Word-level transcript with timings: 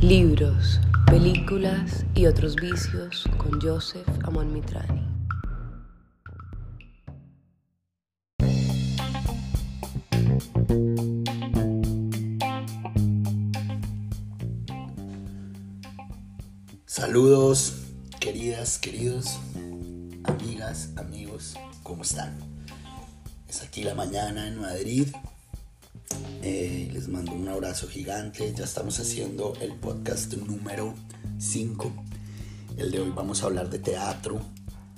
Libros, 0.00 0.80
películas 1.06 2.06
y 2.14 2.24
otros 2.24 2.56
vicios 2.56 3.28
con 3.36 3.60
Joseph 3.60 4.08
Amon 4.24 4.50
Mitrani. 4.50 5.06
Saludos, 16.86 17.74
queridas, 18.20 18.78
queridos, 18.78 19.38
amigas, 20.24 20.94
amigos, 20.96 21.56
¿cómo 21.82 22.04
están? 22.04 22.38
Es 23.46 23.62
aquí 23.62 23.84
la 23.84 23.94
mañana 23.94 24.48
en 24.48 24.60
Madrid. 24.62 25.08
Eh, 26.42 26.88
les 26.90 27.06
mando 27.08 27.32
un 27.32 27.48
abrazo 27.48 27.86
gigante. 27.86 28.54
Ya 28.54 28.64
estamos 28.64 28.98
haciendo 28.98 29.52
el 29.60 29.74
podcast 29.74 30.32
número 30.32 30.94
5. 31.38 31.92
El 32.78 32.90
de 32.90 33.00
hoy 33.00 33.12
vamos 33.14 33.42
a 33.42 33.46
hablar 33.46 33.68
de 33.68 33.78
teatro 33.78 34.40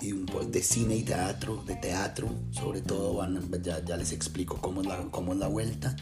y 0.01 0.13
un 0.13 0.27
de 0.27 0.63
cine 0.63 0.97
y 0.97 1.03
teatro, 1.03 1.65
de 1.67 1.75
teatro, 1.77 2.29
sobre 2.53 2.81
todo 2.81 3.15
van, 3.15 3.41
ya, 3.61 3.85
ya 3.85 3.97
les 3.97 4.13
explico 4.13 4.59
cómo 4.61 4.83
es 4.83 4.87
la, 4.87 4.99
cómo 5.11 5.33
es 5.33 5.39
la 5.39 5.49
vuelta 5.49 5.97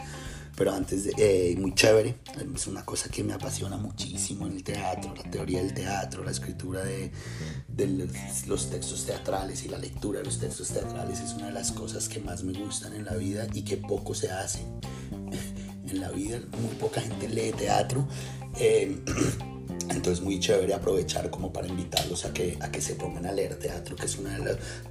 pero 0.60 0.74
antes, 0.74 1.04
de, 1.04 1.14
eh, 1.16 1.56
muy 1.56 1.74
chévere, 1.74 2.16
es 2.54 2.66
una 2.66 2.84
cosa 2.84 3.08
que 3.08 3.24
me 3.24 3.32
apasiona 3.32 3.78
muchísimo 3.78 4.46
en 4.46 4.56
el 4.56 4.62
teatro, 4.62 5.14
la 5.16 5.30
teoría 5.30 5.62
del 5.62 5.72
teatro, 5.72 6.22
la 6.22 6.32
escritura 6.32 6.84
de, 6.84 7.10
de 7.66 7.86
los, 8.46 8.68
textos 8.68 9.06
teatrales 9.06 9.64
y 9.64 9.68
la 9.68 9.78
lectura 9.78 10.18
de 10.18 10.26
los 10.26 10.38
textos 10.38 10.68
teatrales 10.68 11.20
es 11.20 11.32
una 11.32 11.46
de 11.46 11.52
las 11.52 11.72
cosas 11.72 12.10
que 12.10 12.20
más 12.20 12.44
me 12.44 12.52
gustan 12.52 12.92
en 12.94 13.06
la 13.06 13.14
vida 13.14 13.46
y 13.54 13.62
que 13.62 13.78
poco 13.78 14.12
se 14.14 14.30
hace 14.30 14.60
en 15.90 16.00
la 16.00 16.10
vida, 16.10 16.40
muy 16.60 16.74
poca 16.76 17.00
gente 17.00 17.28
lee 17.28 17.52
teatro. 17.52 18.06
Eh, 18.58 18.96
entonces 19.90 20.22
muy 20.22 20.38
chévere 20.38 20.74
aprovechar 20.74 21.30
como 21.30 21.52
para 21.52 21.66
invitarlos 21.66 22.24
a 22.24 22.32
que, 22.32 22.56
a 22.60 22.70
que 22.70 22.80
se 22.80 22.94
pongan 22.94 23.26
a 23.26 23.32
leer 23.32 23.58
teatro, 23.58 23.96
que 23.96 24.06
es 24.06 24.16
uno 24.18 24.30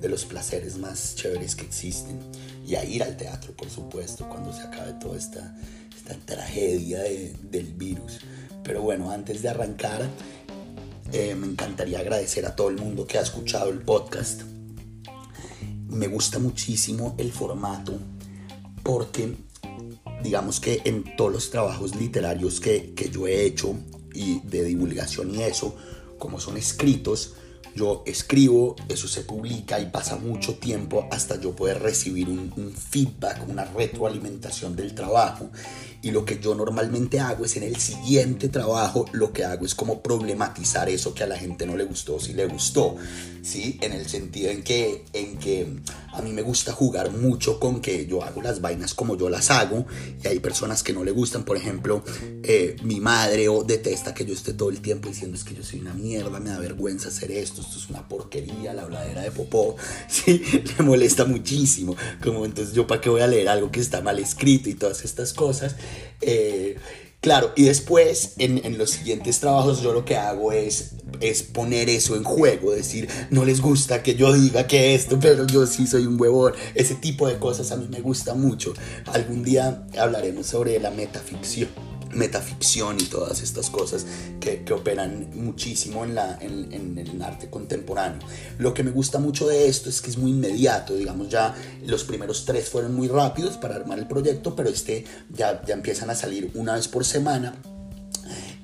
de, 0.02 0.10
los 0.10 0.26
placeres 0.26 0.78
más 0.78 1.16
chéveres 1.16 1.56
que 1.56 1.66
existen. 1.66 2.20
Y 2.66 2.76
a 2.76 2.84
ir 2.84 3.04
al 3.04 3.18
teatro, 3.18 3.54
por 3.54 3.70
supuesto, 3.70 4.28
cuando 4.30 4.54
se 4.54 4.62
acabe 4.62 4.94
toda 4.94 5.18
esta, 5.18 5.56
esta 5.96 6.16
tragedia 6.26 7.00
del 7.00 7.74
virus. 7.74 8.20
Pero 8.64 8.82
bueno, 8.82 9.10
antes 9.10 9.42
de 9.42 9.50
arrancar, 9.50 10.08
eh, 11.12 11.34
me 11.34 11.48
encantaría 11.48 12.00
agradecer 12.00 12.46
a 12.46 12.56
todo 12.56 12.70
el 12.70 12.78
mundo 12.78 13.08
que 13.08 13.18
ha 13.18 13.22
escuchado 13.22 13.70
el 13.70 13.80
podcast. 13.80 14.44
Me 15.88 16.08
gusta 16.08 16.38
muchísimo 16.38 17.16
el 17.18 17.32
formato 17.32 17.98
porque 18.84 19.36
digamos 20.24 20.60
que 20.60 20.82
en 20.86 21.16
todos 21.16 21.32
los 21.32 21.50
trabajos 21.50 21.96
literarios 21.96 22.60
que, 22.60 22.94
que 22.94 23.10
yo 23.10 23.28
he 23.28 23.46
hecho 23.46 23.76
y 24.14 24.40
de 24.42 24.64
divulgación 24.64 25.34
y 25.34 25.44
eso, 25.44 25.76
como 26.18 26.40
son 26.40 26.58
escritos, 26.58 27.36
yo 27.76 28.04
escribo, 28.06 28.76
eso 28.88 29.08
se 29.08 29.22
publica 29.22 29.80
y 29.80 29.88
pasa 29.88 30.16
mucho 30.16 30.56
tiempo 30.56 31.08
hasta 31.12 31.40
yo 31.40 31.56
poder 31.56 31.82
recibir 31.82 32.30
un, 32.30 32.74
feedback, 32.74 33.48
una 33.48 33.66
retroalimentación 33.66 34.76
del 34.76 34.94
trabajo. 34.94 35.50
Y 36.02 36.12
lo 36.12 36.24
que 36.24 36.40
yo 36.40 36.56
normalmente 36.56 37.20
hago 37.20 37.44
es 37.44 37.58
en 37.58 37.64
el 37.64 37.76
siguiente 37.76 38.48
trabajo, 38.48 39.06
lo 39.12 39.34
que 39.34 39.44
hago 39.44 39.66
es 39.66 39.76
como 39.76 40.02
problematizar 40.02 40.88
eso 40.88 41.14
que 41.14 41.24
a 41.24 41.28
la 41.28 41.38
gente 41.38 41.66
no 41.66 41.76
le 41.76 41.84
gustó, 41.84 42.20
si 42.22 42.34
le 42.34 42.46
gustó, 42.46 42.96
¿sí? 43.42 43.78
En 43.82 43.92
el 43.92 44.08
sentido 44.08 44.50
en 44.50 44.64
que, 44.64 45.04
en 45.12 45.38
que 45.38 45.68
a 46.14 46.22
mí 46.22 46.32
me 46.32 46.42
gusta 46.42 46.72
jugar 46.72 47.12
mucho 47.12 47.60
con 47.60 47.82
que 47.82 48.06
yo 48.06 48.24
hago 48.24 48.42
las 48.42 48.62
vainas 48.62 48.94
como 48.94 49.18
yo 49.18 49.30
las 49.30 49.52
hago 49.52 49.86
y 50.24 50.28
hay 50.28 50.40
personas 50.40 50.84
que 50.84 50.94
no 50.94 51.04
le 51.04 51.12
gustan, 51.12 51.44
por 51.44 51.58
ejemplo, 51.58 52.04
eh, 52.44 52.78
mi 52.84 53.00
madre 53.00 53.50
o 53.50 53.64
detesta 53.64 54.14
que 54.14 54.26
yo 54.26 54.34
esté 54.34 54.54
todo 54.54 54.70
el 54.70 54.82
tiempo 54.82 55.10
diciendo 55.10 55.38
es 55.38 55.44
que 55.44 55.56
yo 55.56 55.64
soy 55.64 55.80
una 55.80 55.94
mierda, 55.94 56.40
me 56.40 56.50
da 56.50 56.60
vergüenza 56.60 57.10
hacer 57.10 57.32
esto, 57.32 57.59
esto 57.62 57.78
es 57.78 57.90
una 57.90 58.08
porquería, 58.08 58.74
la 58.74 58.84
habladera 58.84 59.22
de 59.22 59.32
popó, 59.32 59.76
¿sí? 60.08 60.42
Le 60.78 60.84
molesta 60.84 61.26
muchísimo, 61.26 61.96
como 62.24 62.46
entonces 62.46 62.74
yo 62.74 62.88
para 62.88 63.02
qué 63.02 63.10
voy 63.10 63.22
a 63.22 63.28
leer 63.28 63.50
algo 63.50 63.72
que 63.72 63.80
está 63.80 64.02
mal 64.02 64.20
escrito 64.20 64.70
y 64.70 64.74
todas 64.74 65.04
estas 65.04 65.34
cosas. 65.34 65.76
Eh, 66.22 66.78
claro, 67.22 67.52
y 67.56 67.64
después 67.64 68.34
en, 68.38 68.66
en, 68.66 68.78
los 68.78 68.92
siguientes 68.92 69.40
trabajos 69.40 69.82
yo 69.82 69.94
lo 69.94 70.06
que 70.06 70.18
hago 70.18 70.52
es, 70.52 70.92
es 71.22 71.44
poner 71.44 71.90
eso 71.90 72.16
en 72.16 72.24
juego, 72.24 72.72
decir, 72.72 73.10
no 73.30 73.46
les 73.46 73.62
gusta 73.62 74.04
que 74.04 74.16
yo 74.16 74.34
diga 74.34 74.68
que 74.68 74.96
esto, 74.96 75.20
pero 75.20 75.46
yo 75.48 75.66
sí 75.66 75.88
soy 75.88 76.06
un 76.06 76.20
huevón. 76.20 76.54
Ese 76.76 76.96
tipo 76.96 77.28
de 77.28 77.38
cosas 77.40 77.72
a 77.72 77.78
mí 77.78 77.88
me 77.90 78.02
gusta 78.02 78.34
mucho. 78.34 78.74
Algún 79.06 79.44
día 79.44 79.86
hablaremos 79.98 80.48
sobre 80.48 80.80
la 80.80 80.92
metaficción 80.92 81.70
metaficción 82.12 83.00
y 83.00 83.04
todas 83.04 83.42
estas 83.42 83.70
cosas 83.70 84.06
que, 84.40 84.60
operan 84.70 85.32
muchísimo 85.34 86.06
en, 86.06 86.16
la, 86.16 86.38
en, 86.40 86.98
el 86.98 87.22
arte 87.22 87.50
contemporáneo. 87.50 88.20
Lo 88.60 88.74
que 88.74 88.84
me 88.84 88.92
gusta 88.92 89.18
mucho 89.18 89.48
de 89.48 89.68
esto 89.68 89.90
es 89.90 90.00
que 90.02 90.12
es 90.12 90.18
muy 90.18 90.32
inmediato, 90.32 90.94
digamos 90.94 91.30
ya 91.30 91.56
los 91.86 92.04
primeros 92.04 92.46
tres 92.46 92.70
fueron 92.70 92.94
muy 92.94 93.08
rápidos 93.08 93.58
para 93.58 93.76
armar 93.76 93.98
el 94.00 94.08
proyecto, 94.08 94.56
pero 94.56 94.70
este 94.70 95.06
ya, 95.32 95.64
ya 95.66 95.74
empiezan 95.74 96.10
a 96.10 96.16
salir 96.16 96.52
una 96.54 96.76
vez 96.76 96.88
por 96.88 97.04
semana 97.04 97.56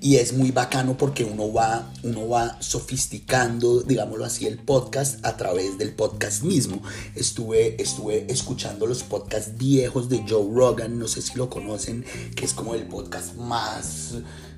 y 0.01 0.17
es 0.17 0.33
muy 0.33 0.51
bacano 0.51 0.97
porque 0.97 1.23
uno 1.23 1.51
va, 1.51 1.91
uno 2.03 2.27
va 2.29 2.61
sofisticando, 2.61 3.81
digámoslo 3.81 4.25
así, 4.25 4.45
el 4.45 4.59
podcast 4.59 5.25
a 5.25 5.37
través 5.37 5.77
del 5.77 5.93
podcast 5.93 6.43
mismo. 6.43 6.81
Estuve, 7.15 7.81
estuve 7.81 8.31
escuchando 8.31 8.85
los 8.85 9.03
podcasts 9.03 9.57
viejos 9.57 10.09
de 10.09 10.23
Joe 10.27 10.47
Rogan, 10.53 10.99
no 10.99 11.07
sé 11.07 11.21
si 11.21 11.37
lo 11.37 11.49
conocen, 11.49 12.05
que 12.35 12.45
es 12.45 12.53
como 12.53 12.75
el 12.75 12.83
podcast 12.83 13.35
más 13.35 14.13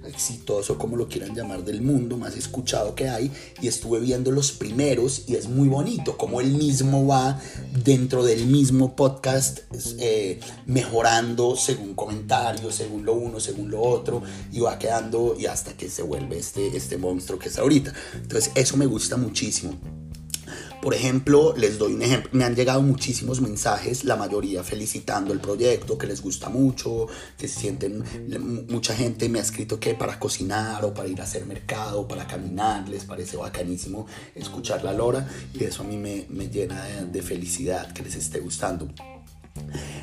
exitoso, 0.07 0.77
como 0.77 0.95
lo 0.95 1.07
quieran 1.07 1.35
llamar, 1.35 1.63
del 1.63 1.81
mundo, 1.81 2.17
más 2.17 2.35
escuchado 2.35 2.95
que 2.95 3.09
hay, 3.09 3.31
y 3.61 3.67
estuve 3.67 3.99
viendo 3.99 4.31
los 4.31 4.51
primeros 4.51 5.23
y 5.27 5.35
es 5.35 5.47
muy 5.47 5.67
bonito 5.67 6.17
como 6.17 6.41
él 6.41 6.51
mismo 6.51 7.05
va 7.07 7.39
dentro 7.83 8.23
del 8.23 8.47
mismo 8.47 8.95
podcast 8.95 9.59
eh, 9.99 10.39
mejorando 10.65 11.55
según 11.55 11.93
comentarios, 11.93 12.75
según 12.75 13.05
lo 13.05 13.13
uno, 13.13 13.39
según 13.39 13.71
lo 13.71 13.81
otro, 13.81 14.21
y 14.51 14.59
va 14.59 14.77
quedando 14.79 15.35
y 15.37 15.45
hasta 15.45 15.73
que 15.73 15.89
se 15.89 16.01
vuelve 16.01 16.37
este, 16.37 16.75
este 16.75 16.97
monstruo 16.97 17.39
que 17.39 17.49
es 17.49 17.57
ahorita. 17.57 17.93
Entonces 18.15 18.51
eso 18.55 18.77
me 18.77 18.85
gusta 18.85 19.17
muchísimo. 19.17 19.73
Por 20.81 20.93
ejemplo, 20.93 21.53
les 21.57 21.77
doy 21.79 21.93
un 21.93 22.01
ejemplo, 22.01 22.29
me 22.33 22.43
han 22.43 22.55
llegado 22.55 22.81
muchísimos 22.81 23.41
mensajes, 23.41 24.03
la 24.03 24.15
mayoría 24.15 24.63
felicitando 24.63 25.33
el 25.33 25.39
proyecto, 25.39 25.97
que 25.97 26.07
les 26.07 26.21
gusta 26.21 26.49
mucho, 26.49 27.07
que 27.37 27.47
se 27.47 27.59
sienten, 27.59 28.03
mucha 28.69 28.95
gente 28.95 29.27
me 29.27 29.39
ha 29.39 29.41
escrito 29.41 29.79
que 29.79 29.95
para 29.95 30.19
cocinar 30.19 30.85
o 30.85 30.93
para 30.93 31.09
ir 31.09 31.19
a 31.19 31.23
hacer 31.23 31.45
mercado, 31.45 32.07
para 32.07 32.27
caminar, 32.27 32.87
les 32.87 33.05
parece 33.05 33.37
bacanísimo 33.37 34.05
escuchar 34.35 34.83
la 34.83 34.93
lora 34.93 35.27
y 35.53 35.63
eso 35.63 35.81
a 35.81 35.85
mí 35.85 35.97
me, 35.97 36.25
me 36.29 36.47
llena 36.47 36.85
de, 36.85 37.21
felicidad 37.21 37.91
que 37.91 38.03
les 38.03 38.15
esté 38.15 38.39
gustando. 38.39 38.87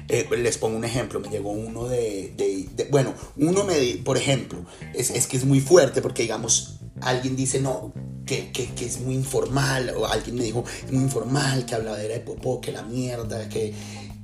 Eh, 0.09 0.29
les 0.37 0.59
pongo 0.59 0.77
un 0.77 0.85
ejemplo, 0.85 1.21
me 1.21 1.29
llegó 1.29 1.53
uno 1.53 1.87
de, 1.87 2.35
de, 2.37 2.69
de 2.75 2.85
bueno, 2.91 3.15
uno 3.37 3.65
me, 3.65 3.79
por 4.05 4.17
ejemplo, 4.17 4.67
es, 4.93 5.11
es, 5.11 5.27
que 5.29 5.37
es 5.37 5.45
muy 5.45 5.61
fuerte 5.61 6.03
porque 6.03 6.23
digamos, 6.23 6.81
alguien 7.01 7.37
dice, 7.37 7.61
no, 7.61 7.93
que, 8.27 8.51
que, 8.51 8.67
que, 8.75 8.87
es 8.87 9.01
muy 9.01 9.15
informal, 9.15 9.93
o 9.97 10.07
alguien 10.07 10.37
me 10.37 10.45
dijo, 10.45 10.65
es 10.85 10.93
muy 10.93 11.05
informal, 11.05 11.67
que 11.67 11.75
hablaba 11.75 11.99
de 11.99 12.21
popó, 12.21 12.61
que 12.61 12.73
la 12.73 12.83
mierda, 12.83 13.49
que... 13.49 13.73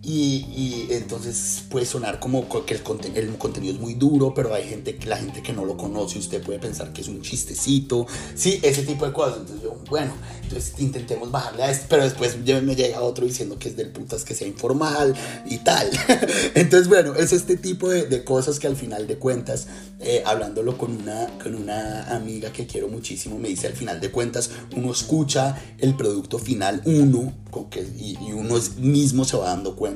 Y, 0.02 0.86
entonces 0.90 1.62
puede 1.68 1.84
sonar 1.84 2.20
como 2.20 2.48
que 2.64 2.72
el, 2.72 2.82
conten 2.82 3.14
el, 3.16 3.36
contenido 3.36 3.74
es 3.74 3.80
muy 3.80 3.94
duro, 3.94 4.32
pero 4.32 4.54
hay 4.54 4.64
gente, 4.64 4.98
la 5.04 5.18
gente 5.18 5.42
que 5.42 5.52
no 5.52 5.66
lo 5.66 5.76
conoce, 5.76 6.18
usted 6.18 6.42
puede 6.42 6.58
pensar 6.58 6.92
que 6.94 7.02
es 7.02 7.08
un 7.08 7.20
chistecito, 7.20 8.06
sí, 8.34 8.60
ese 8.62 8.82
tipo 8.82 9.06
de 9.06 9.12
cosas. 9.12 9.40
Entonces 9.40 9.62
yo, 9.62 9.76
bueno, 9.90 10.12
entonces 10.42 10.74
intentemos 10.78 11.30
bajarle 11.30 11.64
a 11.64 11.70
esto, 11.70 11.86
pero 11.90 12.04
después 12.04 12.38
me 12.38 12.74
llega 12.74 13.02
otro 13.02 13.26
diciendo 13.26 13.58
que 13.58 13.68
es 13.68 13.76
del 13.76 13.90
putas 13.90 14.24
que 14.24 14.34
sea 14.34 14.48
informal 14.48 15.14
y 15.44 15.58
tal. 15.58 15.90
entonces, 16.54 16.88
bueno, 16.88 17.14
es 17.14 17.34
este 17.34 17.58
tipo 17.58 17.90
de, 17.90 18.24
cosas 18.24 18.58
que 18.58 18.66
al 18.66 18.76
final 18.76 19.06
de 19.06 19.18
cuentas, 19.18 19.66
eh, 20.00 20.22
hablándolo 20.24 20.78
con 20.78 20.96
una, 20.96 21.26
con 21.42 21.54
una 21.54 22.04
amiga 22.14 22.52
que 22.52 22.66
quiero 22.66 22.88
muchísimo, 22.88 23.38
me 23.38 23.48
dice 23.48 23.66
al 23.66 23.74
final 23.74 24.00
de 24.00 24.10
cuentas, 24.10 24.50
uno 24.74 24.92
escucha 24.92 25.60
el 25.78 25.94
producto 25.94 26.38
final, 26.38 26.80
uno, 26.86 27.34
con 27.50 27.68
que, 27.68 27.80
y 27.80 28.16
uno 28.32 28.56
mismo 28.78 29.24
se 29.24 29.36
va 29.36 29.46
dando 29.46 29.76
cuenta 29.76 29.89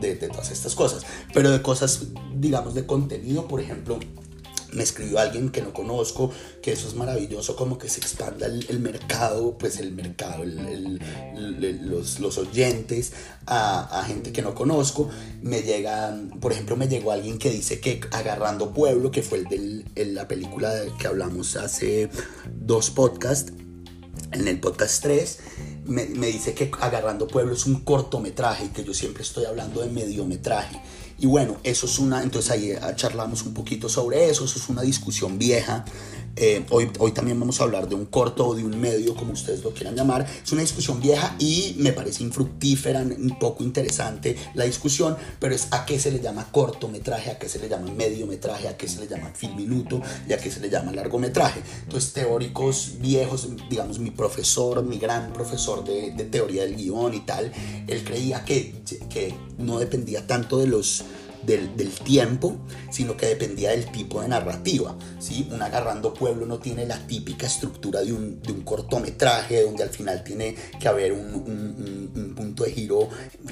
de, 0.00 0.14
todas 0.28 0.50
estas 0.50 0.74
cosas. 0.74 1.04
Pero 1.32 1.50
de 1.50 1.62
cosas, 1.62 2.06
digamos, 2.34 2.74
de 2.74 2.86
contenido, 2.86 3.48
por 3.48 3.60
ejemplo, 3.60 3.98
me 4.72 4.82
escribió 4.82 5.20
alguien 5.20 5.50
que 5.50 5.62
no 5.62 5.72
conozco, 5.72 6.32
que 6.60 6.72
eso 6.72 6.88
es 6.88 6.94
maravilloso, 6.94 7.54
como 7.54 7.78
que 7.78 7.88
se 7.88 8.00
expanda 8.00 8.46
el, 8.46 8.80
mercado, 8.80 9.56
pues 9.56 9.78
el 9.78 9.92
mercado, 9.92 10.44
los, 10.44 12.18
los, 12.18 12.38
oyentes 12.38 13.12
a, 13.46 14.04
gente 14.06 14.32
que 14.32 14.42
no 14.42 14.54
conozco. 14.54 15.08
Me 15.42 15.62
llega, 15.62 16.16
por 16.40 16.52
ejemplo, 16.52 16.76
me 16.76 16.88
llegó 16.88 17.12
alguien 17.12 17.38
que 17.38 17.50
dice 17.50 17.80
que 17.80 18.00
Agarrando 18.10 18.72
Pueblo, 18.72 19.10
que 19.10 19.22
fue 19.22 19.38
el 19.38 19.84
de 19.94 20.04
la 20.06 20.26
película 20.26 20.72
que 20.98 21.06
hablamos 21.06 21.56
hace 21.56 22.10
dos 22.52 22.90
podcasts, 22.90 23.52
en 24.32 24.48
el 24.48 24.58
podcast 24.58 25.02
3, 25.02 25.38
me, 25.84 26.06
me 26.06 26.28
dice 26.28 26.54
que 26.54 26.70
Agarrando 26.80 27.26
Pueblo 27.26 27.54
es 27.54 27.66
un 27.66 27.80
cortometraje 27.80 28.66
y 28.66 28.68
que 28.68 28.84
yo 28.84 28.94
siempre 28.94 29.22
estoy 29.22 29.44
hablando 29.44 29.80
de 29.80 29.90
mediometraje. 29.90 30.80
Y 31.18 31.26
bueno, 31.26 31.58
eso 31.62 31.86
es 31.86 31.98
una, 31.98 32.22
entonces 32.22 32.50
ahí 32.50 32.72
ah, 32.72 32.94
charlamos 32.96 33.42
un 33.42 33.54
poquito 33.54 33.88
sobre 33.88 34.28
eso, 34.28 34.44
eso 34.44 34.58
es 34.58 34.68
una 34.68 34.82
discusión 34.82 35.38
vieja. 35.38 35.84
Eh, 36.36 36.64
hoy, 36.70 36.90
hoy 36.98 37.12
también 37.12 37.38
vamos 37.38 37.60
a 37.60 37.64
hablar 37.64 37.88
de 37.88 37.94
un 37.94 38.06
corto 38.06 38.48
o 38.48 38.54
de 38.54 38.64
un 38.64 38.80
medio, 38.80 39.14
como 39.14 39.32
ustedes 39.32 39.62
lo 39.62 39.70
quieran 39.70 39.94
llamar. 39.94 40.26
Es 40.42 40.50
una 40.52 40.62
discusión 40.62 41.00
vieja 41.00 41.36
y 41.38 41.76
me 41.78 41.92
parece 41.92 42.22
infructífera, 42.24 43.02
un 43.02 43.38
poco 43.38 43.62
interesante 43.62 44.36
la 44.54 44.64
discusión, 44.64 45.16
pero 45.38 45.54
es 45.54 45.68
a 45.70 45.84
qué 45.86 45.98
se 45.98 46.10
le 46.10 46.20
llama 46.20 46.48
cortometraje, 46.50 47.30
a 47.30 47.38
qué 47.38 47.48
se 47.48 47.58
le 47.58 47.68
llama 47.68 47.90
mediometraje, 47.92 48.68
a 48.68 48.76
qué 48.76 48.88
se 48.88 49.00
le 49.00 49.06
llama 49.06 49.30
film 49.34 49.56
minuto 49.56 50.00
y 50.28 50.32
a 50.32 50.38
qué 50.38 50.50
se 50.50 50.60
le 50.60 50.70
llama 50.70 50.92
largometraje. 50.92 51.62
Entonces, 51.84 52.12
teóricos 52.12 52.94
viejos, 52.98 53.48
digamos, 53.68 53.98
mi 53.98 54.10
profesor, 54.10 54.82
mi 54.82 54.98
gran 54.98 55.32
profesor 55.32 55.84
de, 55.84 56.12
teoría 56.24 56.62
del 56.62 56.76
guion 56.76 57.14
y 57.14 57.20
tal, 57.20 57.52
él 57.86 58.02
creía 58.02 58.44
que, 58.44 58.74
que 59.08 59.34
no 59.58 59.78
dependía 59.78 60.26
tanto 60.26 60.58
de 60.58 60.66
los 60.66 61.04
del, 61.46 61.90
tiempo, 62.04 62.56
sino 62.90 63.16
que 63.16 63.26
dependía 63.26 63.70
del 63.70 63.90
tipo 63.90 64.20
de 64.20 64.28
narrativa. 64.28 64.96
¿sí? 65.18 65.48
Un 65.50 65.62
Agarrando 65.62 66.12
Pueblo 66.12 66.46
no 66.46 66.58
tiene 66.58 66.86
la 66.86 66.98
típica 67.06 67.46
estructura 67.46 68.02
de 68.02 68.12
un, 68.12 68.42
de 68.42 68.52
un 68.52 68.62
cortometraje 68.62 69.62
donde 69.62 69.82
al 69.82 69.90
final 69.90 70.22
tiene 70.22 70.54
que 70.78 70.88
haber 70.88 71.12
un, 71.12 71.34
un, 71.34 72.12
un, 72.14 72.34
punto 72.34 72.64
de 72.64 72.72
giro 72.72 73.08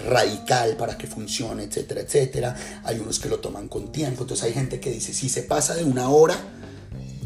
radical 0.09 0.77
para 0.77 0.99
que 0.99 1.07
funcione, 1.07 1.65
etcétera, 1.65 2.01
etcétera. 2.01 2.57
Hay 2.85 2.99
unos 2.99 3.19
que 3.19 3.29
lo 3.29 3.39
toman 3.39 3.69
con 3.69 3.93
tiempo, 3.93 4.23
entonces 4.23 4.45
hay 4.47 4.53
gente 4.53 4.81
que 4.81 4.91
dice, 4.91 5.13
si 5.15 5.29
se 5.29 5.43
pasa 5.43 5.75
de 5.75 5.85
una 5.85 6.09
hora, 6.09 6.37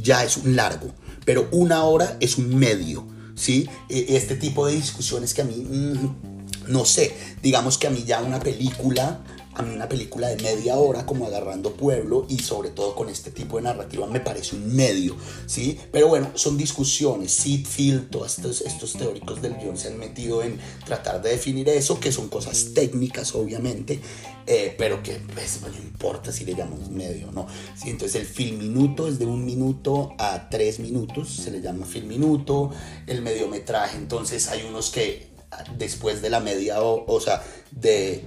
ya 0.02 0.22
es 0.22 0.36
un 0.36 0.54
largo, 0.54 0.88
pero 1.24 1.48
una 1.52 1.84
hora 1.84 2.16
es 2.20 2.38
un 2.38 2.56
medio. 2.56 3.06
¿sí? 3.36 3.68
E, 3.88 4.16
este 4.16 4.34
tipo 4.34 4.66
de 4.66 4.74
discusiones 4.74 5.34
que 5.34 5.42
a 5.42 5.44
mí, 5.44 5.56
mm, 5.56 6.72
no 6.72 6.84
sé, 6.84 7.14
digamos 7.42 7.78
que 7.78 7.86
a 7.86 7.90
mí 7.90 8.02
ya 8.04 8.22
una 8.22 8.40
película 8.40 9.20
a 9.56 9.62
mí 9.62 9.74
una 9.74 9.88
película 9.88 10.28
de 10.28 10.36
media 10.42 10.76
hora 10.76 11.06
como 11.06 11.26
Agarrando 11.26 11.72
Pueblo 11.72 12.26
y 12.28 12.40
sobre 12.40 12.70
todo 12.70 12.94
con 12.94 13.08
este 13.08 13.30
tipo 13.30 13.56
de 13.56 13.62
narrativa 13.62 14.06
me 14.06 14.20
parece 14.20 14.54
un 14.54 14.74
medio, 14.74 15.16
¿sí? 15.46 15.78
Pero 15.90 16.08
bueno, 16.08 16.30
son 16.34 16.58
discusiones, 16.58 17.32
Sid 17.32 17.66
Field, 17.66 18.10
todos 18.10 18.38
estos, 18.38 18.92
teóricos 18.92 19.40
del 19.40 19.56
guion 19.56 19.78
se 19.78 19.88
han 19.88 19.98
metido 19.98 20.42
en 20.42 20.58
tratar 20.84 21.22
de 21.22 21.30
definir 21.30 21.68
eso, 21.70 21.98
que 21.98 22.12
son 22.12 22.28
cosas 22.28 22.74
técnicas 22.74 23.34
obviamente, 23.34 24.00
eh, 24.46 24.74
pero 24.76 25.02
que 25.02 25.20
pues, 25.34 25.60
no 25.62 25.68
importa 25.68 26.32
si 26.32 26.44
le 26.44 26.54
llamamos 26.54 26.90
medio 26.90 27.28
o 27.28 27.32
no. 27.32 27.46
¿sí? 27.76 27.88
Entonces 27.88 28.20
el 28.20 28.26
film 28.26 28.58
minuto 28.58 29.08
es 29.08 29.18
de 29.18 29.24
un 29.24 29.44
minuto 29.46 30.14
a 30.18 30.50
tres 30.50 30.80
minutos, 30.80 31.30
se 31.30 31.50
le 31.50 31.62
llama 31.62 31.86
film 31.86 32.08
minuto, 32.08 32.70
el 33.06 33.22
mediometraje, 33.22 33.96
entonces 33.96 34.48
hay 34.48 34.66
unos 34.68 34.90
que 34.90 35.34
después 35.78 36.20
de 36.20 36.28
la 36.28 36.40
media, 36.40 36.82
o, 36.82 37.20
sea, 37.20 37.42
de 37.70 38.22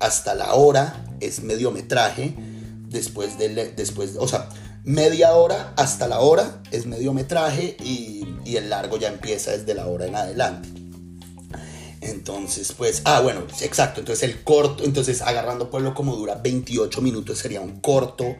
hasta 0.00 0.34
la 0.34 0.54
hora 0.54 1.04
es 1.20 1.42
mediometraje, 1.42 2.34
después 2.88 3.38
de, 3.38 3.48
después, 3.76 4.16
o 4.18 4.28
sea, 4.28 4.48
media 4.84 5.34
hora 5.34 5.72
hasta 5.76 6.06
la 6.08 6.20
hora 6.20 6.62
es 6.70 6.86
mediometraje 6.86 7.76
y, 7.80 8.26
y 8.44 8.56
el 8.56 8.70
largo 8.70 8.98
ya 8.98 9.08
empieza 9.08 9.52
desde 9.52 9.74
la 9.74 9.86
hora 9.86 10.06
en 10.06 10.16
adelante. 10.16 10.68
Entonces, 12.00 12.72
pues, 12.72 13.02
ah, 13.04 13.20
bueno, 13.20 13.42
exacto, 13.62 14.00
entonces 14.00 14.28
el 14.28 14.44
corto, 14.44 14.84
entonces 14.84 15.22
agarrando 15.22 15.70
pueblo 15.70 15.94
como 15.94 16.14
dura 16.14 16.36
28 16.36 17.00
minutos 17.02 17.38
sería 17.38 17.60
un 17.60 17.80
corto 17.80 18.36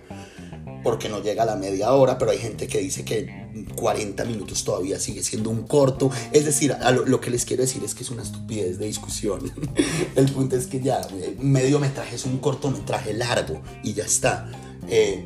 porque 0.86 1.08
no 1.08 1.20
llega 1.20 1.42
a 1.42 1.46
la 1.46 1.56
media 1.56 1.92
hora, 1.94 2.16
pero 2.16 2.30
hay 2.30 2.38
gente 2.38 2.68
que 2.68 2.78
dice 2.78 3.04
que 3.04 3.48
40 3.74 4.24
minutos 4.24 4.62
todavía 4.62 5.00
sigue 5.00 5.24
siendo 5.24 5.50
un 5.50 5.66
corto. 5.66 6.12
Es 6.30 6.44
decir, 6.44 6.76
lo, 7.06 7.20
que 7.20 7.28
les 7.28 7.44
quiero 7.44 7.64
decir 7.64 7.82
es 7.82 7.92
que 7.92 8.04
es 8.04 8.10
una 8.12 8.22
estupidez 8.22 8.78
de 8.78 8.86
discusión. 8.86 9.52
El 10.14 10.30
punto 10.30 10.54
es 10.54 10.68
que 10.68 10.80
ya, 10.80 11.00
eh, 11.00 11.34
mediometraje 11.40 12.14
es 12.14 12.24
un 12.24 12.38
cortometraje 12.38 13.14
largo 13.14 13.60
y 13.82 13.94
ya 13.94 14.04
está. 14.04 14.48
Eh, 14.88 15.24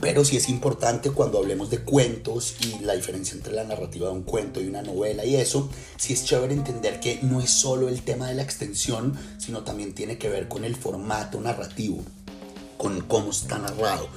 pero 0.00 0.24
sí 0.24 0.36
es 0.36 0.48
importante 0.48 1.10
cuando 1.10 1.38
hablemos 1.38 1.70
de 1.70 1.80
cuentos 1.80 2.54
y 2.60 2.84
la 2.84 2.94
diferencia 2.94 3.34
entre 3.34 3.52
la 3.52 3.64
narrativa 3.64 4.06
de 4.06 4.12
un 4.12 4.22
cuento 4.22 4.60
y 4.60 4.68
una 4.68 4.82
novela 4.82 5.24
y 5.24 5.34
eso, 5.34 5.68
sí 5.96 6.12
es 6.12 6.24
chévere 6.24 6.54
entender 6.54 7.00
que 7.00 7.18
no 7.22 7.40
es 7.40 7.50
solo 7.50 7.88
el 7.88 8.02
tema 8.02 8.28
de 8.28 8.36
la 8.36 8.42
extensión, 8.42 9.18
sino 9.38 9.64
también 9.64 9.92
tiene 9.92 10.18
que 10.18 10.28
ver 10.28 10.46
con 10.46 10.62
el 10.62 10.76
formato 10.76 11.40
narrativo 11.40 12.04
con 12.78 13.02
cómo 13.02 13.30
está 13.30 13.58
narrado. 13.58 14.08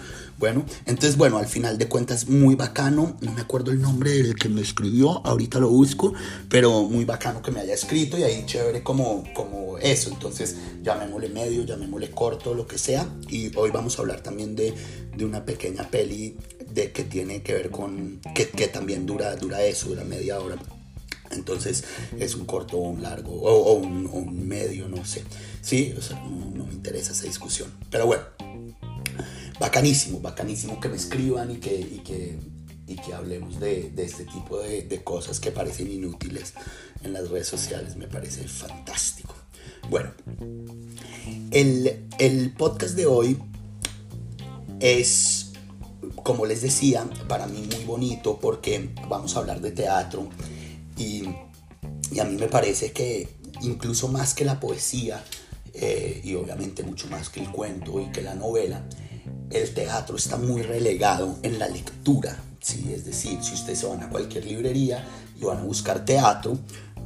Bueno, 0.42 0.66
entonces, 0.88 1.18
bueno, 1.18 1.38
al 1.38 1.46
final 1.46 1.78
de 1.78 1.88
cuentas, 1.88 2.28
muy 2.28 2.56
bacano. 2.56 3.16
No 3.22 3.32
me 3.32 3.42
acuerdo 3.42 3.70
el 3.70 3.80
nombre 3.80 4.10
del 4.10 4.34
que 4.34 4.50
me 4.50 4.62
escribió, 4.62 5.24
ahorita 5.24 5.60
lo 5.60 5.70
busco, 5.70 6.14
pero 6.50 6.82
muy 6.82 7.06
bacano 7.06 7.44
que 7.44 7.52
me 7.52 7.60
haya 7.60 7.76
escrito 7.76 8.18
y 8.18 8.24
ahí 8.24 8.44
chévere 8.48 8.82
como, 8.82 9.24
como 9.36 9.78
eso. 9.78 10.10
Entonces, 10.10 10.56
llamémosle 10.82 11.30
medio, 11.30 11.64
llamémosle 11.64 12.10
corto, 12.10 12.56
lo 12.56 12.66
que 12.66 12.80
sea. 12.80 13.08
Y 13.30 13.56
hoy 13.56 13.70
vamos 13.70 14.00
a 14.00 14.02
hablar 14.02 14.22
también 14.22 14.56
de, 14.56 14.74
de 15.16 15.26
una 15.26 15.46
pequeña 15.46 15.88
peli 15.92 16.36
de, 16.74 16.92
que 16.92 17.04
tiene 17.04 17.44
que 17.44 17.54
ver 17.54 17.70
con, 17.70 18.20
que, 18.34 18.46
también 18.68 19.06
dura, 19.06 19.36
dura 19.36 19.64
eso, 19.64 19.90
dura 19.90 20.04
media 20.04 20.40
hora. 20.40 20.56
Entonces 21.34 21.84
es 22.20 22.36
un 22.36 22.46
corto 22.46 22.78
o 22.78 22.90
un 22.90 23.02
largo 23.02 23.32
o, 23.32 23.74
un, 23.74 24.48
medio, 24.48 24.88
no 24.88 25.06
sé. 25.06 25.24
Sí, 25.62 25.94
o 25.98 26.02
sea, 26.02 26.20
no, 26.20 26.52
no, 26.56 26.66
me 26.66 26.74
interesa 26.74 27.12
esa 27.12 27.26
discusión. 27.26 27.72
Pero 27.90 28.06
bueno, 28.06 28.24
bacanísimo, 29.60 30.20
bacanísimo 30.20 30.80
que 30.80 30.90
me 30.90 30.96
escriban 30.96 31.52
y 31.52 31.58
que, 31.58 31.80
y 31.80 32.00
que, 32.00 32.38
y 32.88 32.96
que 32.96 33.14
hablemos 33.14 33.60
de, 33.60 33.92
de 33.92 34.04
este 34.04 34.26
tipo 34.26 34.60
de, 34.60 34.84
de, 34.84 35.04
cosas 35.04 35.40
que 35.40 35.52
parecen 35.52 35.92
inútiles 35.92 36.54
en 37.04 37.14
las 37.14 37.30
redes 37.30 37.48
sociales. 37.48 37.96
Me 37.96 38.08
parece 38.08 38.48
fantástico. 38.48 39.36
Bueno, 39.90 40.12
el, 41.52 42.08
el 42.20 42.54
podcast 42.54 42.96
de 42.96 43.06
hoy 43.06 43.38
es, 44.80 45.52
como 46.24 46.46
les 46.46 46.62
decía, 46.62 47.08
para 47.28 47.48
mí 47.48 47.68
muy 47.74 47.84
bonito 47.86 48.40
porque 48.40 48.90
vamos 49.08 49.36
a 49.36 49.40
hablar 49.40 49.62
de 49.62 49.72
teatro 49.72 50.30
y, 51.02 52.20
a 52.20 52.26
mí 52.26 52.36
me 52.38 52.48
parece 52.48 52.92
que 52.92 53.28
incluso 53.62 54.08
más 54.08 54.34
que 54.34 54.46
la 54.46 54.60
poesía, 54.60 55.24
eh, 55.74 56.22
y 56.24 56.36
obviamente 56.36 56.84
mucho 56.84 57.08
más 57.08 57.30
que 57.30 57.40
el 57.40 57.50
cuento 57.50 58.00
y 58.00 58.12
que 58.12 58.22
la 58.22 58.36
novela, 58.36 58.84
el 59.50 59.74
teatro 59.74 60.16
está 60.18 60.38
muy 60.38 60.62
relegado 60.62 61.38
en 61.44 61.60
la 61.60 61.68
lectura. 61.68 62.38
¿sí? 62.60 62.92
Es 62.94 63.06
decir, 63.06 63.40
si 63.42 63.54
ustedes 63.54 63.80
se 63.80 63.86
van 63.86 64.04
a 64.04 64.10
cualquier 64.10 64.46
librería 64.46 65.06
y 65.40 65.44
van 65.44 65.60
a 65.60 65.64
buscar 65.64 66.04
teatro, 66.06 66.58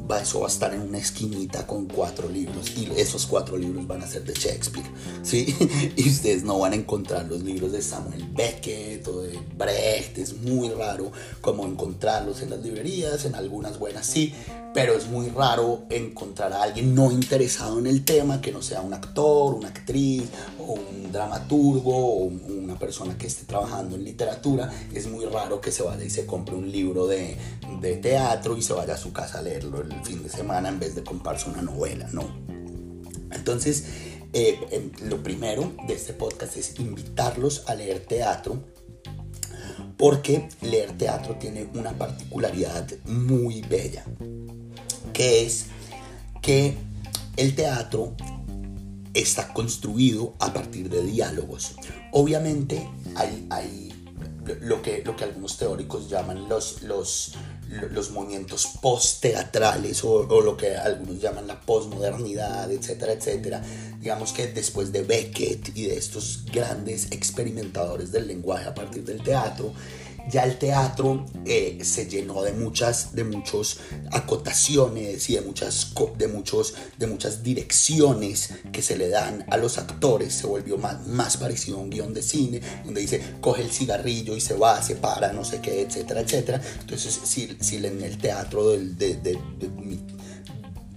va, 0.10 0.22
eso 0.22 0.40
va 0.40 0.48
a 0.48 0.50
estar 0.50 0.74
en 0.74 0.82
una 0.82 0.98
esquinita 0.98 1.66
con 1.66 1.86
cuatro 1.86 2.30
libros 2.30 2.72
y 2.78 2.90
esos 2.98 3.25
cuatro 3.25 3.58
libros 3.58 3.88
van 3.88 4.02
a 4.02 4.08
ser 4.08 4.24
de 4.24 4.34
Shakespeare, 4.34 4.88
¿sí? 5.24 5.56
Y 5.96 6.10
ustedes 6.10 6.44
no 6.44 6.60
van 6.60 6.74
a 6.74 6.75
encontrar 6.75 7.25
los 7.28 7.42
libros 7.42 7.72
de 7.72 7.82
Samuel 7.82 8.28
Beckett 8.34 9.08
o 9.08 9.22
de 9.22 9.40
Brecht, 9.58 10.18
es 10.18 10.38
muy 10.38 10.70
raro 10.70 11.12
como 11.42 11.66
encontrarlos 11.66 12.42
en 12.42 12.50
las 12.50 12.62
librerías, 12.62 13.25
en 13.25 13.36
algunas 13.36 13.80
buenas 13.80 14.06
sí, 14.06 14.34
pero 14.75 14.98
es 14.98 15.08
muy 15.08 15.29
raro 15.29 15.86
encontrar 15.89 16.51
a 16.51 16.62
alguien 16.62 16.94
no 16.94 17.10
interesado 17.10 17.79
en 17.79 17.88
el 17.88 18.03
tema, 18.03 18.41
que 18.41 18.51
no 18.51 18.62
sea 18.62 18.82
un 18.82 18.94
actor, 18.94 19.53
una 19.53 19.70
actriz, 19.70 20.24
un 20.60 21.13
dramaturgo, 21.13 21.96
o 21.96 22.25
una 22.25 22.77
persona 22.77 23.17
que 23.17 23.25
esté 23.25 23.46
trabajando 23.46 23.96
en 23.96 24.03
literatura. 24.03 24.70
Es 24.94 25.08
muy 25.08 25.24
raro 25.27 25.62
que 25.62 25.72
se 25.72 25.82
vaya 25.82 26.03
y 26.03 26.10
se 26.10 26.25
compre 26.25 26.55
un 26.55 26.70
libro 26.70 27.08
de, 27.08 27.38
de 27.79 27.96
teatro 27.96 28.58
y 28.58 28.62
se 28.62 28.74
vaya 28.74 28.96
a 28.96 28.98
su 28.98 29.13
casa 29.13 29.39
a 29.39 29.44
leerlo 29.44 29.79
el 29.79 29.94
fin 30.03 30.22
de 30.22 30.27
semana 30.27 30.67
en 30.67 30.77
vez 30.77 30.94
de 30.94 31.05
comprarse 31.05 31.50
una 31.50 31.62
novela, 31.62 32.10
¿no? 32.12 32.24
Entonces, 33.32 33.86
eh, 34.34 34.91
lo 35.03 35.24
primero 35.24 35.72
de 35.88 35.94
este 35.94 36.12
podcast 36.12 36.58
es 36.58 36.77
invitarlos 36.82 37.63
a 37.67 37.75
leer 37.75 38.01
teatro 38.01 38.62
porque 39.96 40.50
leer 40.60 40.98
teatro 40.98 41.38
tiene 41.38 41.70
una 41.74 41.98
particularidad 41.98 42.86
muy 43.05 43.62
bella 43.62 44.03
que 45.15 45.45
es 45.45 45.67
que 46.41 46.75
el 47.38 47.55
teatro 47.55 48.13
está 49.13 49.53
construido 49.53 50.34
a 50.39 50.53
partir 50.53 50.89
de 50.89 51.03
diálogos. 51.03 51.75
Obviamente 52.12 52.88
hay, 53.15 53.48
hay 53.50 53.93
lo, 54.62 54.81
que, 54.81 55.03
lo 55.05 55.15
que 55.15 55.24
algunos 55.24 55.57
teóricos 55.57 56.10
llaman 56.10 56.50
los, 56.50 56.81
los, 56.84 57.34
los 57.91 58.12
movimientos 58.12 58.67
post-teatrales 58.81 60.03
o, 60.03 60.27
o, 60.27 60.41
lo 60.41 60.57
que 60.57 60.75
algunos 60.75 61.22
llaman 61.22 61.48
la 61.48 61.62
posmodernidad, 61.62 62.69
etcétera, 62.69 63.13
etcétera. 63.13 63.63
Digamos 64.01 64.34
que 64.34 64.48
después 64.48 64.91
de 64.91 65.03
Beckett 65.03 65.75
y 65.77 65.86
de 65.86 65.98
estos 65.98 66.43
grandes 66.51 67.12
experimentadores 67.12 68.12
del 68.12 68.27
lenguaje 68.27 68.67
a 68.67 68.75
partir 68.75 69.05
del 69.05 69.24
teatro, 69.24 69.74
ya 70.29 70.44
el 70.44 70.58
teatro 70.58 71.25
eh, 71.46 71.79
se 71.84 72.08
llenó 72.08 72.41
de 72.41 72.53
muchas, 72.53 73.13
de 73.13 73.24
muchos 73.24 73.79
acotaciones 74.12 75.29
y 75.29 75.36
de 75.36 75.41
muchas, 75.41 75.94
de, 76.17 76.27
muchos, 76.27 76.74
de 76.98 77.08
muchas 77.08 77.44
direcciones 77.44 78.50
que 78.72 78.82
se 78.82 78.98
le 78.98 79.10
dan 79.10 79.46
a 79.50 79.58
los 79.58 79.77
actores. 79.77 80.34
Se 80.34 80.48
volvió 80.48 80.77
más, 80.77 81.08
más 81.08 81.38
parecido 81.38 81.77
a 81.77 81.82
un 81.82 81.89
guion 81.89 82.13
de 82.13 82.22
cine, 82.22 82.62
donde 82.84 83.01
dice, 83.01 83.22
coge 83.41 83.62
el 83.62 83.72
cigarrillo 83.72 84.36
y 84.36 84.41
se 84.41 84.55
va, 84.55 84.82
se 84.82 84.96
para, 84.96 85.32
no 85.34 85.44
sé 85.44 85.62
qué, 85.62 85.82
etcétera, 85.82 86.22
etcétera. 86.22 86.62
Entonces, 86.82 87.20
si, 87.24 87.58
si 87.60 87.77
en 87.77 88.01
el 88.01 88.17
teatro 88.17 88.70
del, 88.70 88.98
de, 88.98 89.15
de, 89.15 89.39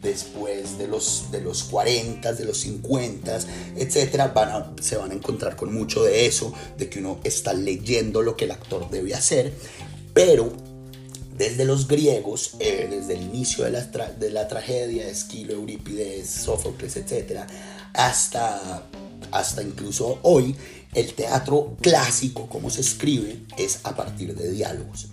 después 0.03 0.79
de 0.79 0.87
los, 0.87 1.31
de 1.31 1.41
los 1.41 1.65
40, 1.65 2.33
de 2.33 2.45
los 2.45 2.59
50, 2.59 3.39
etcétera, 3.77 4.29
van 4.29 4.77
se 4.81 4.97
van 4.97 5.11
a 5.11 5.15
encontrar 5.15 5.57
con 5.57 5.73
mucho 5.73 6.05
de 6.05 6.27
eso, 6.27 6.53
de 6.77 6.89
que 6.89 7.01
uno 7.01 7.21
está 7.25 7.53
leyendo 7.53 8.23
lo 8.23 8.37
que 8.37 8.45
el 8.45 8.53
actor 8.53 8.89
debe 8.91 9.15
hacer, 9.15 9.53
pero 10.15 10.53
desde 11.37 11.65
los 11.65 11.87
griegos, 11.87 12.57
eh, 12.59 12.89
desde 12.91 13.15
el 13.15 13.23
inicio 13.23 13.65
de 13.65 13.71
la, 13.71 13.83
de 13.83 14.31
la 14.31 14.49
tragedia, 14.49 15.09
Esquilo, 15.09 15.55
Eurípides, 15.55 16.29
Sófocles, 16.29 16.97
etcétera, 16.97 17.47
hasta, 17.95 18.83
hasta 19.31 19.63
incluso 19.63 20.19
hoy, 20.23 20.57
el 20.95 21.15
teatro 21.15 21.77
clásico, 21.81 22.49
como 22.49 22.71
se 22.71 22.81
escribe, 22.81 23.41
es 23.57 23.81
a 23.85 23.95
partir 23.95 24.35
de 24.35 24.51
diálogos. 24.51 25.09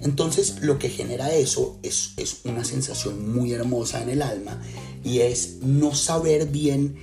Entonces 0.00 0.56
lo 0.60 0.78
que 0.78 0.88
genera 0.88 1.32
eso 1.32 1.78
es, 1.82 2.12
es 2.16 2.40
una 2.44 2.64
sensación 2.64 3.32
muy 3.32 3.52
hermosa 3.52 4.02
en 4.02 4.10
el 4.10 4.22
alma 4.22 4.60
y 5.04 5.20
es 5.20 5.56
no 5.62 5.94
saber 5.94 6.46
bien 6.46 6.96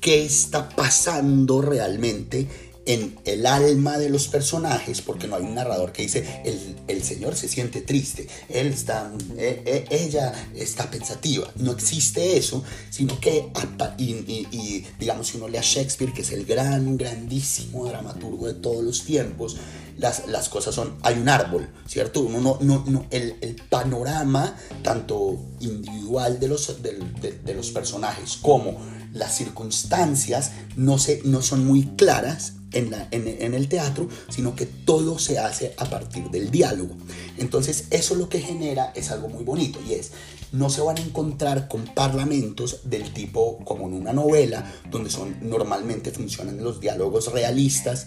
qué 0.00 0.24
está 0.24 0.68
pasando 0.70 1.60
realmente 1.60 2.48
en 2.90 3.16
el 3.24 3.46
alma 3.46 3.98
de 3.98 4.08
los 4.08 4.26
personajes, 4.26 5.00
porque 5.00 5.28
no 5.28 5.36
hay 5.36 5.44
un 5.44 5.54
narrador 5.54 5.92
que 5.92 6.02
dice, 6.02 6.42
el, 6.88 7.04
señor 7.04 7.36
se 7.36 7.48
siente 7.48 7.82
triste, 7.82 8.26
él 8.48 8.66
está, 8.66 9.12
eh, 9.38 9.62
eh, 9.64 9.86
ella 9.90 10.32
está 10.56 10.90
pensativa. 10.90 11.48
No 11.54 11.70
existe 11.70 12.36
eso, 12.36 12.64
sino 12.90 13.20
que, 13.20 13.48
y, 13.96 14.84
digamos, 14.98 15.28
si 15.28 15.36
uno 15.36 15.46
lee 15.46 15.58
a 15.58 15.62
Shakespeare, 15.62 16.12
que 16.12 16.22
es 16.22 16.32
el 16.32 16.44
gran, 16.44 16.96
grandísimo 16.96 17.86
dramaturgo 17.86 18.48
de 18.48 18.54
todos 18.54 18.82
los 18.82 19.04
tiempos, 19.04 19.56
las, 19.96 20.26
las 20.26 20.48
cosas 20.48 20.74
son, 20.74 20.96
hay 21.02 21.16
un 21.16 21.28
árbol, 21.28 21.68
¿cierto? 21.86 22.22
Uno 22.22 22.40
no, 22.40 22.58
no, 22.60 22.84
no 22.88 23.06
el, 23.10 23.36
el, 23.40 23.54
panorama, 23.68 24.56
tanto 24.82 25.38
individual 25.60 26.40
de 26.40 26.48
los, 26.48 26.82
de, 26.82 26.98
de, 27.44 27.54
los 27.54 27.70
personajes 27.70 28.36
como 28.42 28.80
las 29.12 29.36
circunstancias, 29.36 30.52
no, 30.74 30.98
se, 30.98 31.20
no 31.24 31.40
son 31.42 31.66
muy 31.66 31.84
claras 31.96 32.54
en, 32.72 32.90
la, 32.90 33.08
en, 33.10 33.54
el 33.54 33.68
teatro, 33.68 34.08
sino 34.28 34.54
que 34.54 34.66
todo 34.66 35.18
se 35.18 35.38
hace 35.38 35.74
a 35.76 35.86
partir 35.86 36.30
del 36.30 36.50
diálogo. 36.50 36.94
Entonces 37.38 37.86
eso 37.90 38.14
lo 38.14 38.28
que 38.28 38.40
genera 38.40 38.92
es 38.94 39.10
algo 39.10 39.28
muy 39.28 39.44
bonito 39.44 39.78
y 39.86 39.94
es, 39.94 40.12
no 40.52 40.70
se 40.70 40.80
van 40.80 40.98
a 40.98 41.00
encontrar 41.00 41.68
con 41.68 41.84
parlamentos 41.84 42.80
del 42.84 43.12
tipo 43.12 43.58
como 43.64 43.86
en 43.86 43.94
una 43.94 44.12
novela, 44.12 44.72
donde 44.90 45.10
son, 45.10 45.36
normalmente 45.48 46.10
funcionan 46.10 46.62
los 46.62 46.80
diálogos 46.80 47.32
realistas, 47.32 48.06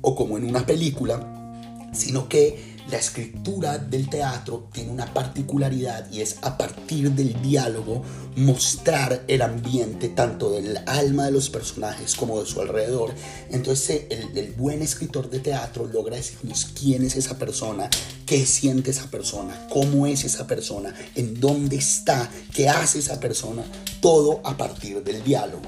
o 0.00 0.14
como 0.14 0.36
en 0.36 0.44
una 0.44 0.66
película, 0.66 1.90
sino 1.92 2.28
que 2.28 2.73
la 2.90 2.98
escritura 2.98 3.78
del 3.78 4.08
teatro 4.10 4.68
tiene 4.72 4.90
una 4.90 5.12
particularidad 5.12 6.10
y 6.12 6.20
es 6.20 6.36
a 6.42 6.58
partir 6.58 7.10
del 7.12 7.40
diálogo 7.40 8.02
mostrar 8.36 9.24
el 9.28 9.42
ambiente 9.42 10.08
tanto 10.08 10.50
del 10.50 10.78
alma 10.86 11.26
de 11.26 11.32
los 11.32 11.50
personajes 11.50 12.14
como 12.14 12.40
de 12.40 12.46
su 12.46 12.60
alrededor. 12.60 13.14
Entonces 13.50 14.02
el, 14.10 14.52
buen 14.56 14.82
escritor 14.82 15.30
de 15.30 15.40
teatro 15.40 15.86
logra 15.86 16.16
decirnos 16.16 16.66
quién 16.78 17.04
es 17.04 17.16
esa 17.16 17.38
persona, 17.38 17.88
qué 18.26 18.44
siente 18.44 18.90
esa 18.90 19.10
persona, 19.10 19.66
cómo 19.70 20.06
es 20.06 20.24
esa 20.24 20.46
persona, 20.46 20.94
en 21.14 21.40
dónde 21.40 21.76
está, 21.76 22.30
qué 22.52 22.68
hace 22.68 22.98
esa 22.98 23.18
persona, 23.18 23.64
todo 24.00 24.40
a 24.44 24.56
partir 24.56 25.02
del 25.02 25.24
diálogo. 25.24 25.62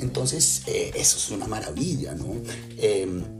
Entonces 0.00 0.62
eh, 0.66 0.92
eso 0.94 1.16
es 1.16 1.30
una 1.30 1.46
maravilla, 1.46 2.14
¿no? 2.14 2.26
Em, 2.76 3.37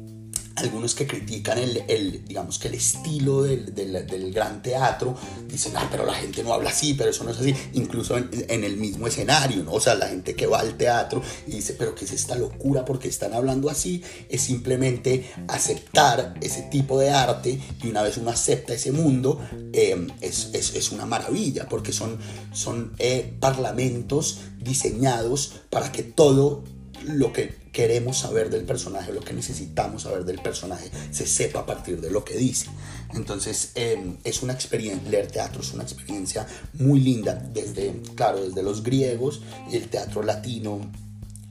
algunos 0.59 0.95
que 0.95 1.07
critican 1.07 1.59
el, 1.59 2.25
digamos 2.27 2.59
que 2.59 2.69
el 2.69 2.75
estilo 2.75 3.43
del, 3.43 3.75
del, 3.75 4.33
gran 4.33 4.63
teatro 4.63 5.17
dicen, 5.49 5.73
ah, 5.77 5.89
pero 5.91 6.05
la 6.05 6.15
gente 6.15 6.43
no 6.43 6.53
habla 6.53 6.71
así, 6.71 6.95
pero 6.95 7.11
eso 7.11 7.25
no 7.25 7.31
es 7.31 7.39
así, 7.39 7.55
incluso 7.73 8.17
en, 8.17 8.65
el 8.65 8.77
mismo 8.77 9.07
escenario, 9.07 9.63
¿no? 9.65 9.73
O 9.73 9.81
sea, 9.81 9.95
la 9.95 10.09
gente 10.09 10.35
que 10.35 10.47
va 10.47 10.61
al 10.61 10.77
teatro 10.77 11.23
y 11.47 11.53
dice, 11.53 11.75
pero 11.75 11.95
¿qué 11.95 12.05
es 12.05 12.13
esta 12.13 12.35
locura? 12.35 12.85
porque 12.85 13.09
están 13.09 13.35
hablando 13.35 13.71
así? 13.71 14.03
Es 14.29 14.43
simplemente 14.43 15.31
aceptar 15.49 16.35
ese 16.41 16.63
tipo 16.63 16.99
de 16.99 17.11
arte 17.11 17.59
y 17.83 17.89
una 17.89 18.03
vez 18.03 18.17
uno 18.17 18.31
acepta 18.31 18.75
ese 18.75 18.93
mundo, 18.93 19.41
em, 19.73 20.09
es, 20.21 20.51
es, 20.53 20.75
es, 20.75 20.93
una 20.93 21.07
maravilla, 21.07 21.69
porque 21.69 21.93
son, 21.93 22.19
son 22.53 22.93
eh, 22.99 23.35
parlamentos 23.41 24.39
diseñados 24.59 25.61
para 25.71 25.93
que 25.93 26.03
todo 26.03 26.65
lo 27.05 27.33
que 27.33 27.55
queremos 27.73 28.19
saber 28.19 28.51
del 28.51 28.65
personaje, 28.65 29.13
lo 29.13 29.21
que 29.21 29.33
necesitamos 29.33 30.03
saber 30.03 30.25
del 30.25 30.41
personaje, 30.41 30.91
se 31.11 31.27
sepa 31.27 31.61
a 31.61 31.67
partir 31.67 32.01
de 32.01 32.11
lo 32.11 32.25
que 32.25 32.37
dice. 32.37 32.67
Entonces, 33.15 33.73
em, 33.75 34.17
es 34.25 34.43
una 34.43 34.53
experiencia, 34.53 35.11
leer 35.11 35.29
teatro 35.29 35.61
es 35.61 35.73
una 35.73 35.85
experiencia 35.85 36.47
muy 36.75 37.01
linda, 37.01 37.35
desde, 37.35 37.95
claro, 38.15 38.45
desde 38.45 38.63
los 38.63 38.83
griegos 38.83 39.43
y 39.71 39.77
el 39.77 39.89
teatro 39.89 40.23
latino 40.23 40.91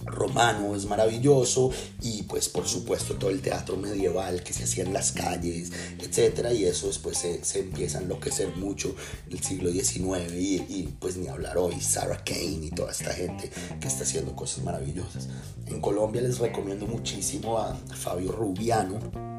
romano 0.08 0.76
es 0.76 0.86
maravilloso. 0.86 1.72
Y 2.02 2.24
pues 2.24 2.50
por 2.50 2.68
supuesto 2.68 3.16
todo 3.16 3.30
el 3.30 3.42
teatro 3.42 3.78
medieval 3.78 4.44
que 4.44 4.54
se 4.54 4.64
hacía 4.64 4.84
en 4.84 4.94
las 4.94 5.12
calles, 5.12 5.72
etcétera. 6.00 6.54
Y 6.54 6.66
eso 6.66 6.88
después 6.88 7.18
se, 7.18 7.44
se 7.44 7.60
empieza 7.60 8.00
a 8.00 8.02
enloquecer 8.02 8.56
mucho 8.56 8.96
el 9.30 9.42
siglo 9.44 9.72
XIX 9.72 10.34
y, 10.34 10.56
y, 10.70 10.96
pues 11.00 11.18
ni 11.18 11.28
hablar 11.28 11.58
hoy, 11.58 11.80
Sarah 11.80 12.24
Kane 12.24 12.66
y 12.66 12.72
toda 12.72 12.92
esta 12.92 13.14
gente 13.14 13.50
que 13.80 13.88
está 13.88 14.04
haciendo 14.04 14.36
cosas 14.36 14.64
maravillosas. 14.64 15.28
En 15.68 15.82
Colombia 15.82 16.22
les 16.22 16.40
recomiendo 16.40 16.88
muchísimo 16.88 17.58
a 17.60 17.76
Fabio 17.96 18.32
Rubiano 18.32 19.37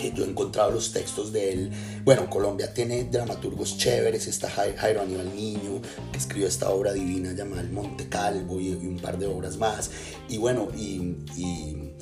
que 0.00 0.12
yo 0.12 0.24
he 0.24 0.28
encontrado 0.28 0.70
los 0.70 0.92
textos 0.92 1.30
de 1.32 1.52
él. 1.52 1.70
Bueno, 2.04 2.30
Colombia 2.30 2.72
tiene 2.72 3.04
dramaturgos 3.04 3.76
chéveres, 3.76 4.26
está 4.26 4.48
Jairo 4.48 5.02
Aníbal 5.02 5.34
Niño, 5.34 5.82
que 6.10 6.18
escribió 6.18 6.48
esta 6.48 6.70
obra 6.70 6.92
divina 6.94 7.32
llamada 7.32 7.60
El 7.60 7.70
Monte 7.70 8.08
Calvo 8.08 8.58
y, 8.60 8.72
un 8.72 8.98
par 8.98 9.18
de 9.18 9.26
obras 9.26 9.58
más. 9.58 9.90
Y 10.28 10.38
bueno, 10.38 10.68
y, 10.74 11.16
y, 11.36 11.92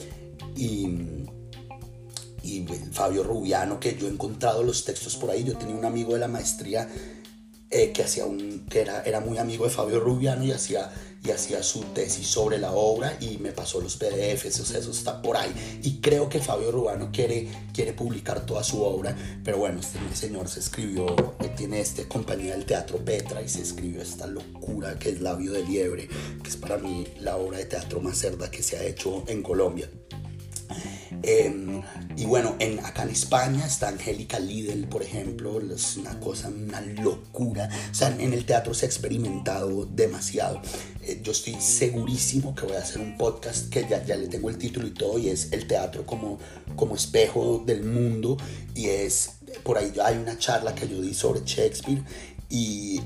y 2.45 2.67
Fabio 2.93 3.25
Rubiano, 3.25 3.81
que 3.81 3.97
yo 3.97 4.07
he 4.07 4.11
encontrado 4.11 4.63
los 4.63 4.85
textos 4.85 5.17
por 5.17 5.31
ahí. 5.31 5.43
Yo 5.43 5.57
tenía 5.59 5.75
un 5.75 5.85
amigo 5.85 6.13
de 6.13 6.21
la 6.21 6.29
maestría 6.29 6.89
eh, 7.71 7.93
que, 7.93 8.05
hacía 8.05 8.27
un, 8.27 8.65
que 8.71 8.81
era, 8.81 9.03
era 9.03 9.21
muy 9.21 9.39
amigo 9.39 9.65
de 9.65 9.71
Fabio 9.71 9.99
Rubiano 9.99 10.45
y 10.45 10.53
hacía 10.53 10.91
y 11.25 11.31
hacía 11.31 11.63
su 11.63 11.81
tesis 11.81 12.27
sobre 12.27 12.59
la 12.59 12.73
obra 12.73 13.17
y 13.21 13.39
me 13.39 13.53
pasó 13.53 13.81
los 13.81 13.97
PDFs, 13.97 14.61
o 14.61 14.65
sea, 14.65 14.79
eso 14.79 14.91
está 14.91 15.21
por 15.21 15.37
ahí. 15.37 15.81
Y 15.83 16.01
creo 16.01 16.29
que 16.29 16.39
Fabio 16.39 16.71
Rubano 16.71 17.11
quiere, 17.13 17.49
quiere 17.73 17.93
publicar 17.93 18.47
toda 18.47 18.63
su 18.63 18.83
obra, 18.83 19.17
pero 19.45 19.59
bueno, 19.59 19.81
este 19.81 19.99
señor 20.15 20.49
se 20.49 20.61
escribió, 20.61 21.07
tiene 21.57 21.81
esta 21.81 22.07
compañía 22.09 22.53
del 22.53 22.67
Teatro 22.67 22.99
Petra 22.99 23.43
y 23.43 23.49
se 23.49 23.63
escribió 23.63 24.03
esta 24.03 24.27
locura 24.27 24.99
que 24.99 25.11
es 25.11 25.21
Labio 25.21 25.53
de 25.53 25.65
Liebre, 25.65 26.09
que 26.43 26.49
es 26.49 26.57
para 26.57 26.79
mí 26.79 27.07
la 27.21 27.37
obra 27.37 27.59
de 27.59 27.65
teatro 27.65 28.01
más 28.01 28.19
cerda 28.19 28.51
que 28.51 28.63
se 28.63 28.77
ha 28.77 28.85
hecho 28.85 29.25
en 29.27 29.43
Colombia. 29.43 29.89
Em, 31.23 31.83
y 32.17 32.27
bueno, 32.27 32.57
en, 32.59 32.79
acá 32.85 33.03
en 33.03 33.11
España 33.11 33.67
está 33.67 33.89
Angélica 33.89 34.39
Lidl, 34.39 34.89
por 34.89 35.03
ejemplo, 35.03 35.61
es 35.75 35.97
una 35.97 36.19
cosa, 36.21 36.49
una 36.49 36.81
locura. 36.81 37.69
O 37.91 37.95
sea, 37.95 38.09
en 38.19 38.33
el 38.33 38.45
teatro 38.45 38.75
se 38.75 38.87
ha 38.87 38.89
experimentado 38.89 39.87
demasiado. 39.87 40.61
Eh, 41.03 41.21
yo 41.23 41.33
estoy 41.33 41.57
segurísimo 41.61 42.55
que 42.55 42.67
voy 42.67 42.77
a 42.77 42.81
hacer 42.81 43.01
un 43.01 43.17
podcast 43.17 43.69
que 43.71 43.87
ya, 43.89 44.05
ya 44.05 44.17
le 44.17 44.29
tengo 44.29 44.51
el 44.51 44.59
título 44.59 44.87
y 44.87 44.93
todo, 44.93 45.19
y 45.19 45.29
es 45.29 45.53
el 45.53 45.67
teatro 45.67 46.07
como, 46.07 46.39
como 46.77 46.95
espejo 46.95 47.63
del 47.67 47.85
mundo. 47.85 48.37
Y 48.75 48.87
es, 48.87 49.31
por 49.65 49.79
ahí 49.79 49.93
hay 50.05 50.17
una 50.19 50.39
charla 50.39 50.75
que 50.75 50.89
yo 50.89 51.01
di 51.01 51.15
sobre 51.15 51.41
Shakespeare 51.45 52.03
y 52.51 53.01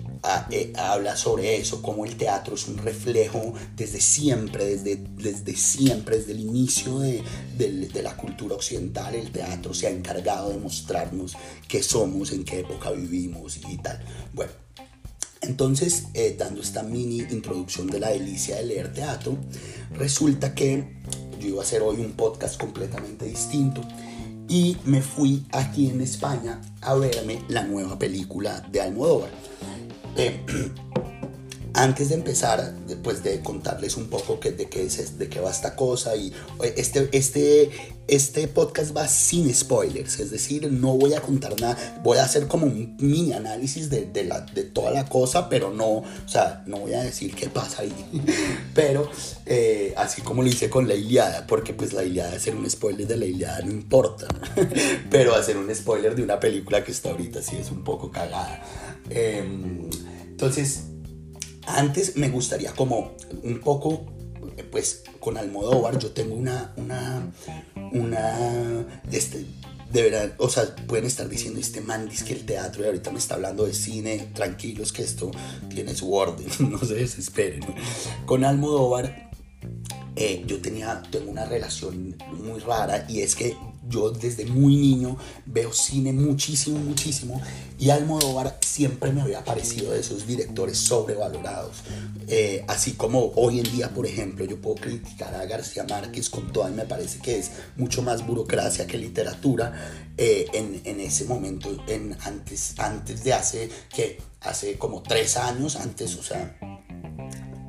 eh, 0.51 0.73
habla 0.77 1.17
sobre 1.17 1.57
eso, 1.57 1.83
como 1.83 2.05
el 2.05 2.17
teatro 2.17 2.55
es 2.55 2.69
un 2.69 2.79
reflejo 2.79 3.55
desde 3.75 4.01
siempre, 4.01 4.65
desde, 4.65 4.97
desde 5.17 5.57
siempre, 5.57 6.19
desde 6.19 6.33
el 6.33 6.41
inicio 6.41 7.01
de, 7.01 7.23
de, 7.59 8.03
la 8.03 8.17
cultura 8.17 8.55
occidental, 8.55 9.15
el 9.17 9.33
teatro 9.33 9.75
se 9.75 9.89
ha 9.89 9.91
encargado 9.91 10.51
de 10.51 10.59
mostrarnos 10.59 11.37
qué 11.67 11.83
somos, 11.83 12.31
en 12.31 12.45
qué 12.45 12.61
época 12.61 12.93
vivimos 12.93 13.59
y 13.69 13.79
tal. 13.79 14.01
Bueno, 14.33 14.53
entonces, 15.41 16.05
eh, 16.15 16.37
dando 16.39 16.63
esta 16.63 16.85
mini 16.85 17.19
introducción 17.31 17.89
de 17.89 17.99
la 17.99 18.11
delicia 18.11 18.57
de 18.57 18.65
leer 18.65 18.93
teatro, 18.93 19.37
resulta 19.93 20.55
que 20.55 20.85
yo 21.41 21.49
iba 21.49 21.61
a 21.61 21.65
hacer 21.65 21.83
hoy 21.83 21.97
un 21.97 22.13
podcast 22.13 22.61
completamente 22.61 23.25
distinto 23.25 23.81
y 24.49 24.77
me 24.85 25.01
fui 25.01 25.45
aquí 25.53 25.89
en 25.89 26.01
España 26.01 26.61
a 26.81 26.95
verme 26.95 27.43
la 27.49 27.65
nueva 27.65 27.99
película 27.99 28.61
de 28.71 28.81
Almodóvar. 28.81 29.31
Eh, 30.17 30.45
antes 31.75 32.11
de 32.11 32.17
empezar, 32.17 32.75
después 32.87 33.23
de 33.23 33.41
contarles 33.41 33.97
un 33.97 34.09
poco 34.09 34.39
de, 34.43 34.69
qué 34.69 34.85
es, 34.85 35.19
de 35.19 35.29
qué 35.29 35.41
va 35.41 35.51
esta 35.51 35.75
cosa, 35.77 36.17
y 36.17 36.33
este, 36.77 37.09
este, 37.13 37.71
este 38.09 38.49
podcast 38.49 38.95
va 38.97 39.09
sin 39.09 39.53
spoilers, 39.55 40.21
es 40.21 40.31
decir, 40.31 40.71
no 40.71 40.97
voy 40.97 41.15
a 41.15 41.23
contar 41.23 41.59
nada, 41.61 42.01
voy 42.03 42.19
a 42.19 42.25
hacer 42.25 42.47
como 42.47 42.67
un 42.67 42.97
mini 42.99 43.33
análisis 43.33 43.89
de, 43.89 44.07
de, 44.07 44.25
la, 44.25 44.41
de 44.41 44.65
toda 44.65 44.91
la 44.91 45.07
cosa, 45.07 45.49
pero 45.49 45.73
no, 45.73 45.89
o 45.89 46.05
sea, 46.27 46.63
no 46.67 46.79
voy 46.79 46.95
a 46.95 47.03
decir 47.03 47.35
qué 47.35 47.49
pasa 47.49 47.83
ahí, 47.83 47.95
pero 48.75 49.11
eh, 49.47 49.95
así 49.97 50.21
como 50.23 50.43
lo 50.43 50.49
hice 50.49 50.69
con 50.69 50.89
la 50.89 50.95
Iliada, 50.95 51.47
porque 51.47 51.73
pues 51.73 51.93
la 51.93 52.05
Iliada, 52.05 52.37
hacer 52.37 52.55
un 52.55 52.69
spoiler 52.69 53.07
de 53.07 53.17
la 53.17 53.25
Iliada 53.25 53.61
no 53.63 53.73
importa, 53.73 54.27
pero 55.11 55.35
hacer 55.35 55.57
un 55.57 55.75
spoiler 55.75 56.15
de 56.15 56.23
una 56.23 56.39
película 56.39 56.85
que 56.85 56.93
está 56.93 57.11
ahorita 57.11 57.41
sí 57.41 57.57
es 57.57 57.71
un 57.71 57.83
poco 57.83 58.11
cagada. 58.11 58.63
Em, 59.11 59.89
entonces, 60.29 60.85
antes 61.67 62.17
me 62.17 62.29
gustaría 62.29 62.73
como 62.73 63.13
un 63.43 63.61
poco, 63.61 64.07
pues 64.71 65.05
con 65.21 65.37
Almodóvar 65.37 65.99
yo 65.99 66.11
tengo 66.11 66.35
una, 66.35 66.73
una, 66.77 67.33
una, 67.93 68.87
este, 69.11 69.47
de 69.93 70.03
verdad, 70.03 70.35
o 70.39 70.49
sea, 70.49 70.75
pueden 70.87 71.05
estar 71.05 71.29
diciendo, 71.29 71.61
este 71.61 71.81
man 71.81 72.09
que 72.09 72.33
el 72.33 72.47
teatro 72.47 72.83
y 72.83 72.87
ahorita 72.87 73.11
me 73.11 73.19
está 73.19 73.35
hablando 73.35 73.67
de 73.67 73.75
cine, 73.75 74.31
tranquilos 74.35 74.93
que 74.93 75.03
esto 75.03 75.31
tiene 75.69 75.95
su 75.95 76.13
orden, 76.13 76.47
no 76.71 76.79
se 76.79 76.95
desesperen. 76.95 77.63
Con 78.27 78.45
Almodóvar 78.45 79.31
eh, 80.15 80.45
yo 80.47 80.61
tenía, 80.61 81.03
tengo 81.11 81.31
una 81.31 81.45
relación 81.45 82.17
muy 82.33 82.61
rara 82.61 83.07
y 83.09 83.21
es 83.21 83.35
que 83.35 83.57
yo 83.89 84.11
desde 84.11 84.45
muy 84.47 84.77
niño 84.77 85.17
veo 85.47 85.73
cine 85.73 86.13
muchísimo, 86.13 86.79
muchísimo 86.79 87.41
y 87.79 87.91
Almodóvar 87.91 88.59
siempre 88.61 89.11
me 89.11 89.23
había 89.23 89.45
parecido 89.45 89.93
de 89.93 90.01
esos 90.01 90.27
directores 90.27 90.79
sobrevalorados. 90.79 91.79
Eh, 92.29 92.65
así 92.69 92.93
como 92.93 93.33
hoy 93.37 93.59
en 93.59 93.73
día, 93.73 93.89
por 93.89 94.07
ejemplo, 94.07 94.45
yo 94.45 94.61
puedo 94.61 94.77
criticar 94.77 95.35
a 95.35 95.45
García 95.47 95.85
Márquez 95.85 96.31
con 96.31 96.53
todo 96.53 96.69
y 96.69 96.73
me 96.73 96.85
parece 96.85 97.19
que 97.19 97.39
es 97.39 97.51
mucho 97.77 98.03
más 98.03 98.25
burocracia 98.27 98.87
que 98.87 98.99
literatura. 98.99 99.73
Eh, 100.17 100.47
en, 100.53 100.83
en, 100.85 101.01
ese 101.01 101.25
momento, 101.25 101.75
en, 101.89 102.17
antes, 102.23 102.75
antes 102.79 103.25
de 103.25 103.33
hace, 103.33 103.71
que 103.95 104.19
hace 104.43 104.77
como 104.79 105.03
tres 105.03 105.37
años, 105.37 105.77
antes, 105.77 106.17
o 106.17 106.23
sea, 106.23 106.57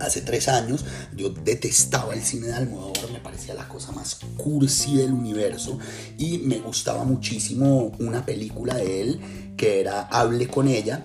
hace 0.06 0.22
tres 0.22 0.48
años, 0.48 0.86
yo 1.16 1.30
detestaba 1.30 2.14
el 2.14 2.24
cine 2.24 2.48
de 2.48 2.54
Almodóvar, 2.54 3.12
me 3.12 3.20
parecía 3.20 3.54
la 3.54 3.68
cosa 3.68 3.92
más 3.92 4.20
cursi 4.38 4.98
del 4.98 5.12
universo 5.12 5.78
y 6.18 6.40
me 6.40 6.60
gustaba 6.60 7.04
muchísimo 7.04 7.92
una 8.00 8.26
película 8.26 8.76
de 8.76 9.02
él 9.02 9.20
que 9.58 9.80
era 9.80 10.02
Hable 10.02 10.48
con 10.48 10.68
ella, 10.68 11.04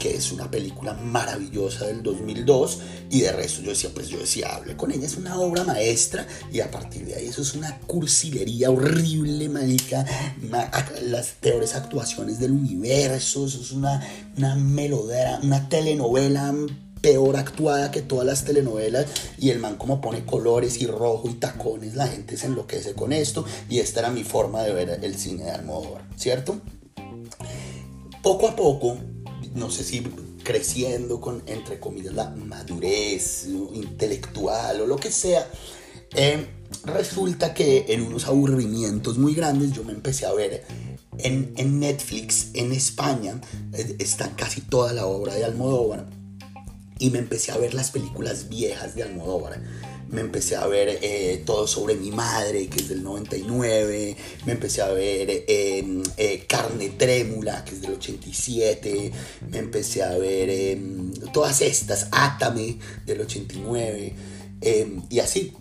que 0.00 0.16
es 0.16 0.32
una 0.32 0.50
película 0.50 0.94
maravillosa 0.94 1.86
del 1.86 2.02
2002 2.02 2.80
y 3.10 3.20
de 3.20 3.32
resto 3.32 3.60
yo 3.60 3.70
decía, 3.70 3.90
pues 3.92 4.08
yo 4.08 4.18
decía, 4.18 4.54
hable 4.54 4.76
con 4.76 4.90
ella, 4.90 5.06
es 5.06 5.16
una 5.16 5.38
obra 5.38 5.62
maestra 5.62 6.26
y 6.50 6.60
a 6.60 6.70
partir 6.70 7.04
de 7.04 7.14
ahí 7.14 7.26
eso 7.26 7.42
es 7.42 7.54
una 7.54 7.78
cursilería 7.80 8.70
horrible, 8.70 9.48
marica, 9.48 10.06
las 11.02 11.28
peores 11.40 11.74
actuaciones 11.74 12.38
del 12.38 12.52
universo, 12.52 13.46
eso 13.46 13.60
es 13.60 13.72
una, 13.72 14.02
una 14.38 14.54
melodera, 14.56 15.38
una 15.42 15.68
telenovela 15.68 16.54
peor 17.00 17.36
actuada 17.36 17.90
que 17.90 18.02
todas 18.02 18.26
las 18.26 18.44
telenovelas 18.44 19.06
y 19.38 19.50
el 19.50 19.58
man 19.58 19.76
como 19.76 20.00
pone 20.00 20.24
colores 20.24 20.80
y 20.80 20.86
rojo 20.86 21.28
y 21.28 21.34
tacones, 21.34 21.94
la 21.94 22.06
gente 22.06 22.36
se 22.36 22.46
enloquece 22.46 22.94
con 22.94 23.12
esto 23.12 23.44
y 23.68 23.78
esta 23.78 24.00
era 24.00 24.10
mi 24.10 24.24
forma 24.24 24.62
de 24.62 24.72
ver 24.72 25.00
el 25.02 25.16
cine 25.16 25.44
de 25.44 25.50
Almodóvar, 25.50 26.06
¿cierto? 26.16 26.60
Poco 28.22 28.48
a 28.48 28.56
poco, 28.56 28.98
no 29.54 29.70
sé 29.70 29.84
si 29.84 30.02
creciendo 30.42 31.20
con, 31.20 31.42
entre 31.46 31.78
comillas, 31.78 32.14
la 32.14 32.30
madurez 32.30 33.46
intelectual 33.72 34.82
o 34.82 34.86
lo 34.86 34.96
que 34.96 35.10
sea, 35.10 35.48
eh, 36.14 36.46
resulta 36.84 37.54
que 37.54 37.86
en 37.88 38.02
unos 38.02 38.26
aburrimientos 38.26 39.16
muy 39.16 39.34
grandes 39.34 39.72
yo 39.72 39.84
me 39.84 39.92
empecé 39.92 40.26
a 40.26 40.32
ver 40.32 40.64
en, 41.18 41.80
Netflix, 41.80 42.48
en 42.54 42.72
España, 42.72 43.40
eh, 43.72 43.96
está 43.98 44.34
casi 44.36 44.60
toda 44.62 44.92
la 44.92 45.06
obra 45.06 45.34
de 45.34 45.44
Almodóvar 45.44 46.19
y 47.00 47.10
me 47.10 47.18
empecé 47.18 47.50
a 47.50 47.56
ver 47.56 47.74
las 47.74 47.90
películas 47.90 48.48
viejas 48.48 48.94
de 48.94 49.02
Almodóvar. 49.02 49.60
Me 50.10 50.20
empecé 50.20 50.56
a 50.56 50.66
ver 50.66 50.98
eh, 51.02 51.42
todo 51.46 51.66
sobre 51.66 51.94
mi 51.94 52.10
madre, 52.10 52.68
que 52.68 52.80
es 52.80 52.88
del 52.90 53.02
99. 53.02 54.16
Me 54.44 54.52
empecé 54.52 54.82
a 54.82 54.88
ver 54.88 55.44
em, 55.48 56.02
eh, 56.16 56.44
Carne 56.46 56.90
Trémula, 56.90 57.64
que 57.64 57.74
es 57.74 57.80
del 57.80 57.92
87. 57.92 59.12
Me 59.48 59.58
empecé 59.58 60.02
a 60.02 60.16
ver 60.18 60.50
em, 60.50 61.12
todas 61.32 61.62
estas, 61.62 62.08
Átame, 62.12 62.78
del 63.06 63.22
89. 63.22 64.14
Em, 64.60 65.02
y 65.08 65.20
así. 65.20 65.54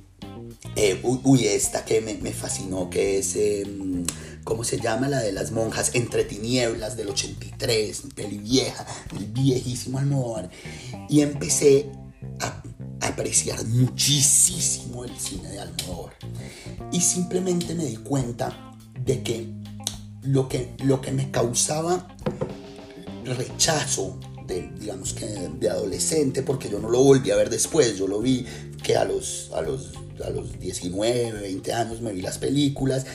Eh, 0.75 0.99
uy, 1.03 1.45
esta 1.45 1.85
que 1.85 2.01
me, 2.01 2.15
me 2.15 2.33
fascinó, 2.33 2.89
que 2.89 3.19
es 3.19 3.37
¿cómo 4.49 4.63
se 4.63 4.79
llama? 4.79 5.07
La 5.07 5.19
de 5.19 5.31
las 5.31 5.51
monjas, 5.51 5.91
Entre 5.93 6.23
Tinieblas 6.23 6.97
del 6.97 7.09
83, 7.09 8.01
peli 8.15 8.39
vieja, 8.39 8.83
el 9.15 9.27
viejísimo 9.27 9.99
Almodóvar. 9.99 10.49
Y 11.07 11.21
empecé 11.21 11.91
a 12.39 12.63
apreciar 13.07 13.63
muchísimo 13.67 15.05
el 15.05 15.15
cine 15.19 15.49
de 15.49 15.59
Almodóvar. 15.59 16.15
Y 16.91 16.99
simplemente 16.99 17.75
me 17.75 17.85
di 17.85 17.97
cuenta 17.97 18.75
de 19.05 19.21
que 19.21 19.47
lo 20.23 20.49
que, 20.49 20.73
lo 20.83 20.99
que 20.99 21.11
me 21.11 21.29
causaba 21.29 22.07
rechazo 23.23 24.19
de, 24.47 24.67
digamos 24.79 25.13
que 25.13 25.27
de 25.27 25.69
adolescente, 25.69 26.41
porque 26.41 26.69
yo 26.69 26.79
no 26.79 26.89
lo 26.89 27.03
volví 27.03 27.29
a 27.29 27.35
ver 27.35 27.51
después, 27.51 27.99
yo 27.99 28.07
lo 28.07 28.19
vi 28.19 28.47
que 28.81 28.97
a 28.97 29.05
los, 29.05 29.51
a 29.53 29.61
los, 29.61 29.91
a 30.25 30.31
los 30.31 30.59
19, 30.59 31.39
20 31.39 31.71
años 31.71 32.01
me 32.01 32.11
vi 32.13 32.23
las 32.23 32.39
películas 32.39 33.05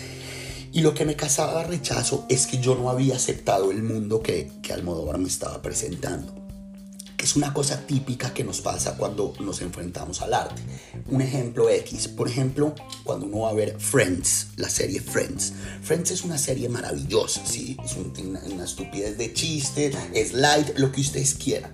y 0.75 0.81
lo 0.81 0.93
que 0.93 1.05
me 1.05 1.15
causaba 1.15 1.63
rechazo 1.63 2.27
es 2.29 2.49
que 2.49 2.59
yo 2.59 2.75
no 2.75 2.91
había 2.91 3.15
aceptado 3.15 3.71
el 3.71 3.85
mundo 3.85 4.21
que, 4.21 4.51
que 4.61 4.73
Almodóvar 4.73 5.19
me 5.19 5.29
estaba 5.29 5.63
presentando. 5.63 6.35
Es 7.17 7.37
una 7.37 7.55
cosa 7.55 7.87
típica 7.87 8.35
que 8.35 8.43
nos 8.43 8.61
pasa 8.61 8.97
cuando 8.97 9.33
nos 9.39 9.63
enfrentamos 9.63 10.21
al 10.21 10.35
arte. 10.35 10.61
Un 11.09 11.23
ejemplo 11.23 11.71
X, 11.71 12.09
por 12.09 12.29
ejemplo, 12.29 12.75
cuando 13.05 13.27
uno 13.27 13.43
va 13.43 13.51
a 13.51 13.55
ver 13.55 13.79
Friends, 13.79 14.49
la 14.57 14.69
serie 14.69 15.01
Friends. 15.01 15.53
Friends 15.81 16.11
es 16.11 16.25
una 16.25 16.37
serie 16.37 16.69
maravillosa, 16.69 17.47
¿sí? 17.47 17.77
Es 17.83 17.95
una, 17.95 18.41
una 18.53 18.65
estupidez 18.65 19.17
de 19.17 19.33
chistes, 19.33 19.97
es 20.13 20.33
light, 20.33 20.77
lo 20.77 20.91
que 20.91 21.03
ustedes 21.03 21.35
quieran. 21.35 21.73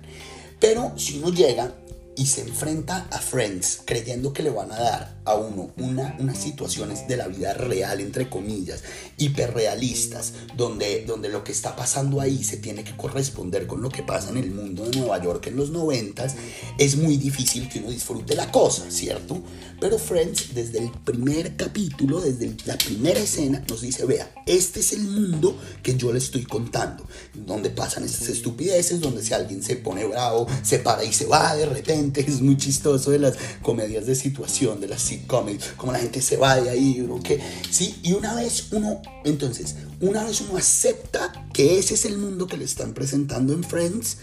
Pero 0.59 0.93
si 0.95 1.17
uno 1.17 1.33
llega 1.33 1.73
y 2.15 2.27
se 2.27 2.41
enfrenta 2.41 3.07
a 3.09 3.17
Friends 3.17 3.81
creyendo 3.83 4.31
que 4.31 4.43
le 4.43 4.51
van 4.51 4.71
a 4.71 4.79
dar 4.79 5.20
a 5.25 5.35
uno 5.35 5.71
una, 5.77 6.15
unas 6.19 6.37
situaciones 6.37 7.07
de 7.07 7.17
la 7.17 7.27
vida 7.27 7.53
real, 7.53 7.99
entre 7.99 8.29
comillas, 8.29 8.83
hiperrealistas, 9.17 10.33
donde, 10.57 11.05
donde 11.05 11.29
lo 11.29 11.43
que 11.43 11.51
está 11.51 11.75
pasando 11.75 12.21
ahí 12.21 12.43
se 12.43 12.57
tiene 12.57 12.83
que 12.83 12.95
corresponder 12.97 13.67
con 13.67 13.81
lo 13.81 13.89
que 13.89 14.03
pasa 14.03 14.29
en 14.29 14.37
el 14.37 14.51
mundo 14.51 14.85
de 14.85 14.97
Nueva 14.97 15.21
York 15.21 15.47
en 15.47 15.55
los 15.55 15.69
noventas, 15.69 16.35
es 16.77 16.95
muy 16.95 17.17
difícil 17.17 17.69
que 17.69 17.79
uno 17.79 17.91
disfrute 17.91 18.35
la 18.35 18.51
cosa, 18.51 18.89
¿cierto? 18.89 19.41
Pero 19.79 19.97
Friends, 19.97 20.53
desde 20.53 20.79
el 20.79 20.91
primer 20.91 21.55
capítulo, 21.55 22.21
desde 22.21 22.55
la 22.65 22.77
primera 22.77 23.19
escena, 23.19 23.63
nos 23.67 23.81
dice, 23.81 24.05
vea, 24.05 24.31
este 24.45 24.79
es 24.79 24.93
el 24.93 25.01
mundo 25.01 25.57
que 25.81 25.95
yo 25.95 26.11
le 26.11 26.19
estoy 26.19 26.43
contando, 26.43 27.07
donde 27.33 27.69
pasan 27.69 28.03
estas 28.03 28.29
estupideces, 28.29 28.99
donde 28.99 29.23
si 29.23 29.33
alguien 29.33 29.63
se 29.63 29.75
pone 29.77 30.05
bravo, 30.05 30.47
se 30.61 30.79
para 30.79 31.03
y 31.03 31.13
se 31.13 31.25
va 31.25 31.55
de 31.55 31.65
repente, 31.65 32.21
es 32.27 32.41
muy 32.41 32.57
chistoso 32.57 33.11
de 33.11 33.19
las 33.19 33.35
comedias 33.61 34.05
de 34.05 34.15
situación, 34.15 34.79
de 34.81 34.87
las 34.87 35.01
como 35.19 35.91
la 35.91 35.99
gente 35.99 36.21
se 36.21 36.37
va 36.37 36.59
de 36.59 36.69
ahí, 36.69 37.07
que 37.23 37.39
sí, 37.69 37.99
y 38.03 38.13
una 38.13 38.35
vez 38.35 38.67
uno, 38.71 39.01
entonces, 39.23 39.75
una 39.99 40.23
vez 40.23 40.41
uno 40.41 40.57
acepta 40.57 41.31
que 41.53 41.77
ese 41.77 41.93
es 41.93 42.05
el 42.05 42.17
mundo 42.17 42.47
que 42.47 42.57
le 42.57 42.65
están 42.65 42.93
presentando 42.93 43.53
en 43.53 43.63
Friends, 43.63 44.17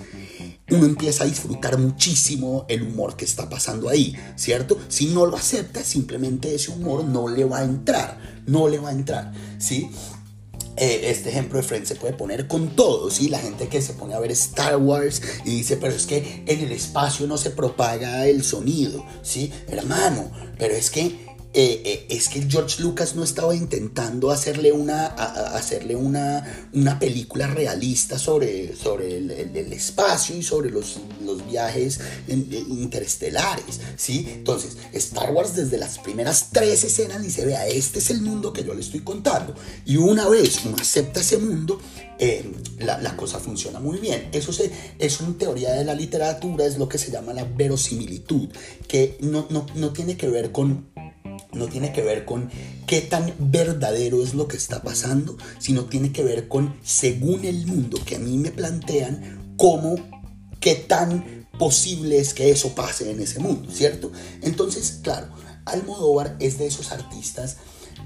uno 0.70 0.84
empieza 0.84 1.24
a 1.24 1.26
disfrutar 1.26 1.78
muchísimo 1.78 2.66
el 2.68 2.82
humor 2.82 3.16
que 3.16 3.24
está 3.24 3.48
pasando 3.48 3.88
ahí, 3.88 4.14
¿cierto? 4.36 4.78
Si 4.88 5.06
no 5.06 5.26
lo 5.26 5.36
acepta, 5.36 5.82
simplemente 5.82 6.54
ese 6.54 6.70
humor 6.70 7.04
no 7.04 7.28
le 7.28 7.44
va 7.44 7.58
a 7.58 7.64
entrar, 7.64 8.18
no 8.46 8.68
le 8.68 8.78
va 8.78 8.90
a 8.90 8.92
entrar, 8.92 9.32
¿sí? 9.58 9.90
Eh, 10.80 11.10
este 11.10 11.30
ejemplo 11.30 11.58
de 11.58 11.64
Friends 11.64 11.88
se 11.88 11.96
puede 11.96 12.12
poner 12.12 12.46
con 12.46 12.76
todo, 12.76 13.10
¿sí? 13.10 13.28
La 13.28 13.40
gente 13.40 13.66
que 13.66 13.82
se 13.82 13.94
pone 13.94 14.14
a 14.14 14.20
ver 14.20 14.30
Star 14.30 14.76
Wars 14.76 15.20
y 15.44 15.56
dice, 15.56 15.76
pero 15.76 15.92
es 15.92 16.06
que 16.06 16.44
en 16.46 16.60
el 16.60 16.70
espacio 16.70 17.26
no 17.26 17.36
se 17.36 17.50
propaga 17.50 18.28
el 18.28 18.44
sonido, 18.44 19.04
¿sí? 19.22 19.52
Hermano, 19.66 20.30
pero 20.56 20.74
es 20.74 20.90
que 20.90 21.27
eh, 21.60 21.82
eh, 21.84 22.06
es 22.10 22.28
que 22.28 22.46
George 22.48 22.80
Lucas 22.80 23.16
no 23.16 23.24
estaba 23.24 23.52
intentando 23.52 24.30
hacerle 24.30 24.70
una, 24.70 25.06
hacerle 25.06 25.96
una, 25.96 26.68
una 26.72 27.00
película 27.00 27.48
realista 27.48 28.16
sobre, 28.16 28.76
sobre 28.76 29.16
el, 29.16 29.72
espacio 29.72 30.36
y 30.36 30.44
sobre 30.44 30.70
los, 30.70 31.00
los 31.24 31.44
viajes 31.50 31.98
interestelares, 32.28 33.80
¿sí? 33.96 34.28
Entonces, 34.34 34.76
Star 34.92 35.32
Wars 35.32 35.56
desde 35.56 35.78
las 35.78 35.98
primeras 35.98 36.50
tres 36.52 36.84
escenas 36.84 37.20
dice, 37.22 37.44
vea, 37.44 37.66
este 37.66 37.98
es 37.98 38.10
el 38.10 38.22
mundo 38.22 38.52
que 38.52 38.62
yo 38.62 38.72
le 38.72 38.80
estoy 38.80 39.00
contando. 39.00 39.52
Y 39.84 39.96
una 39.96 40.28
vez 40.28 40.64
uno 40.64 40.76
acepta 40.78 41.18
ese 41.18 41.38
mundo, 41.38 41.80
eh, 42.20 42.52
la, 42.78 43.16
cosa 43.16 43.40
funciona 43.40 43.80
muy 43.80 43.98
bien. 43.98 44.28
Eso 44.30 44.52
se, 44.52 44.70
es 45.00 45.20
una 45.20 45.36
teoría 45.36 45.72
de 45.72 45.84
la 45.84 45.96
literatura, 45.96 46.66
es 46.66 46.78
lo 46.78 46.88
que 46.88 46.98
se 46.98 47.10
llama 47.10 47.32
la 47.32 47.42
verosimilitud, 47.42 48.48
que 48.86 49.18
no, 49.22 49.48
no, 49.50 49.66
no 49.74 49.92
tiene 49.92 50.16
que 50.16 50.28
ver 50.28 50.52
con 50.52 50.86
no 51.52 51.66
tiene 51.68 51.92
que 51.92 52.02
ver 52.02 52.24
con 52.24 52.50
qué 52.86 53.00
tan 53.00 53.32
verdadero 53.38 54.22
es 54.22 54.34
lo 54.34 54.48
que 54.48 54.56
está 54.56 54.82
pasando, 54.82 55.36
sino 55.58 55.84
tiene 55.84 56.12
que 56.12 56.22
ver 56.22 56.48
con, 56.48 56.74
según 56.82 57.44
el 57.44 57.66
mundo 57.66 57.98
que 58.04 58.16
a 58.16 58.18
mí 58.18 58.36
me 58.38 58.50
plantean, 58.50 59.54
cómo, 59.56 59.96
qué 60.60 60.74
tan 60.74 61.46
posible 61.58 62.18
es 62.18 62.34
que 62.34 62.50
eso 62.50 62.74
pase 62.74 63.10
en 63.10 63.20
ese 63.20 63.40
mundo, 63.40 63.70
¿cierto? 63.72 64.12
Entonces, 64.42 65.00
claro, 65.02 65.28
Almodóvar 65.64 66.36
es 66.40 66.58
de 66.58 66.66
esos 66.66 66.92
artistas 66.92 67.56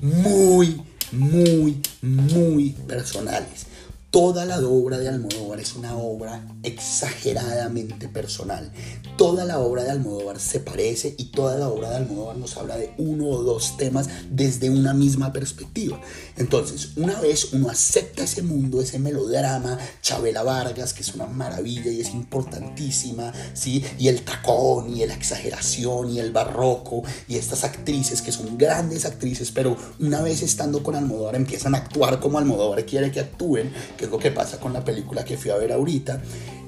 muy, 0.00 0.82
muy, 1.12 1.80
muy 2.00 2.70
personales. 2.70 3.66
Toda 4.12 4.44
la 4.44 4.60
obra 4.60 4.98
de 4.98 5.08
Almodóvar 5.08 5.58
es 5.58 5.74
una 5.74 5.96
obra 5.96 6.46
exageradamente 6.62 8.08
personal. 8.10 8.70
Toda 9.16 9.46
la 9.46 9.58
obra 9.58 9.84
de 9.84 9.90
Almodóvar 9.90 10.38
se 10.38 10.60
parece 10.60 11.14
y 11.16 11.30
toda 11.30 11.56
la 11.56 11.70
obra 11.70 11.88
de 11.88 11.96
Almodóvar 11.96 12.36
nos 12.36 12.58
habla 12.58 12.76
de 12.76 12.92
uno 12.98 13.28
o 13.28 13.42
dos 13.42 13.78
temas 13.78 14.10
desde 14.30 14.68
una 14.68 14.92
misma 14.92 15.32
perspectiva. 15.32 15.98
Entonces, 16.36 16.90
una 16.96 17.18
vez 17.20 17.54
uno 17.54 17.70
acepta 17.70 18.24
ese 18.24 18.42
mundo, 18.42 18.82
ese 18.82 18.98
melodrama, 18.98 19.78
Chabela 20.02 20.42
Vargas, 20.42 20.92
que 20.92 21.00
es 21.00 21.14
una 21.14 21.24
maravilla 21.26 21.90
y 21.90 22.02
es 22.02 22.10
importantísima, 22.10 23.32
¿sí? 23.54 23.82
Y 23.98 24.08
el 24.08 24.26
tacón 24.26 24.94
y 24.94 25.06
la 25.06 25.14
exageración 25.14 26.10
y 26.10 26.18
el 26.18 26.32
barroco 26.32 27.02
y 27.28 27.36
estas 27.36 27.64
actrices 27.64 28.20
que 28.20 28.30
son 28.30 28.58
grandes 28.58 29.06
actrices, 29.06 29.52
pero 29.52 29.74
una 30.00 30.20
vez 30.20 30.42
estando 30.42 30.82
con 30.82 30.96
Almodóvar 30.96 31.34
empiezan 31.34 31.74
a 31.74 31.78
actuar 31.78 32.20
como 32.20 32.36
Almodóvar 32.36 32.84
quiere 32.84 33.10
que 33.10 33.20
actúen 33.20 33.72
que 34.02 34.06
es 34.06 34.10
lo 34.10 34.18
que 34.18 34.32
pasa 34.32 34.58
con 34.58 34.72
la 34.72 34.84
película 34.84 35.24
que 35.24 35.36
fui 35.36 35.52
a 35.52 35.56
ver 35.56 35.70
ahorita. 35.70 36.20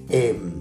Em, 0.08 0.52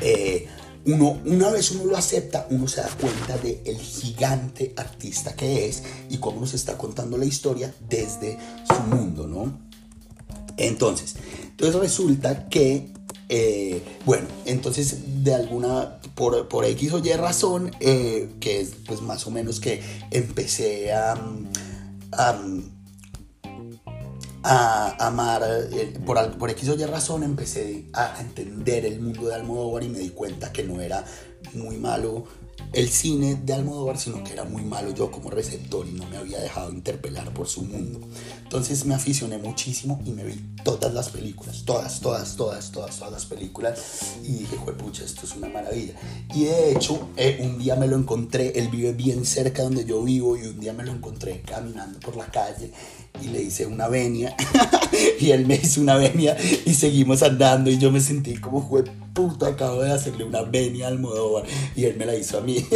eh, 0.00 0.46
uno, 0.86 1.20
una 1.26 1.50
vez 1.50 1.72
uno 1.72 1.84
lo 1.84 1.96
acepta, 1.96 2.46
uno 2.48 2.66
se 2.68 2.80
da 2.80 2.88
cuenta 2.88 3.36
de 3.36 3.60
gigante 3.78 4.72
artista 4.78 5.34
que 5.34 5.66
es 5.66 5.82
y 6.08 6.16
cómo 6.16 6.40
nos 6.40 6.54
está 6.54 6.78
contando 6.78 7.18
la 7.18 7.26
historia 7.26 7.74
desde 7.86 8.38
su 8.66 8.96
mundo, 8.96 9.26
¿no? 9.26 9.58
Entonces, 10.56 11.16
entonces 11.50 11.78
resulta 11.78 12.48
que, 12.48 12.90
eh, 13.28 13.82
bueno, 14.06 14.26
entonces 14.46 15.22
de 15.22 15.34
alguna, 15.34 15.98
por, 16.14 16.48
por, 16.48 16.64
X 16.64 16.94
o 16.94 16.98
Y 17.00 17.12
razón, 17.12 17.72
eh, 17.80 18.30
que 18.40 18.60
es 18.60 18.72
pues 18.86 19.02
más 19.02 19.26
o 19.26 19.30
menos 19.30 19.60
que 19.60 19.82
empecé 20.10 20.94
a, 20.94 21.12
a 22.12 22.40
a 24.44 25.06
amar, 25.06 25.42
eh, 25.72 25.98
por, 26.04 26.36
por 26.36 26.50
X 26.50 26.68
o 26.68 26.74
Y 26.74 26.84
razón 26.84 27.22
empecé 27.22 27.86
a 27.94 28.20
entender 28.20 28.84
el 28.84 29.00
mundo 29.00 29.26
de 29.26 29.34
Almodóvar 29.34 29.82
y 29.82 29.88
me 29.88 29.98
di 29.98 30.10
cuenta 30.10 30.52
que 30.52 30.62
no 30.62 30.82
era 30.82 31.02
muy 31.54 31.78
malo 31.78 32.24
el 32.74 32.88
cine 32.90 33.36
de 33.36 33.52
Almodóvar, 33.54 33.98
sino 33.98 34.22
que 34.22 34.32
era 34.32 34.44
muy 34.44 34.62
malo 34.62 34.92
yo 34.92 35.10
como 35.10 35.30
receptor 35.30 35.86
y 35.86 35.92
no 35.92 36.06
me 36.08 36.16
había 36.16 36.40
dejado 36.40 36.72
interpelar 36.72 37.32
por 37.32 37.46
su 37.46 37.62
mundo. 37.62 38.00
Entonces 38.42 38.84
me 38.84 38.94
aficioné 38.94 39.38
muchísimo 39.38 40.00
y 40.04 40.10
me 40.10 40.24
vi 40.24 40.40
todas 40.62 40.92
las 40.92 41.08
películas, 41.08 41.62
todas, 41.64 42.00
todas, 42.00 42.36
todas, 42.36 42.70
todas, 42.70 42.98
todas 42.98 43.12
las 43.12 43.26
películas 43.26 44.16
y 44.22 44.32
dije, 44.32 44.56
pucha, 44.56 45.04
esto 45.04 45.24
es 45.24 45.34
una 45.36 45.48
maravilla. 45.48 45.94
Y 46.34 46.44
de 46.44 46.72
hecho, 46.72 47.08
eh, 47.16 47.38
un 47.40 47.58
día 47.58 47.76
me 47.76 47.86
lo 47.86 47.96
encontré, 47.96 48.52
él 48.58 48.68
vive 48.68 48.92
bien 48.92 49.24
cerca 49.24 49.62
donde 49.62 49.84
yo 49.84 50.02
vivo 50.02 50.36
y 50.36 50.42
un 50.42 50.60
día 50.60 50.72
me 50.72 50.84
lo 50.84 50.92
encontré 50.92 51.42
caminando 51.42 51.98
por 52.00 52.16
la 52.16 52.26
calle 52.26 52.72
y 53.22 53.28
le 53.28 53.42
hice 53.42 53.66
una 53.66 53.88
venia 53.88 54.36
y 55.20 55.30
él 55.30 55.46
me 55.46 55.54
hizo 55.54 55.80
una 55.80 55.96
venia 55.96 56.36
y 56.64 56.74
seguimos 56.74 57.22
andando 57.22 57.70
y 57.70 57.78
yo 57.78 57.90
me 57.90 58.00
sentí 58.00 58.36
como 58.36 58.66
fue 58.68 58.84
puta 59.12 59.48
acabo 59.48 59.82
de 59.82 59.92
hacerle 59.92 60.24
una 60.24 60.42
venia 60.42 60.88
al 60.88 60.94
Almodóvar 60.94 61.44
y 61.76 61.84
él 61.84 61.96
me 61.96 62.04
la 62.04 62.16
hizo 62.16 62.38
a 62.38 62.40
mí 62.40 62.56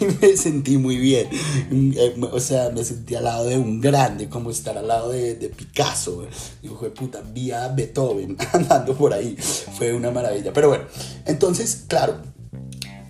y 0.00 0.04
me 0.20 0.36
sentí 0.36 0.76
muy 0.76 0.98
bien. 0.98 1.28
Eh, 1.70 2.14
o 2.30 2.40
sea 2.40 2.70
me 2.70 2.84
sentí 2.84 3.14
al 3.14 3.24
lado 3.24 3.46
de 3.46 3.56
un 3.56 3.80
grande 3.80 4.28
como 4.28 4.50
estar 4.50 4.76
al 4.76 4.88
lado 4.88 5.10
de, 5.10 5.36
de 5.36 5.48
Picasso 5.48 6.26
y 6.62 6.68
fue 6.68 6.90
puta 6.90 7.22
vía 7.22 7.68
Beethoven 7.68 8.36
andando 8.52 8.94
por 8.94 9.14
ahí 9.14 9.36
fue 9.36 9.94
una 9.94 10.10
maravilla 10.10 10.52
pero 10.52 10.68
bueno 10.68 10.84
entonces 11.24 11.84
claro 11.88 12.29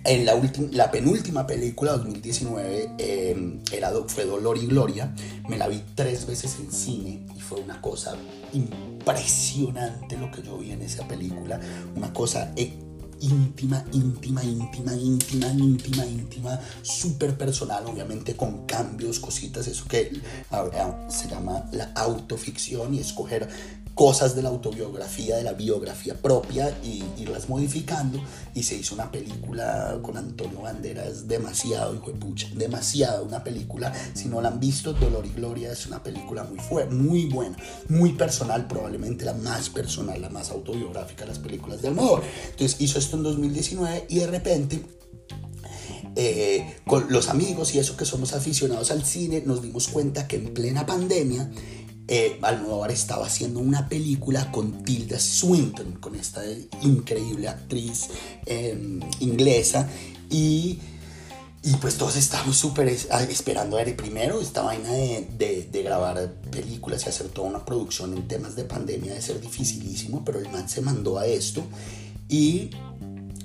en 0.03 0.25
la, 0.25 0.33
la 0.71 0.91
penúltima 0.91 1.45
película, 1.45 1.93
2019, 1.93 2.95
eh, 2.97 3.59
era, 3.71 3.91
fue 4.07 4.25
Dolor 4.25 4.57
y 4.57 4.65
Gloria. 4.65 5.13
Me 5.47 5.57
la 5.57 5.67
vi 5.67 5.83
tres 5.95 6.25
veces 6.25 6.57
en 6.59 6.71
cine 6.71 7.25
y 7.35 7.39
fue 7.39 7.59
una 7.59 7.81
cosa 7.81 8.15
impresionante 8.53 10.17
lo 10.17 10.31
que 10.31 10.41
yo 10.41 10.57
vi 10.57 10.71
en 10.71 10.81
esa 10.81 11.07
película. 11.07 11.59
Una 11.95 12.11
cosa 12.13 12.51
eh, 12.55 12.73
íntima, 13.21 13.85
íntima, 13.91 14.43
íntima, 14.43 14.93
íntima, 14.95 15.47
íntima, 15.47 16.05
íntima, 16.05 16.59
súper 16.81 17.37
personal, 17.37 17.85
obviamente 17.85 18.35
con 18.35 18.65
cambios, 18.65 19.19
cositas, 19.19 19.67
eso 19.67 19.85
que 19.87 20.19
se 21.09 21.29
llama 21.29 21.65
la 21.71 21.91
autoficción 21.95 22.93
y 22.95 22.99
escoger 22.99 23.47
cosas 23.95 24.35
de 24.35 24.41
la 24.41 24.49
autobiografía, 24.49 25.37
de 25.37 25.43
la 25.43 25.53
biografía 25.53 26.15
propia 26.15 26.75
y 26.83 27.03
irlas 27.17 27.49
modificando. 27.49 28.21
Y 28.53 28.63
se 28.63 28.75
hizo 28.75 28.95
una 28.95 29.11
película 29.11 29.99
con 30.01 30.17
Antonio 30.17 30.61
Banderas 30.61 31.27
demasiado, 31.27 31.95
hijo 31.95 32.11
de 32.11 32.17
pucha, 32.17 32.47
demasiado 32.55 33.25
una 33.25 33.43
película. 33.43 33.93
Si 34.13 34.27
no 34.27 34.41
la 34.41 34.49
han 34.49 34.59
visto, 34.59 34.93
Dolor 34.93 35.25
y 35.25 35.33
Gloria 35.33 35.71
es 35.71 35.85
una 35.85 36.01
película 36.03 36.43
muy 36.43 36.59
fuerte, 36.59 36.93
muy 36.93 37.25
buena, 37.25 37.57
muy 37.89 38.13
personal, 38.13 38.67
probablemente 38.67 39.25
la 39.25 39.33
más 39.33 39.69
personal, 39.69 40.21
la 40.21 40.29
más 40.29 40.51
autobiográfica 40.51 41.21
de 41.21 41.29
las 41.29 41.39
películas 41.39 41.81
de 41.81 41.89
Almodóvar. 41.89 42.23
Entonces 42.51 42.79
hizo 42.81 42.99
esto 42.99 43.17
en 43.17 43.23
2019 43.23 44.05
y 44.09 44.19
de 44.19 44.27
repente 44.27 44.81
eh, 46.15 46.75
con 46.85 47.05
los 47.09 47.29
amigos 47.29 47.73
y 47.73 47.79
eso 47.79 47.95
que 47.95 48.03
somos 48.03 48.33
aficionados 48.33 48.91
al 48.91 49.05
cine, 49.05 49.43
nos 49.45 49.61
dimos 49.61 49.87
cuenta 49.87 50.27
que 50.27 50.35
en 50.35 50.53
plena 50.53 50.85
pandemia 50.85 51.49
eh, 52.07 52.37
Almodóvar 52.41 52.91
estaba 52.91 53.25
haciendo 53.25 53.59
una 53.59 53.87
película 53.87 54.51
con 54.51 54.83
Tilda 54.83 55.19
Swinton, 55.19 55.93
con 55.93 56.15
esta 56.15 56.41
increíble 56.81 57.47
actriz 57.47 58.09
em, 58.45 58.99
inglesa. 59.19 59.87
Y, 60.29 60.79
y, 61.63 61.75
pues 61.75 61.97
todos 61.97 62.15
estábamos 62.15 62.57
súper 62.57 62.95
ah, 63.11 63.23
esperando 63.23 63.77
a 63.77 63.83
ver 63.83 63.95
primero 63.95 64.41
esta 64.41 64.61
vaina 64.61 64.91
de, 64.91 65.67
de, 65.71 65.83
grabar 65.83 66.33
películas 66.51 67.05
y 67.05 67.09
hacer 67.09 67.27
toda 67.29 67.49
una 67.49 67.65
producción 67.65 68.15
en 68.15 68.27
temas 68.27 68.55
de 68.55 68.63
pandemia 68.63 69.13
de 69.13 69.21
ser 69.21 69.39
dificilísimo, 69.39 70.23
pero 70.25 70.39
el 70.39 70.49
man 70.49 70.67
se 70.67 70.81
mandó 70.81 71.19
a 71.19 71.25
esto. 71.25 71.63
Y 72.29 72.71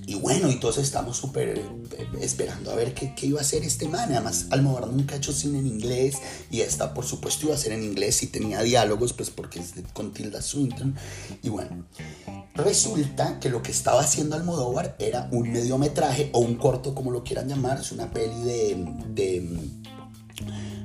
y 0.08 0.14
bueno, 0.14 0.48
y 0.48 0.60
todos 0.60 0.78
estamos 0.78 1.16
súper 1.16 1.58
eh, 1.58 2.08
esperando 2.20 2.70
a 2.70 2.76
ver 2.76 2.94
qué, 2.94 3.12
qué, 3.16 3.26
iba 3.26 3.40
a 3.40 3.42
hacer 3.42 3.64
este 3.64 3.88
man. 3.88 4.12
Además, 4.12 4.46
Almodóvar 4.50 4.86
nunca 4.86 5.16
ha 5.16 5.18
hecho 5.18 5.32
cine 5.32 5.58
en 5.58 5.66
inglés 5.66 6.18
y 6.48 6.60
esta, 6.60 6.94
por 6.94 7.04
supuesto, 7.04 7.46
iba 7.46 7.56
a 7.56 7.58
ser 7.58 7.72
en 7.72 7.82
inglés 7.82 8.22
y 8.22 8.28
tenía 8.28 8.62
diálogos, 8.62 9.12
pues 9.12 9.30
porque 9.30 9.58
es 9.58 9.74
con 9.92 10.12
Tilda 10.12 10.42
Swinton. 10.42 10.94
Y 11.42 11.48
bueno, 11.48 11.86
resulta 12.54 13.40
que 13.40 13.48
lo 13.48 13.64
que 13.64 13.72
estaba 13.72 14.00
haciendo 14.00 14.36
Almodóvar 14.36 14.94
era 15.00 15.28
un 15.32 15.50
mediometraje 15.50 16.30
o 16.32 16.38
un 16.38 16.54
corto, 16.54 16.94
como 16.94 17.10
lo 17.10 17.24
quieran 17.24 17.48
llamar. 17.48 17.80
Es 17.80 17.90
una 17.90 18.08
peli 18.08 18.44
de... 18.44 19.70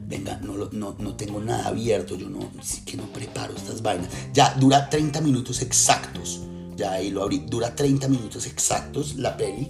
venga, 0.07 0.37
no, 0.37 0.67
no, 0.71 0.95
no, 0.97 1.15
tengo 1.15 1.39
nada 1.39 1.67
abierto, 1.67 2.15
yo 2.15 2.27
no, 2.27 2.39
sí 2.63 2.81
que 2.81 2.97
no 2.97 3.05
preparo 3.13 3.55
estas 3.55 3.83
vainas. 3.83 4.09
Ya 4.33 4.55
dura 4.55 4.89
30 4.89 5.21
minutos 5.21 5.61
exactos 5.61 6.41
ya 6.81 6.99
lo 7.11 7.23
abrí, 7.23 7.43
dura 7.47 7.75
30 7.75 8.07
minutos 8.07 8.45
exactos 8.47 9.15
la 9.15 9.37
peli. 9.37 9.69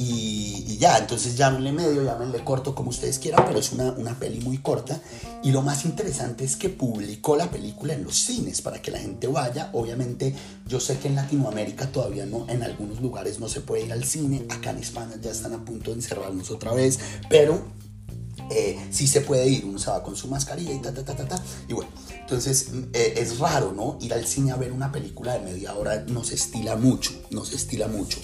Y, 0.00 0.78
ya, 0.78 0.96
entonces 0.96 1.36
llámenle 1.36 1.72
medio, 1.72 2.04
llámenle 2.04 2.44
corto, 2.44 2.72
como 2.72 2.90
ustedes 2.90 3.18
quieran, 3.18 3.44
pero 3.44 3.58
es 3.58 3.72
una, 3.72 3.90
una 3.90 4.16
peli 4.16 4.40
muy 4.40 4.58
corta. 4.58 5.00
Y 5.42 5.50
lo 5.50 5.60
más 5.62 5.84
interesante 5.84 6.44
es 6.44 6.54
que 6.54 6.68
publicó 6.68 7.36
la 7.36 7.50
película 7.50 7.94
en 7.94 8.04
los 8.04 8.14
cines 8.14 8.62
para 8.62 8.80
que 8.80 8.92
la 8.92 9.00
gente 9.00 9.26
vaya. 9.26 9.70
Obviamente, 9.72 10.32
yo 10.68 10.78
sé 10.78 10.98
que 10.98 11.08
en 11.08 11.16
Latinoamérica 11.16 11.90
todavía 11.90 12.26
no, 12.26 12.46
en 12.48 12.62
algunos 12.62 13.00
lugares 13.00 13.40
no 13.40 13.48
se 13.48 13.60
puede 13.60 13.86
ir 13.86 13.92
al 13.92 14.04
cine. 14.04 14.46
Acá 14.48 14.70
en 14.70 14.78
España 14.78 15.16
ya 15.20 15.32
están 15.32 15.52
a 15.52 15.64
punto 15.64 15.90
de 15.90 15.96
encerrarnos 15.96 16.48
otra 16.52 16.72
vez, 16.72 17.00
pero 17.28 17.60
eh, 18.50 18.78
sí 18.90 19.06
se 19.06 19.20
puede 19.20 19.48
ir. 19.48 19.64
Uno 19.64 19.78
se 19.78 19.90
va 19.90 20.02
con 20.02 20.16
su 20.16 20.28
mascarilla 20.28 20.72
y 20.72 20.78
ta, 20.78 20.92
ta, 20.92 21.04
ta, 21.04 21.14
ta, 21.14 21.26
ta. 21.26 21.42
Y 21.68 21.72
bueno, 21.72 21.90
entonces 22.20 22.68
eh, 22.92 23.14
es 23.16 23.38
raro, 23.38 23.72
¿no? 23.72 23.98
Ir 24.00 24.12
al 24.14 24.26
cine 24.26 24.52
a 24.52 24.56
ver 24.56 24.72
una 24.72 24.92
película 24.92 25.34
de 25.34 25.40
media 25.40 25.74
hora 25.74 26.04
nos 26.08 26.32
estila 26.32 26.76
mucho, 26.76 27.12
nos 27.30 27.52
estila 27.52 27.88
mucho. 27.88 28.18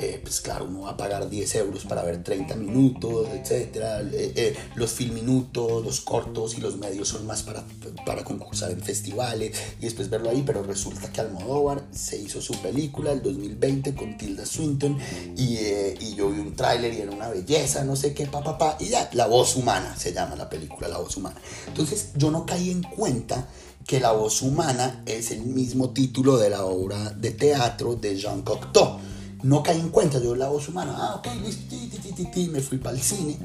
Eh, 0.00 0.20
pues 0.22 0.40
claro, 0.40 0.66
uno 0.66 0.82
va 0.82 0.90
a 0.90 0.96
pagar 0.96 1.28
10 1.28 1.56
euros 1.56 1.84
para 1.84 2.04
ver 2.04 2.22
30 2.22 2.54
minutos, 2.54 3.26
etcétera. 3.32 4.00
Eh, 4.02 4.32
eh, 4.36 4.56
los 4.76 4.92
film 4.92 5.14
minutos, 5.14 5.84
los 5.84 6.00
cortos 6.02 6.56
y 6.56 6.60
los 6.60 6.76
medios 6.76 7.08
son 7.08 7.26
más 7.26 7.42
para, 7.42 7.64
para 8.06 8.22
concursar 8.22 8.70
en 8.70 8.80
festivales 8.80 9.56
y 9.80 9.84
después 9.86 10.08
verlo 10.08 10.30
ahí, 10.30 10.44
pero 10.46 10.62
resulta 10.62 11.10
que 11.10 11.20
Almodóvar 11.20 11.84
se 11.90 12.16
hizo 12.16 12.40
su 12.40 12.54
película 12.62 13.10
el 13.10 13.22
2020 13.22 13.96
con 13.96 14.16
Tilda 14.16 14.46
Swinton 14.46 14.96
y, 15.36 15.56
y 15.56 16.14
yo 16.16 16.30
vi 16.30 16.38
un 16.40 16.54
tráiler 16.54 16.94
y 16.94 17.00
era 17.00 17.10
una 17.10 17.28
belleza, 17.28 17.82
no 17.82 17.96
sé 17.96 18.14
qué, 18.14 18.26
papá, 18.26 18.56
pa, 18.56 18.76
pa, 18.76 18.84
y 18.84 18.90
ya, 18.90 19.10
La 19.14 19.26
voz 19.26 19.56
humana 19.56 19.96
se 19.96 20.12
llama 20.12 20.36
la 20.36 20.48
película, 20.48 20.86
La 20.86 20.98
voz 20.98 21.16
humana. 21.16 21.36
Entonces 21.66 22.10
yo 22.14 22.30
no 22.30 22.46
caí 22.46 22.70
en 22.70 22.82
cuenta 22.82 23.48
que 23.84 23.98
La 23.98 24.12
voz 24.12 24.42
humana 24.42 25.02
es 25.06 25.32
el 25.32 25.42
mismo 25.42 25.90
título 25.90 26.38
de 26.38 26.50
la 26.50 26.64
obra 26.66 27.10
de 27.10 27.32
teatro 27.32 27.96
de 27.96 28.16
Jean 28.16 28.42
Cocteau 28.42 29.00
no 29.42 29.62
caí 29.62 29.78
en 29.78 29.90
cuenta, 29.90 30.20
yo 30.20 30.34
la 30.34 30.48
voz 30.48 30.68
humana, 30.68 30.94
ah, 30.96 31.14
ok, 31.16 31.28
listo, 31.42 32.50
me 32.52 32.60
fui 32.60 32.78
para 32.78 32.96
el 32.96 33.02
cine 33.02 33.36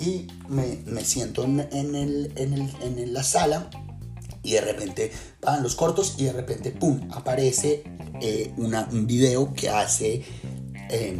y 0.00 0.26
me, 0.48 0.82
me 0.86 1.04
siento 1.04 1.44
en, 1.44 1.60
el, 1.60 2.32
en, 2.36 2.52
el, 2.54 2.70
en, 2.80 3.12
la 3.12 3.22
sala 3.22 3.70
y 4.42 4.52
de 4.52 4.60
repente 4.60 5.12
van 5.40 5.62
los 5.62 5.74
cortos 5.74 6.14
y 6.18 6.24
de 6.24 6.32
repente, 6.32 6.70
¡pum!, 6.70 7.08
aparece 7.12 7.84
eh, 8.20 8.52
un 8.56 9.06
video 9.06 9.52
que 9.52 9.68
hace 9.68 10.24
eh, 10.90 11.18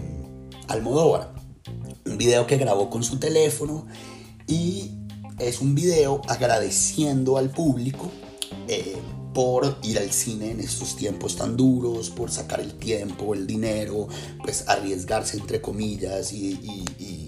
Almodóvar, 0.69 1.35
un 2.07 2.19
video 2.19 2.47
que 2.47 2.57
grabó 2.57 2.91
con 2.91 3.05
su 3.05 3.19
teléfono 3.19 3.87
y 4.47 4.93
es 5.39 5.61
un 5.61 5.75
video 5.75 6.23
agradeciendo 6.29 7.37
al 7.37 7.51
público. 7.51 8.11
Eh, 8.69 8.97
por 9.33 9.79
ir 9.83 9.99
al 9.99 10.11
cine 10.11 10.51
en 10.51 10.61
estos 10.61 10.97
tiempos 10.97 11.37
tan 11.37 11.57
duros, 11.57 12.11
por 12.11 12.31
sacar 12.31 12.61
el 12.61 12.75
tiempo, 12.75 13.35
el 13.35 13.47
dinero, 13.47 14.09
pues 14.43 14.69
arriesgarse 14.69 15.37
entre 15.39 15.61
comillas 15.61 16.33
y, 16.33 16.85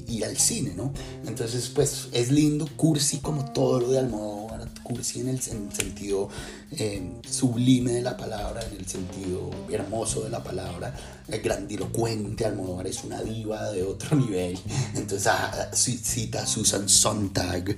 ir 0.07 0.25
al 0.25 0.37
cine, 0.37 0.75
¿no? 0.77 0.93
Entonces, 1.27 1.71
pues 1.75 2.09
es 2.13 2.31
lindo, 2.31 2.69
cursi 2.77 3.19
como 3.19 3.53
todo 3.53 3.81
lo 3.81 3.91
de 3.91 3.99
Almodóvar, 3.99 4.69
cursi 4.83 5.21
en 5.21 5.29
el 5.29 5.41
sentido 5.41 6.29
eh, 6.73 7.13
sublime 7.29 7.93
de 7.93 8.03
la 8.03 8.17
palabra, 8.17 8.65
en 8.67 8.79
el 8.79 8.87
sentido 8.87 9.51
hermoso 9.71 10.23
de 10.23 10.31
la 10.31 10.43
palabra, 10.43 10.95
el 11.29 11.41
grandilocuente, 11.41 12.45
Almodóvar 12.45 12.87
es 12.87 13.03
una 13.05 13.23
diva 13.23 13.71
de 13.71 13.83
otro 13.83 14.17
nivel, 14.19 14.59
entonces 14.95 15.27
ah, 15.27 15.71
cita 15.73 16.43
a 16.43 16.47
Susan 16.47 16.89
Sontag, 16.89 17.77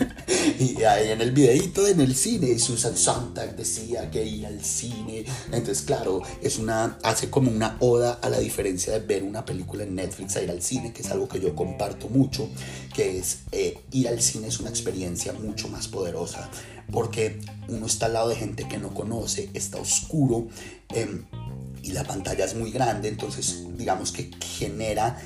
y 0.58 0.82
ahí 0.82 1.10
en 1.10 1.20
el 1.20 1.32
videito 1.32 1.86
en 1.86 2.00
el 2.00 2.14
cine, 2.14 2.58
Susan 2.58 2.96
Sontag 2.96 3.56
decía 3.56 4.10
que 4.10 4.24
ir 4.24 4.46
al 4.46 4.64
cine, 4.64 5.24
entonces 5.52 5.82
claro, 5.82 6.22
es 6.42 6.58
una, 6.58 6.98
hace 7.02 7.30
como 7.30 7.50
una 7.50 7.76
oda 7.80 8.18
a 8.22 8.28
la 8.28 8.38
diferencia 8.38 8.92
de 8.92 9.00
ver 9.00 9.22
una 9.22 9.44
película 9.44 9.84
en 9.84 9.94
Netflix 9.94 10.36
a 10.36 10.42
ir 10.42 10.50
al 10.50 10.62
cine, 10.62 10.92
que 10.92 11.02
es 11.02 11.10
algo 11.10 11.28
que 11.28 11.40
yo 11.40 11.54
comparto 11.54 12.08
mucho, 12.08 12.48
que 12.94 13.18
es 13.18 13.40
eh, 13.52 13.78
ir 13.92 14.08
al 14.08 14.20
cine 14.20 14.48
es 14.48 14.60
una 14.60 14.70
experiencia 14.70 15.32
mucho 15.32 15.68
más 15.68 15.88
poderosa, 15.88 16.50
porque 16.90 17.40
uno 17.68 17.86
está 17.86 18.06
al 18.06 18.14
lado 18.14 18.28
de 18.28 18.36
gente 18.36 18.68
que 18.68 18.78
no 18.78 18.92
conoce, 18.94 19.50
está 19.54 19.78
oscuro 19.78 20.48
em, 20.90 21.24
y 21.82 21.92
la 21.92 22.04
pantalla 22.04 22.44
es 22.44 22.54
muy 22.54 22.70
grande, 22.70 23.08
entonces 23.08 23.64
digamos 23.76 24.12
que 24.12 24.30
genera 24.40 25.20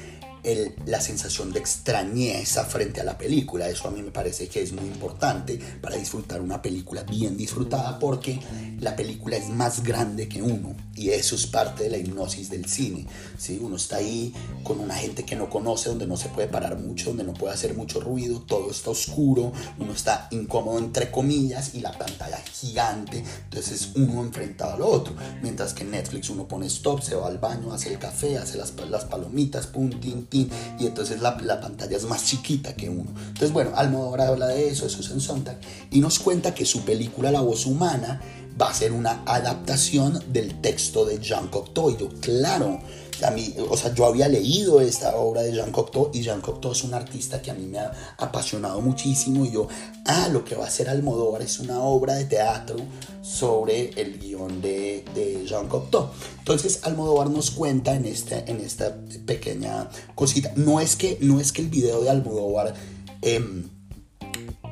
la 0.87 1.01
sensación 1.01 1.53
de 1.53 1.61
extrañeza 1.61 2.65
frente 2.65 3.01
a 3.01 3.05
la 3.05 3.17
película. 3.17 3.69
Eso 3.69 3.89
a 3.89 3.91
mí 3.91 4.03
me 4.03 4.11
parece 4.11 4.49
que 4.49 4.63
es 4.63 4.73
muy 4.73 4.85
importante 4.85 5.59
para 5.81 5.97
disfrutar 5.97 6.41
una 6.41 6.61
película 6.61 7.03
bien 7.03 7.37
disfrutada 7.37 7.99
porque 7.99 8.41
la 8.81 8.95
película 8.97 9.37
es 9.37 9.49
más 9.49 9.83
grande 9.83 10.29
que 10.29 10.43
uno 10.43 10.75
y 10.95 11.11
eso 11.11 11.35
es 11.35 11.47
parte 11.47 11.85
de 11.85 11.91
la 11.91 11.99
hipnosis 11.99 12.51
del 12.51 12.67
cine. 12.67 13.07
¿sí? 13.39 13.59
Uno 13.61 13.77
está 13.77 13.97
ahí 13.97 14.33
con 14.63 14.81
una 14.81 14.95
gente 14.95 15.25
que 15.25 15.37
no 15.37 15.51
conoce, 15.51 15.89
donde 15.89 16.07
no 16.07 16.17
se 16.17 16.29
puede 16.29 16.49
parar 16.49 16.79
mucho, 16.79 17.07
donde 17.07 17.25
no 17.25 17.33
puede 17.33 17.55
hacer 17.55 17.75
mucho 17.75 18.01
ruido, 18.01 18.41
todo 18.41 18.71
está 18.71 18.91
oscuro, 18.91 19.53
uno 19.79 19.93
está 19.93 20.29
incómodo 20.31 20.79
entre 20.79 21.11
comillas 21.11 21.75
y 21.75 21.81
la 21.81 21.97
pantalla 21.97 22.39
gigante, 22.53 23.25
entonces 23.45 23.73
es 23.73 23.91
uno 23.97 24.23
enfrentado 24.23 24.75
al 24.75 24.83
otro. 24.83 25.15
Mientras 25.43 25.75
que 25.75 25.83
en 25.83 25.93
Netflix 25.93 26.31
uno 26.31 26.47
pone 26.47 26.67
stop, 26.67 27.03
se 27.03 27.15
va 27.15 27.27
al 27.27 27.39
baño, 27.39 27.73
hace 27.73 27.93
el 27.93 27.99
café, 27.99 28.39
hace 28.39 28.59
las, 28.59 28.75
las 28.89 29.05
palomitas, 29.05 29.67
pum, 29.67 29.91
y 30.35 30.87
entonces 30.87 31.21
la, 31.21 31.37
la, 31.43 31.61
pantalla 31.61 31.97
es 31.97 32.05
más 32.05 32.25
chiquita 32.25 32.75
que 32.75 32.89
uno. 32.89 33.11
Entonces, 33.29 33.53
bueno, 33.53 33.71
Almodóvar 33.75 34.23
habla 34.23 34.49
de 34.49 34.69
eso, 34.69 34.85
de 34.85 34.91
Susan 34.91 35.21
Sontag, 35.21 35.59
y 35.91 36.01
nos 36.01 36.19
cuenta 36.19 36.55
que 36.55 36.65
su 36.65 36.85
película 36.85 37.31
La 37.31 37.41
voz 37.41 37.67
humana 37.67 38.21
va 38.61 38.71
a 38.71 38.75
ser 38.75 38.93
una 38.93 39.23
adaptación 39.27 40.23
del 40.33 40.61
texto 40.61 41.05
de 41.05 41.19
Jean 41.19 41.49
Cocteau. 41.49 41.91
Y 41.91 41.97
yo, 41.97 42.09
claro, 42.21 42.81
a 43.23 43.31
mí, 43.31 43.55
o 43.69 43.77
sea, 43.77 43.95
yo 43.95 44.07
había 44.07 44.29
leído 44.29 44.81
esta 44.81 45.17
obra 45.17 45.43
de 45.43 45.53
Jean 45.53 45.71
Cocteau 45.71 46.11
y 46.13 46.23
Jean 46.23 46.41
Cocteau 46.41 46.73
es 46.73 46.85
un 46.85 46.95
artista 46.95 47.41
que 47.41 47.51
a 47.51 47.55
mí 47.55 47.67
me 47.67 47.79
ha 47.79 47.93
apasionado 48.19 48.81
muchísimo 48.81 49.45
y 49.45 49.53
yo, 49.53 49.69
ah, 50.07 50.29
lo 50.33 50.45
que 50.45 50.55
va 50.55 50.65
a 50.65 50.69
hacer 50.69 50.89
Almodóvar 50.89 51.43
es 51.43 51.59
una 51.59 51.81
obra 51.81 52.15
de 52.15 52.25
teatro 52.25 52.77
sobre 53.23 53.91
el 54.01 54.19
guion 54.19 54.61
de, 54.61 55.05
Jean 55.47 55.69
Cocteau. 55.69 56.11
Entonces 56.39 56.81
Almodóvar 56.83 57.31
nos 57.31 57.51
cuenta 57.51 57.95
en, 57.95 58.05
este, 58.05 58.51
en 58.51 58.61
esta 58.61 58.97
pequeña 59.27 59.89
cosita, 60.15 60.53
no 60.57 60.81
es 60.81 60.97
que, 60.97 61.19
no 61.21 61.41
es 61.41 61.53
que 61.53 61.63
el 61.63 61.69
video 61.69 62.03
de 62.03 62.11
Almodóvar, 62.11 62.75
em, 63.23 63.69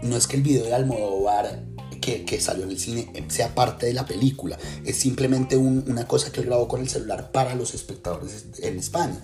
no 0.03 0.17
es 0.17 0.27
que 0.27 0.37
el 0.37 0.43
video 0.43 0.65
de 0.65 0.75
Almodóvar 0.75 1.72
que, 2.03 2.41
salió 2.41 2.65
en 2.65 2.71
el 2.71 2.79
cine 2.79 3.11
sea 3.29 3.55
parte 3.55 3.87
de 3.87 3.95
la 3.95 4.05
película. 4.05 4.59
Es 4.85 4.97
simplemente 4.97 5.57
una 5.57 6.07
cosa 6.07 6.31
que 6.31 6.41
él 6.41 6.47
grabó 6.47 6.69
con 6.69 6.81
el 6.81 6.89
celular 6.89 7.31
para 7.33 7.55
los 7.55 7.75
espectadores 7.75 8.47
en 8.59 8.79
España. 8.79 9.19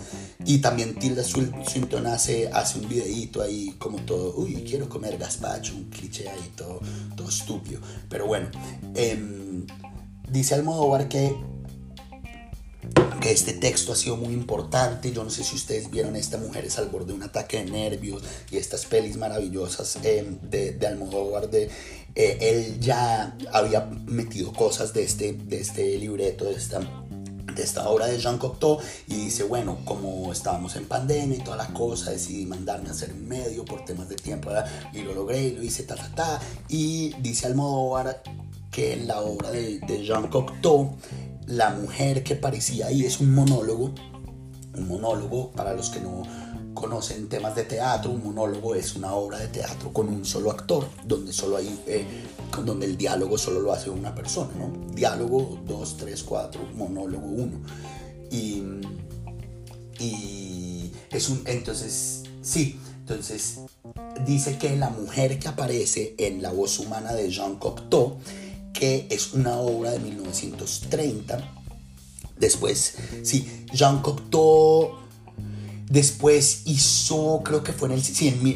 Y 0.45 0.59
también 0.59 0.95
Tilda 0.95 1.25
Swinton 1.25 2.07
hace, 2.07 2.49
hace 2.49 2.79
un 2.79 2.89
videíto 2.89 3.43
ahí 3.43 3.75
como 3.79 3.99
todo, 3.99 4.35
uy, 4.37 4.65
quiero 4.67 4.89
comer 4.89 5.19
gazpacho, 5.19 5.75
un 5.75 5.91
cliché 5.91 6.29
ahí 6.29 6.53
todo, 6.57 6.81
todo 7.17 7.29
estúpido. 7.29 7.81
Pero 8.09 8.27
bueno, 8.27 8.49
eh, 8.95 9.65
dice 10.31 10.55
Almodóvar 10.55 11.09
que 11.09 11.35
que 13.21 13.33
este 13.33 13.53
texto 13.53 13.93
ha 13.93 13.97
sido 13.97 14.17
muy 14.17 14.33
importante. 14.33 15.13
Yo 15.13 15.25
no 15.25 15.31
sé 15.31 15.43
si 15.45 15.57
ustedes 15.57 15.91
vieron 15.91 16.17
esta 16.17 16.39
Mujeres 16.39 16.79
al 16.79 16.89
borde 16.89 17.09
de 17.09 17.15
un 17.15 17.23
ataque 17.23 17.65
de 17.65 17.71
nervios 17.71 18.23
y 18.51 18.57
estas 18.57 18.87
pelis 18.87 19.17
maravillosas 19.17 19.99
eh, 20.05 20.25
de, 20.43 20.73
de, 20.73 20.87
Almodóvar. 20.87 21.51
De, 21.51 21.69
eh, 22.19 22.37
él 22.41 22.81
ya 22.81 23.37
había 23.53 23.89
metido 24.07 24.53
cosas 24.53 24.93
de 24.93 25.05
este, 25.05 25.35
de 25.35 25.61
este 25.61 25.97
libreto, 25.99 26.47
de 26.47 26.55
esta, 26.55 26.81
de 26.81 27.63
esta 27.63 27.89
obra 27.89 28.07
de 28.07 28.19
Jean 28.19 28.39
Cocteau 28.39 28.81
y 29.07 29.15
dice, 29.15 29.45
bueno, 29.45 29.79
como 29.85 30.33
estábamos 30.33 30.75
en 30.75 30.87
pandemia 30.87 31.39
y 31.39 31.43
toda 31.43 31.57
la 31.57 31.69
cosa, 31.69 32.11
decidí 32.11 32.45
mandarme 32.45 32.89
a 32.89 32.91
hacer 32.91 33.13
un 33.13 33.29
medio 33.29 33.65
por 33.65 33.85
temas 33.85 34.09
de 34.09 34.17
tiempo 34.17 34.51
y 34.93 35.03
lo 35.03 35.15
logré 35.15 35.43
y 35.43 35.53
lo 35.53 35.63
hice, 35.63 35.85
ta, 35.85 35.95
ta, 35.95 36.11
ta. 36.13 36.41
Y 36.69 37.15
dice 37.21 37.47
Almodóvar 37.47 38.21
que 38.73 38.95
en 38.95 39.07
la 39.07 39.21
obra 39.21 39.53
de, 39.53 39.79
de 39.79 40.05
Jean 40.05 40.27
Cocteau 40.27 40.97
la 41.47 41.71
mujer 41.71 42.25
que 42.25 42.35
parecía 42.35 42.89
ahí 42.89 43.05
es 43.05 43.21
un 43.21 43.33
monólogo. 43.33 43.95
Un 44.75 44.89
monólogo, 44.89 45.53
para 45.53 45.73
los 45.73 45.91
que 45.91 46.01
no 46.01 46.25
conocen 46.81 47.29
temas 47.29 47.55
de 47.55 47.65
teatro, 47.65 48.11
un 48.11 48.25
monólogo 48.25 48.75
es 48.75 48.97
una 48.97 49.13
obra 49.15 49.39
de 49.39 49.49
teatro 49.49 49.93
con 49.93 50.09
un 50.09 50.25
solo 50.25 50.51
actor, 50.51 50.89
donde 51.05 51.33
solo 51.33 51.57
hay, 51.57 51.83
eh, 51.87 52.07
donde 52.65 52.87
el 52.87 52.97
diálogo 52.97 53.37
solo 53.39 53.61
lo 53.61 53.73
hace 53.73 53.91
una 53.91 54.15
persona, 54.15 54.53
¿no? 54.55 54.73
Diálogo, 54.95 55.59
dos, 55.67 55.97
tres, 55.97 56.23
cuatro, 56.23 56.61
monólogo, 56.75 57.27
uno. 57.27 57.61
Y, 58.31 58.63
y 59.99 60.93
es 61.11 61.29
un, 61.29 61.43
entonces, 61.47 62.23
sí, 62.43 62.79
entonces 63.01 63.61
dice 64.27 64.59
que 64.59 64.77
la 64.77 64.91
mujer 64.91 65.39
que 65.39 65.49
aparece 65.49 66.15
en 66.19 66.43
la 66.43 66.53
voz 66.53 66.79
humana 66.79 67.15
de 67.15 67.31
Jean 67.31 67.57
Cocteau 67.57 68.19
que 68.79 69.09
es 69.11 69.33
una 69.33 69.57
obra 69.57 69.91
de 69.91 69.99
1930. 69.99 71.55
Después, 72.39 72.95
sí, 73.25 73.65
Jean 73.73 74.01
Cocteau 74.03 74.93
Después 75.91 76.63
hizo, 76.67 77.41
creo 77.43 77.65
que 77.65 77.73
fue 77.73 77.89
en 77.89 77.95
el, 77.95 78.03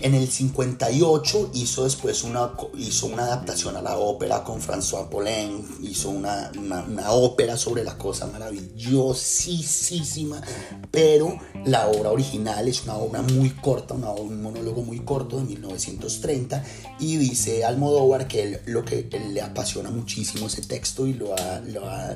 en, 0.03 0.14
el 0.14 0.29
58, 0.29 1.53
hizo 1.55 1.85
después 1.85 2.25
una, 2.25 2.53
hizo 2.77 3.07
una 3.07 3.25
adaptación 3.25 3.75
a 3.75 3.81
la 3.81 3.97
ópera 3.97 4.45
con 4.45 4.61
François 4.61 5.09
Poulain, 5.09 5.66
hizo 5.81 6.11
una, 6.11 6.53
una, 6.59 7.12
ópera 7.12 7.57
sobre 7.57 7.85
la 7.85 7.97
cosa 7.97 8.27
maravillosísima, 8.27 10.42
pero 10.90 11.38
la 11.64 11.88
obra 11.88 12.11
original 12.11 12.68
es 12.68 12.85
una 12.85 12.97
obra 12.97 13.23
muy 13.23 13.49
corta, 13.49 13.95
un 13.95 14.42
monólogo 14.42 14.83
muy 14.83 15.01
corto 15.01 15.38
de 15.38 15.45
1930, 15.45 16.62
y 17.01 17.16
dice 17.16 17.64
Almodóvar 17.64 18.29
que 18.29 18.42
él, 18.42 18.61
lo 18.66 18.85
que 18.85 19.09
le 19.31 19.40
apasiona 19.40 19.90
muchísimo 19.90 20.49
ese 20.49 20.61
texto 20.61 21.07
y 21.07 21.14
lo 21.14 21.35
ha, 21.35 21.61
lo 21.61 21.88
ha, 21.88 22.14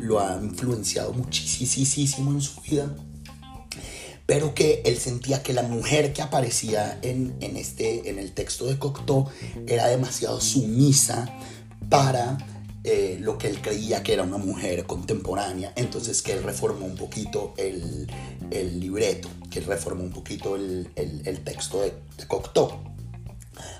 lo 0.00 0.18
ha 0.18 0.36
influenciado 0.42 1.12
muchísimo 1.12 2.32
en 2.32 2.40
su 2.40 2.60
vida 2.62 2.92
pero 4.26 4.54
que 4.54 4.82
él 4.84 4.98
sentía 4.98 5.42
que 5.42 5.52
la 5.52 5.62
mujer 5.62 6.12
que 6.12 6.20
aparecía 6.20 6.98
en, 7.02 7.36
este, 7.40 8.10
en 8.10 8.18
el 8.18 8.32
texto 8.32 8.66
de 8.66 8.78
Cocteau 8.78 9.28
era 9.68 9.86
demasiado 9.86 10.40
sumisa 10.40 11.32
para 11.88 12.36
eh, 12.82 13.18
lo 13.20 13.38
que 13.38 13.48
él 13.48 13.60
creía 13.60 14.02
que 14.02 14.12
era 14.12 14.24
una 14.24 14.38
mujer 14.38 14.84
contemporánea, 14.84 15.72
entonces 15.76 16.22
que 16.22 16.32
él 16.32 16.42
reformó 16.42 16.86
un 16.86 16.96
poquito 16.96 17.54
el, 17.56 18.08
el 18.50 18.80
libreto, 18.80 19.28
que 19.50 19.60
él 19.60 19.64
reformó 19.64 20.02
un 20.02 20.12
poquito 20.12 20.56
el, 20.56 20.88
el, 20.96 21.40
texto 21.44 21.82
de, 21.82 21.94
de 22.16 22.26
Cocteau. 22.26 22.96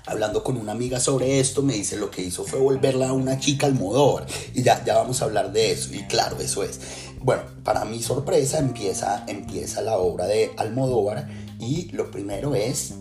Hablando 0.05 0.43
con 0.43 0.57
una 0.57 0.71
amiga 0.71 0.99
sobre 0.99 1.39
esto, 1.39 1.61
me 1.61 1.73
dice 1.73 1.97
lo 1.97 2.09
que 2.09 2.21
hizo 2.21 2.43
fue 2.43 2.59
volverla 2.59 3.09
a 3.09 3.13
una 3.13 3.39
chica 3.39 3.67
al 3.67 3.75
modor. 3.75 4.25
Y 4.53 4.63
ya, 4.63 4.83
ya 4.83 4.95
vamos 4.95 5.21
a 5.21 5.25
hablar 5.25 5.51
de 5.51 5.71
eso. 5.71 5.93
Y 5.93 6.03
claro, 6.03 6.39
eso 6.39 6.63
es. 6.63 6.79
Bueno, 7.21 7.43
para 7.63 7.85
mi 7.85 8.01
sorpresa 8.01 8.59
empieza, 8.59 9.23
empieza 9.27 9.81
la 9.81 9.97
obra 9.97 10.27
de 10.27 10.51
Almodóvar 10.57 11.27
y 11.59 11.89
lo 11.91 12.11
primero 12.11 12.55
es, 12.55 12.95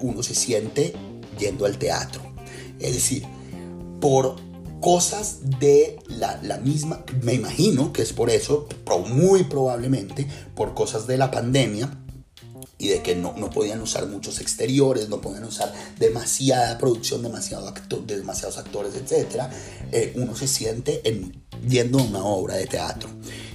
uno 0.00 0.22
se 0.22 0.34
siente 0.34 0.92
yendo 1.38 1.66
al 1.66 1.78
teatro. 1.78 2.22
Es 2.78 2.94
decir, 2.94 3.24
por 4.00 4.36
cosas 4.80 5.38
de 5.60 6.00
la, 6.08 6.40
la, 6.42 6.58
misma, 6.58 7.04
me 7.22 7.34
imagino 7.34 7.92
que 7.92 8.02
es 8.02 8.12
por 8.12 8.30
eso, 8.30 8.66
muy 9.08 9.44
probablemente 9.44 10.26
por 10.56 10.74
cosas 10.74 11.06
de 11.06 11.16
la 11.16 11.30
pandemia, 11.30 12.01
y 12.82 12.88
de 12.88 13.00
que 13.00 13.14
no, 13.14 13.32
no, 13.38 13.48
podían 13.48 13.80
usar 13.80 14.08
muchos 14.08 14.40
exteriores, 14.40 15.08
no 15.08 15.20
podían 15.20 15.44
usar 15.44 15.72
demasiada 16.00 16.76
producción, 16.78 17.22
demasiados 17.22 18.58
actores, 18.58 18.94
etc., 18.96 19.44
eh, 19.92 20.12
uno 20.16 20.34
se 20.34 20.48
siente 20.48 21.00
en, 21.08 21.44
viendo 21.62 21.98
una 21.98 22.24
obra 22.24 22.56
de 22.56 22.66
teatro. 22.66 23.08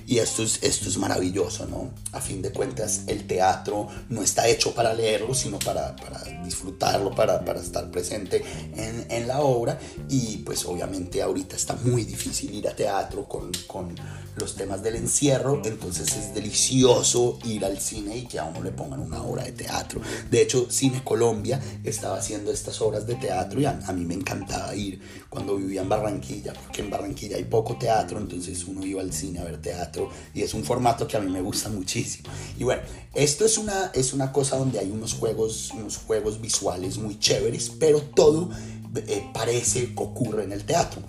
Y 0.07 0.19
esto 0.19 0.41
es, 0.41 0.63
esto 0.63 0.87
es 0.87 0.97
maravilloso, 0.97 1.65
¿no? 1.65 1.91
A 2.13 2.21
fin 2.21 2.41
de 2.41 2.53
cuentas, 2.53 3.01
el 3.07 3.27
teatro 3.27 3.89
no 4.07 4.23
está 4.23 4.47
hecho 4.47 4.73
para 4.73 4.93
leerlo, 4.93 5.33
sino 5.33 5.59
para, 5.59 5.97
para 5.97 6.23
disfrutarlo, 6.45 7.13
para, 7.13 7.43
para, 7.43 7.59
estar 7.59 7.91
presente 7.91 8.41
en, 8.77 9.05
en, 9.09 9.27
la 9.27 9.41
obra. 9.41 9.77
Y 10.09 10.37
pues 10.37 10.63
obviamente 10.65 11.21
ahorita 11.21 11.57
está 11.57 11.75
muy 11.83 12.05
difícil 12.05 12.55
ir 12.55 12.69
a 12.69 12.75
teatro 12.75 13.27
con, 13.27 13.51
con 13.67 13.93
los 14.37 14.55
temas 14.55 14.81
del 14.81 14.95
encierro, 14.95 15.61
entonces 15.65 16.15
es 16.15 16.33
delicioso 16.33 17.39
ir 17.43 17.65
al 17.65 17.79
cine 17.79 18.17
y 18.17 18.27
que 18.27 18.39
a 18.39 18.45
uno 18.45 18.61
le 18.61 18.71
pongan 18.71 18.99
una 18.99 19.21
obra 19.23 19.43
de 19.43 19.51
teatro. 19.51 19.99
De 20.29 20.41
hecho, 20.41 20.67
Cine 20.69 21.03
Colombia 21.03 21.59
estaba 21.83 22.17
haciendo 22.17 22.51
estas 22.51 22.79
obras 22.81 23.07
de 23.07 23.15
teatro 23.15 23.59
y 23.59 23.65
a, 23.65 23.73
mí 23.93 24.05
me 24.05 24.13
encantaba 24.13 24.73
ir 24.75 25.01
cuando 25.29 25.57
vivía 25.57 25.81
en 25.81 25.89
Barranquilla, 25.89 26.53
porque 26.53 26.81
en 26.81 26.91
Barranquilla 26.91 27.37
hay 27.37 27.45
poco 27.45 27.77
teatro, 27.77 28.19
entonces 28.19 28.63
uno 28.65 28.85
iba 28.85 29.01
al 29.01 29.11
cine 29.11 29.39
a 29.39 29.43
ver 29.43 29.59
teatro 29.61 29.96
y 30.33 30.41
es 30.41 30.53
un 30.53 30.63
formato 30.63 31.07
que 31.07 31.17
a 31.17 31.19
mí 31.19 31.31
me 31.31 31.41
gusta 31.41 31.69
muchísimo. 31.69 32.29
Y 32.57 32.63
bueno, 32.63 32.81
esto 33.13 33.45
es 33.45 33.57
una, 33.57 33.91
es 33.93 34.13
una 34.13 34.31
cosa 34.31 34.57
donde 34.57 34.79
hay 34.79 34.91
unos 34.91 35.13
juegos, 35.13 35.71
unos 35.73 35.97
juegos 35.97 36.41
visuales 36.41 36.97
muy 36.97 37.19
chéveres, 37.19 37.71
pero 37.79 38.01
todo 38.01 38.49
eh, 38.95 39.29
parece 39.33 39.93
que 39.93 40.03
ocurre 40.03 40.43
en 40.43 40.51
el 40.51 40.63
teatro. 40.63 41.01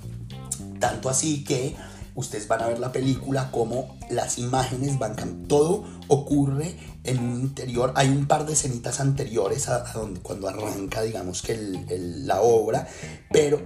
Tanto 0.80 1.08
así 1.08 1.44
que 1.44 1.74
ustedes 2.14 2.48
van 2.48 2.62
a 2.62 2.68
ver 2.68 2.78
la 2.78 2.92
película 2.92 3.50
como 3.50 3.96
las 4.10 4.38
imágenes 4.38 4.98
van. 4.98 5.46
Todo 5.46 5.84
ocurre 6.08 6.76
en 7.08 7.18
un 7.18 7.40
interior. 7.40 7.92
Hay 7.96 8.08
un 8.08 8.26
par 8.26 8.46
de 8.46 8.52
escenitas 8.52 9.00
anteriores 9.00 9.68
a, 9.68 9.84
donde, 9.92 10.20
cuando 10.20 10.48
arranca, 10.48 11.02
digamos 11.02 11.42
que 11.42 11.56
la 11.88 12.40
obra, 12.40 12.88
pero 13.30 13.60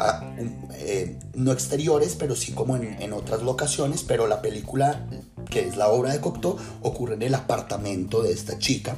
eh, 0.74 1.18
no 1.34 1.52
exteriores, 1.52 2.16
pero 2.18 2.34
sí 2.36 2.52
como 2.52 2.76
en, 2.76 3.00
en, 3.02 3.12
otras 3.12 3.42
locaciones. 3.42 4.02
Pero 4.02 4.26
la 4.26 4.42
película, 4.42 5.06
que 5.50 5.66
es 5.66 5.76
la 5.76 5.88
obra 5.88 6.12
de 6.12 6.20
Cocteau, 6.20 6.56
ocurre 6.82 7.14
en 7.14 7.22
el 7.22 7.34
apartamento 7.34 8.22
de 8.22 8.32
esta 8.32 8.58
chica. 8.58 8.96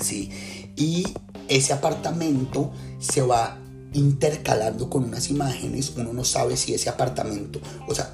Sí, 0.00 0.30
y 0.76 1.04
ese 1.48 1.72
apartamento 1.72 2.72
se 2.98 3.22
va 3.22 3.58
intercalando 3.92 4.90
con 4.90 5.04
unas 5.04 5.30
imágenes. 5.30 5.92
Uno 5.96 6.12
no 6.12 6.24
sabe 6.24 6.56
si 6.56 6.74
ese 6.74 6.88
apartamento, 6.88 7.60
o 7.88 7.94
sea, 7.94 8.10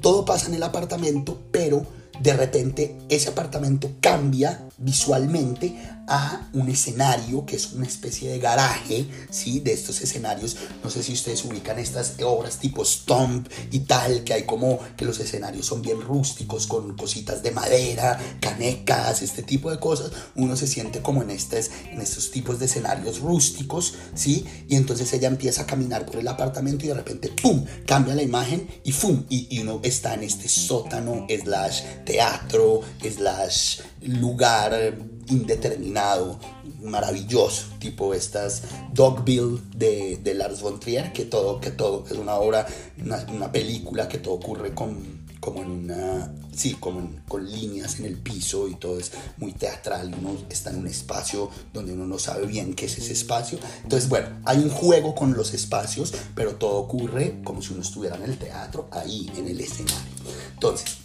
todo 0.00 0.24
pasa 0.24 0.48
en 0.48 0.54
el 0.54 0.62
apartamento, 0.62 1.40
pero 1.50 1.86
de 2.20 2.32
repente 2.32 2.96
ese 3.08 3.30
apartamento 3.30 3.92
cambia 4.00 4.60
visualmente 4.78 5.76
a 6.06 6.48
un 6.52 6.68
escenario 6.68 7.46
que 7.46 7.56
es 7.56 7.72
una 7.72 7.86
especie 7.86 8.30
de 8.30 8.38
garaje, 8.38 9.06
¿sí? 9.30 9.60
De 9.60 9.72
estos 9.72 10.00
escenarios, 10.00 10.56
no 10.82 10.90
sé 10.90 11.02
si 11.02 11.12
ustedes 11.12 11.44
ubican 11.44 11.78
estas 11.78 12.14
obras 12.24 12.58
tipo 12.58 12.84
Stomp 12.84 13.48
y 13.70 13.80
tal, 13.80 14.24
que 14.24 14.34
hay 14.34 14.42
como 14.44 14.78
que 14.96 15.04
los 15.04 15.20
escenarios 15.20 15.66
son 15.66 15.82
bien 15.82 16.00
rústicos, 16.00 16.66
con 16.66 16.96
cositas 16.96 17.42
de 17.42 17.50
madera, 17.52 18.18
canecas, 18.40 19.22
este 19.22 19.42
tipo 19.42 19.70
de 19.70 19.78
cosas, 19.78 20.12
uno 20.34 20.56
se 20.56 20.66
siente 20.66 21.02
como 21.02 21.22
en, 21.22 21.30
estos, 21.30 21.70
en 21.90 22.00
estos 22.00 22.30
tipos 22.30 22.58
de 22.58 22.66
escenarios 22.66 23.20
rústicos, 23.20 23.94
¿sí? 24.14 24.44
Y 24.68 24.76
entonces 24.76 25.12
ella 25.12 25.28
empieza 25.28 25.62
a 25.62 25.66
caminar 25.66 26.06
por 26.06 26.16
el 26.16 26.28
apartamento 26.28 26.84
y 26.84 26.88
de 26.88 26.94
repente, 26.94 27.28
¡pum!, 27.28 27.64
cambia 27.86 28.14
la 28.14 28.22
imagen 28.22 28.68
y 28.84 28.92
¡pum!, 28.92 29.24
y, 29.28 29.46
y 29.50 29.60
uno 29.60 29.80
está 29.82 30.14
en 30.14 30.24
este 30.24 30.48
sótano, 30.48 31.26
slash 31.28 31.82
teatro, 32.04 32.80
slash 33.00 33.80
lugar 34.04 34.94
indeterminado, 35.28 36.38
maravilloso, 36.82 37.66
tipo 37.78 38.14
estas 38.14 38.62
Dogville 38.92 39.60
de, 39.74 40.18
de 40.22 40.34
Lars 40.34 40.60
von 40.60 40.80
Trier, 40.80 41.12
que 41.12 41.24
todo, 41.24 41.60
que 41.60 41.70
todo, 41.70 42.04
es 42.06 42.12
una 42.12 42.34
obra, 42.36 42.66
una, 42.98 43.52
película 43.52 44.08
que 44.08 44.18
todo 44.18 44.34
ocurre 44.34 44.74
con, 44.74 45.24
como 45.40 45.62
en 45.62 45.70
una, 45.70 46.34
sí, 46.54 46.74
como 46.74 47.10
con 47.28 47.50
líneas 47.50 48.00
en 48.00 48.06
el 48.06 48.18
piso 48.18 48.68
y 48.68 48.74
todo 48.74 48.98
es 48.98 49.12
muy 49.36 49.52
teatral, 49.52 50.14
uno 50.18 50.36
está 50.50 50.70
en 50.70 50.78
un 50.78 50.86
espacio 50.88 51.50
donde 51.72 51.92
uno 51.92 52.06
no 52.06 52.18
sabe 52.18 52.46
bien 52.46 52.74
qué 52.74 52.86
es 52.86 52.98
ese 52.98 53.12
espacio. 53.12 53.58
Entonces, 53.82 54.08
bueno, 54.08 54.28
hay 54.44 54.58
un 54.58 54.70
juego 54.70 55.14
con 55.14 55.34
los 55.34 55.54
espacios, 55.54 56.12
pero 56.34 56.56
todo 56.56 56.76
ocurre 56.76 57.40
como 57.44 57.62
si 57.62 57.72
uno 57.72 57.82
estuviera 57.82 58.16
en 58.16 58.24
el 58.24 58.38
teatro, 58.38 58.88
ahí, 58.90 59.30
en 59.36 59.46
el 59.46 59.60
escenario. 59.60 60.12
Entonces, 60.54 60.98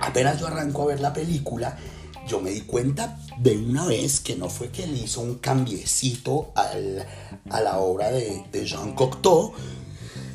apenas 0.00 0.40
yo 0.40 0.46
arranco 0.46 0.82
a 0.82 0.86
ver 0.86 1.00
la 1.00 1.12
película, 1.12 1.76
yo 2.26 2.40
me 2.40 2.50
di 2.50 2.62
cuenta 2.62 3.18
de 3.38 3.56
una 3.56 3.86
vez 3.86 4.20
que 4.20 4.36
no 4.36 4.48
fue 4.48 4.70
que 4.70 4.84
él 4.84 4.96
hizo 4.96 5.20
un 5.20 5.36
cambiecito 5.36 6.52
a 6.54 7.60
la 7.60 7.78
obra 7.78 8.10
de, 8.10 8.44
de 8.52 8.66
Jean 8.66 8.94
Cocteau, 8.94 9.52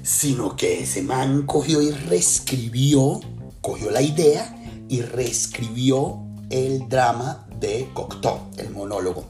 sino 0.04 0.56
que 0.56 0.84
ese 0.84 1.02
man 1.02 1.45
cogió 1.45 1.82
y 1.82 1.91
reescribió, 1.91 3.19
cogió 3.62 3.91
la 3.91 4.02
idea 4.02 4.56
y 4.89 5.02
reescribió 5.02 6.23
el 6.50 6.88
drama 6.88 7.47
de 7.60 7.89
Cocteau, 7.93 8.39
el 8.58 8.69
monólogo. 8.69 9.26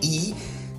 Y 0.00 0.34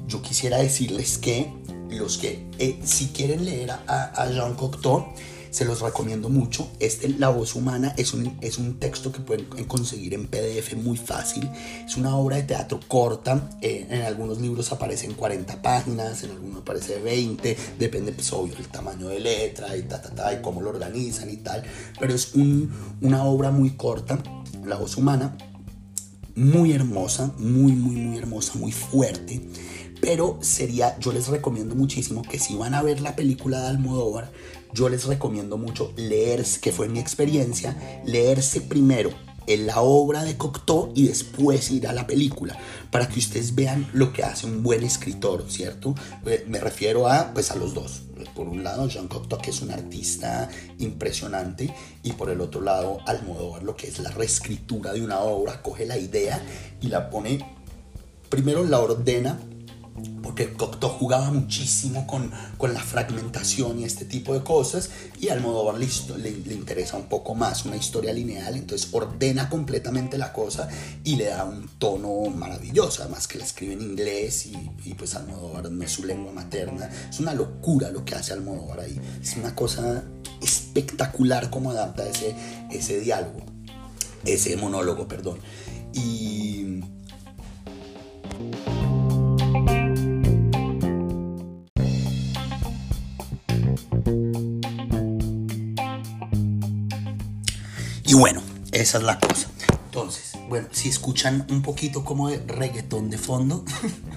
yo 0.07 0.21
quisiera 0.21 0.57
decirles 0.57 1.17
que 1.17 1.51
los 1.89 2.17
que 2.17 2.47
eh, 2.59 2.79
si 2.83 3.07
quieren 3.07 3.45
leer 3.45 3.71
a, 3.71 3.77
a 3.87 4.31
Jean 4.31 4.55
Cocteau, 4.55 5.07
se 5.51 5.65
los 5.65 5.81
recomiendo 5.81 6.29
mucho. 6.29 6.69
Este, 6.79 7.09
La 7.09 7.29
voz 7.29 7.55
humana, 7.55 7.93
es 7.97 8.13
un, 8.13 8.37
es 8.41 8.57
un 8.57 8.79
texto 8.79 9.11
que 9.11 9.19
pueden 9.19 9.45
conseguir 9.67 10.13
en 10.13 10.27
PDF 10.27 10.75
muy 10.75 10.97
fácil. 10.97 11.49
Es 11.85 11.97
una 11.97 12.15
obra 12.15 12.37
de 12.37 12.43
teatro 12.43 12.79
corta. 12.87 13.49
Eh, 13.61 13.87
en 13.89 14.01
algunos 14.01 14.39
libros 14.39 14.71
aparecen 14.71 15.13
40 15.13 15.61
páginas, 15.61 16.23
en 16.23 16.31
algunos 16.31 16.61
aparece 16.61 16.99
20. 16.99 17.57
Depende, 17.77 18.11
pues, 18.11 18.31
obvio, 18.33 18.55
del 18.55 18.67
tamaño 18.67 19.07
de 19.07 19.19
letra 19.19 19.75
y 19.75 19.83
ta, 19.83 20.01
ta, 20.01 20.09
ta, 20.09 20.33
y 20.33 20.41
cómo 20.41 20.61
lo 20.61 20.69
organizan 20.69 21.29
y 21.29 21.37
tal. 21.37 21.63
Pero 21.99 22.13
es 22.13 22.35
un, 22.35 22.71
una 23.01 23.23
obra 23.23 23.51
muy 23.51 23.71
corta, 23.71 24.21
La 24.65 24.77
voz 24.77 24.97
humana. 24.97 25.37
Muy 26.35 26.71
hermosa, 26.71 27.33
muy, 27.37 27.73
muy, 27.73 27.95
muy 27.95 28.17
hermosa, 28.17 28.53
muy 28.57 28.71
fuerte 28.71 29.41
pero 30.01 30.37
sería, 30.41 30.97
yo 30.99 31.11
les 31.11 31.27
recomiendo 31.27 31.75
muchísimo 31.75 32.21
que 32.21 32.39
si 32.39 32.55
van 32.55 32.73
a 32.73 32.81
ver 32.81 33.01
la 33.01 33.15
película 33.15 33.61
de 33.61 33.67
Almodóvar, 33.67 34.31
yo 34.73 34.89
les 34.89 35.05
recomiendo 35.05 35.57
mucho 35.57 35.93
leer, 35.95 36.45
que 36.61 36.71
fue 36.71 36.87
mi 36.89 36.99
experiencia, 36.99 38.01
leerse 38.05 38.61
primero 38.61 39.11
en 39.49 39.65
la 39.65 39.81
obra 39.81 40.23
de 40.23 40.37
Cocteau 40.37 40.91
y 40.93 41.07
después 41.07 41.71
ir 41.71 41.87
a 41.87 41.93
la 41.93 42.05
película 42.05 42.55
para 42.91 43.07
que 43.07 43.17
ustedes 43.17 43.55
vean 43.55 43.89
lo 43.93 44.13
que 44.13 44.23
hace 44.23 44.45
un 44.45 44.61
buen 44.61 44.83
escritor, 44.83 45.43
¿cierto? 45.49 45.95
Eh, 46.27 46.45
me 46.47 46.59
refiero 46.59 47.09
a 47.09 47.33
pues 47.33 47.49
a 47.49 47.55
los 47.55 47.73
dos. 47.73 48.03
Por 48.35 48.47
un 48.47 48.63
lado 48.63 48.87
Jean 48.87 49.07
Cocteau 49.07 49.41
que 49.41 49.49
es 49.49 49.61
un 49.61 49.71
artista 49.71 50.49
impresionante 50.77 51.73
y 52.03 52.11
por 52.11 52.29
el 52.29 52.41
otro 52.41 52.61
lado 52.61 52.99
Almodóvar 53.07 53.63
lo 53.63 53.75
que 53.75 53.87
es 53.87 53.99
la 53.99 54.11
reescritura 54.11 54.93
de 54.93 55.01
una 55.01 55.19
obra, 55.19 55.63
coge 55.63 55.87
la 55.87 55.97
idea 55.97 56.41
y 56.79 56.87
la 56.87 57.09
pone 57.09 57.43
primero 58.29 58.63
la 58.63 58.79
ordena 58.79 59.39
porque 60.21 60.53
Cocteau 60.53 60.91
jugaba 60.91 61.31
muchísimo 61.31 62.05
con, 62.05 62.31
con, 62.57 62.73
la 62.73 62.81
fragmentación 62.81 63.79
y 63.79 63.83
este 63.83 64.05
tipo 64.05 64.33
de 64.33 64.43
cosas, 64.43 64.89
y 65.19 65.29
Almodóvar 65.29 65.77
le, 65.77 65.87
le, 66.17 66.31
le, 66.31 66.53
interesa 66.53 66.97
un 66.97 67.05
poco 67.05 67.35
más 67.35 67.65
una 67.65 67.75
historia 67.75 68.13
lineal, 68.13 68.55
entonces 68.55 68.89
ordena 68.91 69.49
completamente 69.49 70.17
la 70.17 70.33
cosa 70.33 70.69
y 71.03 71.15
le 71.15 71.25
da 71.25 71.45
un 71.45 71.67
tono 71.77 72.29
maravilloso, 72.29 73.03
además 73.03 73.27
que 73.27 73.37
la 73.37 73.45
escribe 73.45 73.73
en 73.73 73.81
inglés 73.81 74.45
y, 74.45 74.69
y 74.85 74.93
pues 74.93 75.15
Almodóvar 75.15 75.71
no 75.71 75.83
es 75.83 75.91
su 75.91 76.05
lengua 76.05 76.31
materna, 76.31 76.89
es 77.09 77.19
una 77.19 77.33
locura 77.33 77.89
lo 77.89 78.05
que 78.05 78.15
hace 78.15 78.33
Almodóvar 78.33 78.81
ahí, 78.81 78.99
es 79.21 79.35
una 79.35 79.55
cosa 79.55 80.03
espectacular 80.41 81.49
como 81.49 81.71
adapta 81.71 82.07
ese, 82.07 82.35
ese 82.71 82.99
diálogo, 82.99 83.41
ese 84.25 84.55
monólogo, 84.57 85.07
perdón, 85.07 85.39
y... 85.93 86.81
bueno, 98.19 98.41
esa 98.73 98.97
es 98.97 99.03
la 99.05 99.17
cosa. 99.17 99.47
Entonces, 99.85 100.33
bueno, 100.49 100.67
si 100.71 100.89
escuchan 100.89 101.47
un 101.49 101.61
poquito 101.61 102.03
como 102.03 102.27
de 102.27 102.39
reggaetón 102.39 103.09
de 103.09 103.17
fondo, 103.17 103.63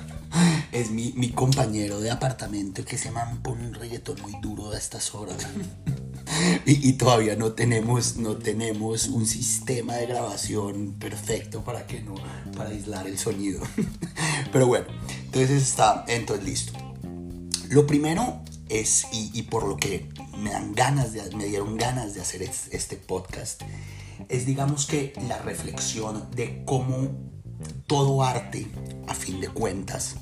es 0.73 0.91
mi, 0.91 1.31
compañero 1.31 2.01
de 2.01 2.11
apartamento 2.11 2.85
que 2.85 2.99
se 2.99 3.13
man 3.13 3.43
pone 3.43 3.65
un 3.69 3.75
reggaetón 3.75 4.21
muy 4.21 4.35
duro 4.43 4.73
a 4.73 4.77
estas 4.77 5.15
horas. 5.15 5.47
y, 6.67 6.93
todavía 6.95 7.37
no 7.37 7.53
tenemos, 7.53 8.17
no 8.17 8.37
tenemos 8.37 9.07
un 9.07 9.25
sistema 9.25 9.95
de 9.95 10.07
grabación 10.07 10.97
perfecto 10.99 11.63
para 11.63 11.87
que 11.87 12.01
no, 12.01 12.15
para 12.57 12.71
aislar 12.71 13.07
el 13.07 13.19
sonido. 13.19 13.63
Pero 14.53 14.67
bueno, 14.67 14.87
entonces 15.27 15.63
está, 15.63 16.05
entonces 16.09 16.45
listo. 16.45 16.73
Lo 17.69 17.87
primero 17.87 18.43
y, 19.13 19.43
por 19.43 19.67
lo 19.67 19.77
que 19.77 20.09
me 20.39 20.51
dan 20.51 20.73
ganas 20.73 21.13
de, 21.13 21.23
me 21.37 21.45
dieron 21.45 21.77
ganas 21.77 22.15
de 22.15 22.23
hacer 22.23 22.43
este 22.43 22.97
podcast, 22.97 23.61
es 24.29 24.47
digamos 24.47 24.87
que 24.87 25.13
la 25.29 25.39
reflexión 25.39 26.31
de 26.35 26.63
cómo 26.65 27.11
todo 27.87 28.23
arte, 28.23 28.67
a 29.09 29.15
fin 29.15 29.41
de 29.41 29.49
cuentas, 29.49 30.17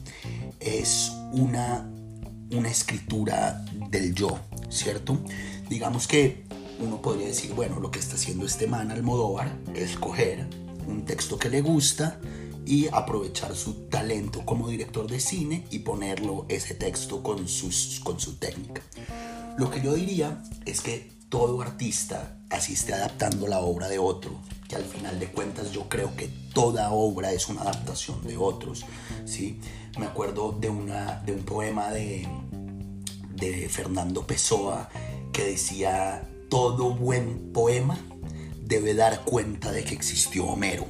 es 0.58 1.12
una, 1.32 1.88
una 2.50 2.68
escritura 2.68 3.64
del 3.88 4.14
yo, 4.14 4.40
¿cierto? 4.68 5.18
Digamos 5.68 6.08
que 6.08 6.44
uno 6.80 7.00
podría 7.00 7.28
decir, 7.28 7.52
bueno, 7.54 7.78
lo 7.78 7.92
que 7.92 8.00
está 8.00 8.16
haciendo 8.16 8.46
este 8.46 8.66
man 8.66 8.90
Almodóvar 8.90 9.56
es 9.74 9.96
coger 9.96 10.48
un 10.88 11.04
texto 11.04 11.38
que 11.38 11.50
le 11.50 11.60
gusta 11.60 12.18
y 12.66 12.88
aprovechar 12.88 13.56
su 13.56 13.88
talento 13.88 14.44
como 14.44 14.68
director 14.68 15.10
de 15.10 15.20
cine 15.20 15.66
y 15.70 15.80
ponerlo 15.80 16.46
ese 16.48 16.74
texto 16.74 17.22
con, 17.22 17.48
sus, 17.48 18.00
con 18.04 18.20
su 18.20 18.36
técnica. 18.36 18.82
Lo 19.58 19.70
que 19.70 19.80
yo 19.80 19.94
diría 19.94 20.42
es 20.66 20.80
que 20.80 21.10
todo 21.28 21.62
artista 21.62 22.38
así 22.50 22.72
esté 22.72 22.92
adaptando 22.92 23.46
la 23.46 23.60
obra 23.60 23.88
de 23.88 23.98
otro, 23.98 24.32
que 24.68 24.76
al 24.76 24.84
final 24.84 25.18
de 25.18 25.28
cuentas 25.28 25.72
yo 25.72 25.88
creo 25.88 26.14
que 26.16 26.28
toda 26.52 26.90
obra 26.92 27.32
es 27.32 27.48
una 27.48 27.62
adaptación 27.62 28.26
de 28.26 28.36
otros, 28.36 28.84
¿sí? 29.24 29.60
Me 29.98 30.06
acuerdo 30.06 30.52
de, 30.52 30.68
una, 30.68 31.22
de 31.24 31.32
un 31.32 31.42
poema 31.44 31.90
de, 31.90 32.28
de 33.34 33.68
Fernando 33.68 34.26
Pessoa 34.26 34.88
que 35.32 35.44
decía, 35.44 36.28
todo 36.48 36.94
buen 36.94 37.52
poema 37.52 37.98
debe 38.60 38.94
dar 38.94 39.24
cuenta 39.24 39.72
de 39.72 39.84
que 39.84 39.94
existió 39.94 40.46
Homero. 40.46 40.86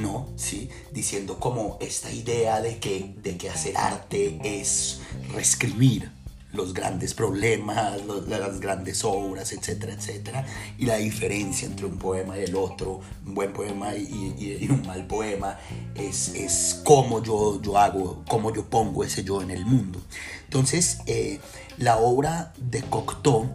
¿No? 0.00 0.28
¿Sí? 0.36 0.68
Diciendo 0.92 1.38
como 1.38 1.76
esta 1.80 2.10
idea 2.10 2.60
de 2.60 2.78
que, 2.78 3.14
de 3.22 3.36
que 3.36 3.50
hacer 3.50 3.76
arte 3.76 4.38
es 4.42 5.00
reescribir, 5.32 6.10
los 6.52 6.74
grandes 6.74 7.14
problemas, 7.14 8.00
las 8.28 8.60
grandes 8.60 9.04
obras, 9.04 9.52
etcétera, 9.52 9.92
etcétera, 9.92 10.44
y 10.78 10.86
la 10.86 10.96
diferencia 10.96 11.66
entre 11.66 11.86
un 11.86 11.96
poema 11.96 12.36
y 12.38 12.42
el 12.42 12.56
otro, 12.56 13.00
un 13.24 13.34
buen 13.34 13.52
poema 13.52 13.94
y, 13.94 14.66
un 14.68 14.84
mal 14.86 15.06
poema, 15.06 15.58
es, 15.94 16.34
es 16.34 16.80
cómo 16.84 17.22
yo, 17.22 17.62
yo 17.62 17.78
hago, 17.78 18.24
cómo 18.28 18.52
yo 18.52 18.64
pongo 18.68 19.04
ese 19.04 19.22
yo 19.22 19.42
en 19.42 19.50
el 19.50 19.64
mundo. 19.64 20.00
Entonces, 20.44 20.98
eh, 21.06 21.38
la 21.78 21.98
obra 21.98 22.52
de 22.58 22.82
Cocteau, 22.82 23.48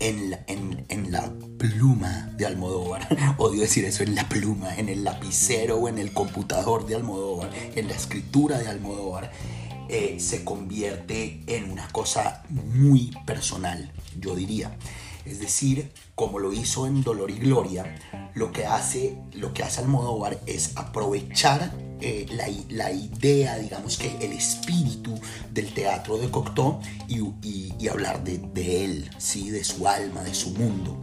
en 0.00 0.30
la, 0.30 0.44
en, 0.46 0.84
en 0.88 1.12
la, 1.12 1.32
pluma 1.58 2.30
de 2.36 2.46
Almodóvar, 2.46 3.08
odio 3.38 3.62
decir 3.62 3.84
eso, 3.84 4.02
en 4.02 4.14
la 4.14 4.28
pluma, 4.28 4.76
en 4.76 4.88
el 4.88 5.04
lapicero 5.04 5.76
o 5.76 5.88
en 5.88 5.98
el 5.98 6.12
computador 6.12 6.86
de 6.86 6.94
Almodóvar, 6.94 7.50
en 7.74 7.88
la 7.88 7.94
escritura 7.94 8.58
de 8.58 8.68
Almodóvar, 8.68 9.30
eh, 9.88 10.16
se 10.18 10.44
convierte 10.44 11.42
en 11.46 11.70
una 11.70 11.88
cosa 11.88 12.42
muy 12.48 13.12
personal, 13.26 13.92
yo 14.18 14.34
diría. 14.34 14.76
Es 15.24 15.40
decir, 15.40 15.90
como 16.14 16.38
lo 16.38 16.52
hizo 16.52 16.86
en 16.86 17.02
Dolor 17.02 17.30
y 17.30 17.38
Gloria, 17.38 17.94
lo 18.34 18.52
que 18.52 18.66
hace, 18.66 19.16
lo 19.32 19.54
que 19.54 19.62
hace 19.62 19.80
Almodóvar 19.80 20.38
es 20.46 20.76
aprovechar 20.76 21.72
eh, 22.00 22.26
la, 22.70 22.90
idea, 22.90 23.56
digamos 23.58 23.96
que 23.96 24.16
el 24.20 24.32
espíritu 24.32 25.18
del 25.52 25.72
teatro 25.72 26.18
de 26.18 26.30
Cocteau 26.30 26.80
y, 27.08 27.88
hablar 27.88 28.24
de, 28.24 28.38
de, 28.38 28.84
él, 28.84 29.10
¿sí? 29.18 29.50
de 29.50 29.62
su 29.62 29.86
alma, 29.86 30.22
de 30.22 30.34
su 30.34 30.50
mundo. 30.50 31.00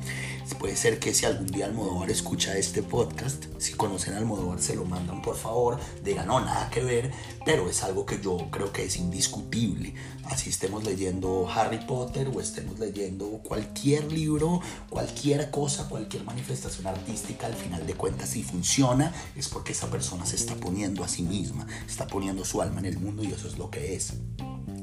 Puede 0.59 0.75
ser 0.75 0.99
que 0.99 1.13
si 1.13 1.25
algún 1.25 1.47
día 1.47 1.65
Almodóvar 1.65 2.11
escucha 2.11 2.57
este 2.57 2.83
podcast, 2.83 3.45
si 3.57 3.73
conocen 3.73 4.13
a 4.13 4.17
Almodóvar 4.17 4.61
se 4.61 4.75
lo 4.75 4.85
mandan 4.85 5.21
por 5.21 5.35
favor, 5.35 5.79
digan 6.03 6.27
no, 6.27 6.39
nada 6.39 6.69
que 6.69 6.83
ver, 6.83 7.11
pero 7.45 7.69
es 7.69 7.83
algo 7.83 8.05
que 8.05 8.21
yo 8.21 8.37
creo 8.51 8.71
que 8.71 8.85
es 8.85 8.97
indiscutible. 8.97 9.93
Así 10.25 10.49
estemos 10.49 10.83
leyendo 10.83 11.49
Harry 11.49 11.79
Potter 11.85 12.29
o 12.33 12.39
estemos 12.39 12.79
leyendo 12.79 13.41
cualquier 13.43 14.11
libro, 14.11 14.61
cualquier 14.89 15.49
cosa, 15.49 15.89
cualquier 15.89 16.23
manifestación 16.25 16.85
artística, 16.85 17.47
al 17.47 17.55
final 17.55 17.87
de 17.87 17.95
cuentas 17.95 18.29
si 18.29 18.43
funciona 18.43 19.13
es 19.35 19.47
porque 19.47 19.71
esa 19.71 19.89
persona 19.89 20.25
se 20.25 20.35
está 20.35 20.55
poniendo 20.55 21.03
a 21.03 21.07
sí 21.07 21.23
misma, 21.23 21.65
está 21.87 22.07
poniendo 22.07 22.45
su 22.45 22.61
alma 22.61 22.79
en 22.79 22.85
el 22.85 22.99
mundo 22.99 23.23
y 23.23 23.31
eso 23.31 23.47
es 23.47 23.57
lo 23.57 23.71
que 23.71 23.95
es. 23.95 24.13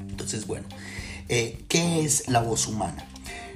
Entonces, 0.09 0.47
bueno, 0.47 0.67
eh, 1.29 1.65
¿qué 1.69 2.05
es 2.05 2.29
la 2.29 2.43
voz 2.43 2.67
humana? 2.67 3.07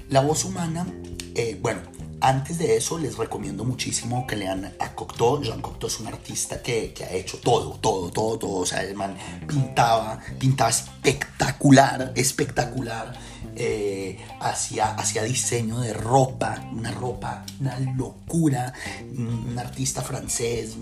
La 0.08 0.20
voz 0.20 0.44
humana, 0.44 0.86
eh, 1.34 1.58
bueno, 1.60 1.80
antes 2.22 2.58
de 2.58 2.76
eso, 2.76 2.98
les 2.98 3.18
recomiendo 3.18 3.64
muchísimo 3.64 4.26
que 4.26 4.36
lean 4.36 4.72
a 4.78 4.94
Cocteau. 4.94 5.42
Jean 5.42 5.60
Cocteau 5.60 5.88
es 5.88 5.98
un 5.98 6.06
artista 6.06 6.62
que, 6.62 6.92
que, 6.92 7.04
ha 7.04 7.12
hecho 7.12 7.38
todo, 7.38 7.78
todo, 7.80 8.10
todo, 8.10 8.38
todo. 8.38 8.56
O 8.60 8.66
sea, 8.66 8.82
el 8.82 8.94
man 8.94 9.16
pintaba, 9.48 10.20
pintaba 10.38 10.70
espectacular, 10.70 12.12
espectacular 12.14 13.12
eh, 13.56 14.18
hacia, 14.40 15.22
diseño 15.24 15.80
de 15.80 15.92
ropa, 15.92 16.68
una 16.72 16.90
ropa, 16.90 17.44
una 17.60 17.78
locura, 17.80 18.72
un 19.16 19.56
artista 19.58 20.02
francés 20.02 20.76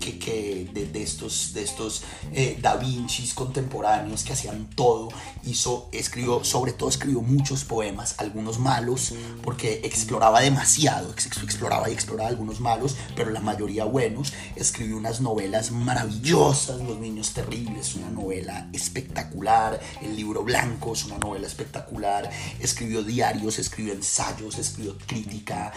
que, 0.00 0.18
que 0.18 0.68
de, 0.72 1.02
estos, 1.02 1.52
de 1.54 1.62
estos 1.62 2.02
eh, 2.32 2.58
Da 2.60 2.76
Vincis 2.76 3.34
contemporáneos 3.34 4.24
que 4.24 4.32
hacían 4.32 4.68
todo, 4.74 5.08
hizo, 5.44 5.88
escribió, 5.92 6.44
sobre 6.44 6.72
todo 6.72 6.88
escribió 6.88 7.20
muchos 7.20 7.64
poemas, 7.64 8.16
algunos 8.18 8.58
malos, 8.58 9.14
porque 9.42 9.80
exploraba 9.84 10.40
demasiado, 10.40 11.10
exploraba 11.12 11.88
y 11.90 11.92
exploraba 11.92 12.28
algunos 12.28 12.60
malos, 12.60 12.96
pero 13.14 13.30
la 13.30 13.40
mayoría 13.40 13.84
buenos, 13.84 14.32
escribió 14.56 14.96
unas 14.96 15.20
novelas 15.20 15.70
maravillosas, 15.70 16.80
Los 16.80 16.98
Niños 16.98 17.32
Terribles, 17.32 17.94
una 17.94 18.10
novela 18.10 18.68
espectacular, 18.72 19.80
El 20.02 20.16
Libro 20.16 20.42
Blanco 20.42 20.92
es 20.92 21.04
una 21.04 21.18
novela 21.18 21.46
espectacular, 21.46 21.55
espectacular, 21.56 22.30
escribió 22.60 23.02
diarios, 23.02 23.58
escribió 23.58 23.94
ensayos, 23.94 24.58
escribió 24.58 24.96
crítica, 25.06 25.72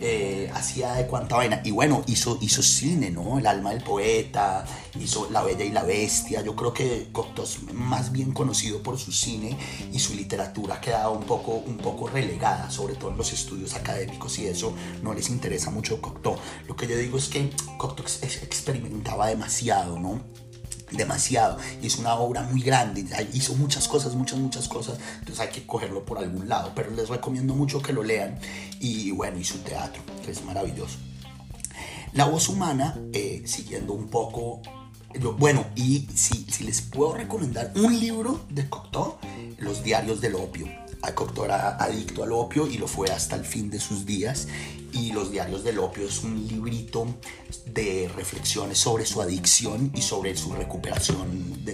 eh, 0.00 0.50
hacía 0.54 0.94
de 0.94 1.06
cuánta 1.06 1.36
vaina. 1.36 1.60
Y 1.64 1.70
bueno, 1.70 2.02
hizo, 2.06 2.38
hizo 2.40 2.62
cine, 2.62 3.10
¿no? 3.10 3.38
El 3.38 3.46
alma 3.46 3.70
del 3.70 3.82
poeta, 3.82 4.64
hizo 4.98 5.28
La 5.30 5.42
Bella 5.42 5.64
y 5.64 5.70
la 5.70 5.82
Bestia. 5.82 6.42
Yo 6.42 6.56
creo 6.56 6.72
que 6.72 7.08
Cocteau 7.12 7.46
más 7.74 8.10
bien 8.10 8.32
conocido 8.32 8.82
por 8.82 8.98
su 8.98 9.12
cine 9.12 9.56
y 9.92 9.98
su 9.98 10.14
literatura 10.14 10.76
ha 10.76 10.80
quedado 10.80 11.12
un 11.12 11.24
poco, 11.24 11.52
un 11.52 11.76
poco 11.76 12.08
relegada, 12.08 12.70
sobre 12.70 12.94
todo 12.94 13.10
en 13.10 13.18
los 13.18 13.32
estudios 13.32 13.74
académicos 13.74 14.38
y 14.38 14.46
eso 14.46 14.74
no 15.02 15.12
les 15.12 15.28
interesa 15.28 15.70
mucho 15.70 16.00
Cocteau. 16.00 16.36
Lo 16.66 16.74
que 16.74 16.86
yo 16.86 16.96
digo 16.96 17.18
es 17.18 17.28
que 17.28 17.50
Cocteau 17.76 18.06
experimentaba 18.06 19.26
demasiado, 19.26 19.98
¿no? 19.98 20.42
Demasiado. 20.96 21.58
Hizo 21.82 22.00
una 22.00 22.14
obra 22.14 22.42
muy 22.42 22.60
grande, 22.60 23.04
hizo 23.32 23.54
muchas 23.54 23.88
cosas, 23.88 24.14
muchas, 24.14 24.38
muchas 24.38 24.68
cosas. 24.68 24.98
Entonces 25.18 25.40
hay 25.40 25.48
que 25.48 25.66
cogerlo 25.66 26.04
por 26.04 26.18
algún 26.18 26.48
lado. 26.48 26.72
Pero 26.74 26.90
les 26.90 27.08
recomiendo 27.08 27.54
mucho 27.54 27.82
que 27.82 27.92
lo 27.92 28.02
lean. 28.02 28.38
Y 28.80 29.10
bueno, 29.10 29.38
y 29.38 29.44
su 29.44 29.58
teatro, 29.58 30.02
que 30.24 30.30
es 30.30 30.44
maravilloso. 30.44 30.98
La 32.12 32.26
voz 32.26 32.48
humana, 32.48 32.98
eh, 33.12 33.42
siguiendo 33.46 33.92
un 33.92 34.08
poco. 34.08 34.60
Bueno, 35.38 35.66
y 35.76 36.08
si, 36.14 36.46
si 36.50 36.64
les 36.64 36.80
puedo 36.80 37.14
recomendar 37.14 37.72
un 37.76 37.98
libro 37.98 38.40
de 38.48 38.68
Cocteau, 38.68 39.18
Los 39.58 39.82
Diarios 39.82 40.20
del 40.20 40.36
Opio. 40.36 40.66
Cocteau 41.10 41.44
era 41.44 41.76
adicto 41.76 42.22
al 42.22 42.32
opio 42.32 42.68
y 42.68 42.78
lo 42.78 42.86
fue 42.86 43.10
hasta 43.10 43.34
el 43.34 43.44
fin 43.44 43.70
de 43.70 43.80
sus 43.80 44.06
días 44.06 44.46
y 44.92 45.12
Los 45.12 45.30
Diarios 45.30 45.64
del 45.64 45.78
Opio 45.78 46.06
es 46.06 46.22
un 46.22 46.46
librito 46.46 47.06
de 47.66 48.10
reflexiones 48.14 48.78
sobre 48.78 49.06
su 49.06 49.20
adicción 49.22 49.90
y 49.94 50.02
sobre 50.02 50.36
su 50.36 50.52
recuperación, 50.52 51.64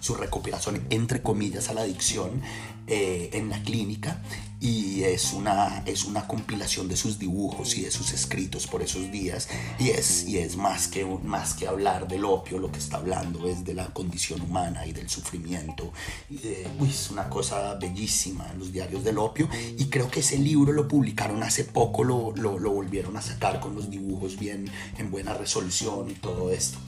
su 0.00 0.14
recuperación 0.14 0.86
entre 0.90 1.22
comillas 1.22 1.68
a 1.68 1.74
la 1.74 1.82
adicción 1.82 2.42
eh, 2.86 3.30
en 3.32 3.50
la 3.50 3.62
clínica 3.62 4.22
y 4.60 5.02
es 5.02 5.32
una, 5.34 5.82
es 5.84 6.04
una 6.04 6.26
compilación 6.26 6.88
de 6.88 6.96
sus 6.96 7.18
dibujos 7.18 7.76
y 7.76 7.82
de 7.82 7.90
sus 7.90 8.12
escritos 8.12 8.66
por 8.66 8.82
esos 8.82 9.10
días 9.10 9.48
y 9.78 9.90
es, 9.90 10.26
y 10.26 10.38
es 10.38 10.56
más, 10.56 10.88
que, 10.88 11.04
más 11.04 11.54
que 11.54 11.66
hablar 11.66 12.08
del 12.08 12.24
opio, 12.24 12.58
lo 12.58 12.72
que 12.72 12.78
está 12.78 12.96
hablando 12.96 13.46
es 13.46 13.64
de 13.64 13.74
la 13.74 13.88
condición 13.88 14.40
humana 14.40 14.86
y 14.86 14.92
del 14.92 15.10
sufrimiento 15.10 15.92
y 16.30 16.40
es 16.88 17.10
una 17.10 17.28
cosa 17.28 17.74
bellísima, 17.74 18.52
los 18.58 18.72
diarios 18.72 19.04
del 19.04 19.18
opio 19.18 19.48
y 19.76 19.86
creo 19.86 20.10
que 20.10 20.20
ese 20.20 20.38
libro 20.38 20.72
lo 20.72 20.88
publicaron 20.88 21.42
hace 21.42 21.64
poco, 21.64 22.04
lo 22.04 22.24
lo, 22.32 22.70
volvieron 22.70 23.16
a 23.16 23.22
sacar 23.22 23.60
con 23.60 23.74
los 23.74 23.90
dibujos 23.90 24.38
bien 24.38 24.70
en 24.98 25.10
buena 25.10 25.34
resolución 25.34 26.10
y 26.10 26.14
todo 26.14 26.50
esto. 26.50 26.78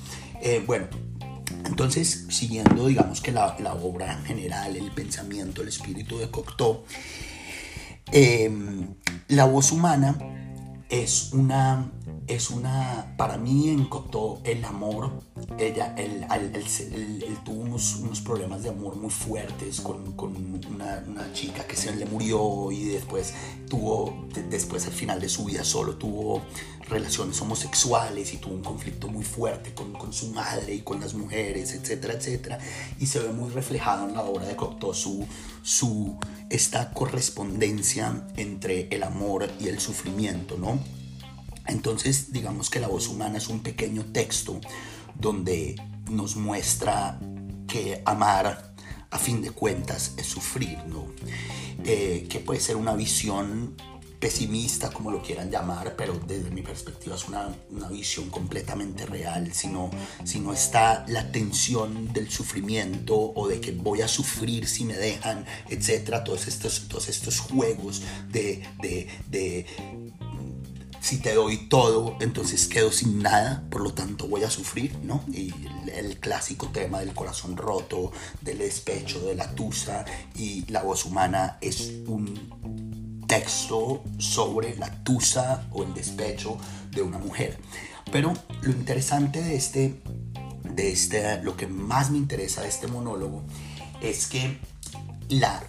Eh, 0.42 0.62
bueno, 0.66 0.86
entonces, 1.66 2.26
siguiendo, 2.30 2.86
digamos 2.86 3.20
que 3.20 3.32
la, 3.32 3.54
obra 3.82 4.12
en 4.12 4.24
general, 4.24 4.76
el 4.76 4.90
pensamiento, 4.92 5.62
el 5.62 5.68
espíritu 5.68 6.18
de 6.18 6.30
Cocteau, 6.30 6.84
em, 8.12 8.94
la 9.28 9.44
voz 9.44 9.72
humana 9.72 10.16
es 10.88 11.32
una, 11.32 11.90
es 12.28 12.50
una, 12.50 13.14
para 13.16 13.36
mí 13.36 13.68
en 13.68 13.88
el 14.44 14.64
amor, 14.64 15.12
ella, 15.58 15.94
él, 15.96 16.26
tuvo 17.44 17.62
unos, 17.62 17.96
unos, 17.96 18.20
problemas 18.20 18.62
de 18.62 18.70
amor 18.70 18.96
muy 18.96 19.10
fuertes 19.10 19.80
con, 19.80 20.12
con 20.12 20.36
una, 20.36 21.04
una, 21.06 21.32
chica 21.32 21.64
que 21.66 21.76
se 21.76 21.94
le 21.94 22.04
murió 22.06 22.72
y 22.72 22.84
después 22.86 23.34
tuvo, 23.68 24.26
después 24.50 24.86
al 24.86 24.92
final 24.92 25.20
de 25.20 25.28
su 25.28 25.44
vida 25.44 25.62
solo 25.62 25.96
tuvo 25.96 26.42
relaciones 26.88 27.40
homosexuales 27.40 28.32
y 28.34 28.38
tuvo 28.38 28.54
un 28.54 28.62
conflicto 28.62 29.08
muy 29.08 29.24
fuerte 29.24 29.72
con, 29.74 29.92
con 29.92 30.12
su 30.12 30.32
madre 30.32 30.74
y 30.74 30.80
con 30.80 31.00
las 31.00 31.14
mujeres, 31.14 31.74
etcétera, 31.74 32.14
etcétera, 32.14 32.58
y 32.98 33.06
se 33.06 33.20
ve 33.20 33.32
muy 33.32 33.50
reflejado 33.50 34.08
en 34.08 34.14
la 34.14 34.22
obra 34.22 34.46
de 34.46 34.56
Cocteau 34.56 34.94
su, 34.94 35.26
su, 35.62 36.16
esta 36.50 36.92
correspondencia 36.92 38.26
entre 38.36 38.88
el 38.90 39.02
amor 39.02 39.48
y 39.60 39.68
el 39.68 39.80
sufrimiento, 39.80 40.56
¿no? 40.56 40.78
Entonces, 41.68 42.32
digamos 42.32 42.70
que 42.70 42.80
la 42.80 42.88
voz 42.88 43.08
humana 43.08 43.38
es 43.38 43.48
un 43.48 43.60
pequeño 43.60 44.04
texto 44.06 44.60
donde 45.18 45.76
nos 46.10 46.36
muestra 46.36 47.18
que 47.66 48.02
amar, 48.04 48.74
a 49.10 49.18
fin 49.18 49.40
de 49.42 49.50
cuentas, 49.50 50.14
es 50.16 50.26
sufrir, 50.26 50.78
¿no? 50.86 51.06
Eh, 51.84 52.26
que 52.28 52.40
puede 52.40 52.60
ser 52.60 52.76
una 52.76 52.94
visión 52.94 53.76
pesimista, 54.18 54.90
como 54.90 55.10
lo 55.10 55.22
quieran 55.22 55.50
llamar, 55.50 55.94
pero 55.96 56.18
desde 56.26 56.50
mi 56.50 56.62
perspectiva 56.62 57.16
es 57.16 57.28
una, 57.28 57.54
una 57.70 57.88
visión 57.88 58.30
completamente 58.30 59.04
real, 59.06 59.52
si 59.52 59.68
no, 59.68 59.90
si 60.24 60.40
no 60.40 60.52
está 60.52 61.04
la 61.08 61.30
tensión 61.30 62.12
del 62.12 62.30
sufrimiento 62.30 63.14
o 63.16 63.46
de 63.46 63.60
que 63.60 63.72
voy 63.72 64.00
a 64.00 64.08
sufrir 64.08 64.66
si 64.66 64.84
me 64.84 64.94
dejan, 64.94 65.44
etcétera, 65.68 66.24
todos 66.24 66.48
estos, 66.48 66.88
todos 66.88 67.08
estos 67.08 67.40
juegos 67.40 68.02
de, 68.30 68.66
de, 68.80 69.08
de 69.28 69.66
si 71.07 71.18
te 71.18 71.34
doy 71.34 71.68
todo, 71.68 72.16
entonces 72.18 72.66
quedo 72.66 72.90
sin 72.90 73.22
nada, 73.22 73.62
por 73.70 73.80
lo 73.80 73.94
tanto 73.94 74.26
voy 74.26 74.42
a 74.42 74.50
sufrir, 74.50 74.98
¿no? 75.04 75.22
Y 75.32 75.54
el, 75.94 76.18
clásico 76.18 76.66
tema 76.70 76.98
del 76.98 77.14
corazón 77.14 77.57
roto, 77.57 78.11
del 78.40 78.59
despecho, 78.59 79.20
de 79.20 79.36
la 79.36 79.54
tusa 79.54 80.04
y 80.34 80.64
la 80.68 80.82
voz 80.82 81.04
humana 81.04 81.59
es 81.61 81.92
un 82.09 83.22
texto 83.28 84.02
sobre 84.18 84.76
la 84.76 84.90
tusa 85.04 85.68
o 85.70 85.84
el 85.84 85.94
despecho 85.94 86.59
de 86.90 87.02
una 87.02 87.18
mujer. 87.18 87.57
Pero 88.11 88.32
lo 88.62 88.70
interesante 88.72 89.40
de 89.40 89.54
este, 89.54 90.02
de 90.64 90.90
este, 90.90 91.40
lo 91.44 91.57
que 91.57 91.68
más 91.68 92.11
me 92.11 92.18
interesa 92.18 92.62
de 92.62 92.68
este 92.68 92.88
monólogo 92.88 93.44
es 94.00 94.26
que 94.26 94.59
la, 95.28 95.62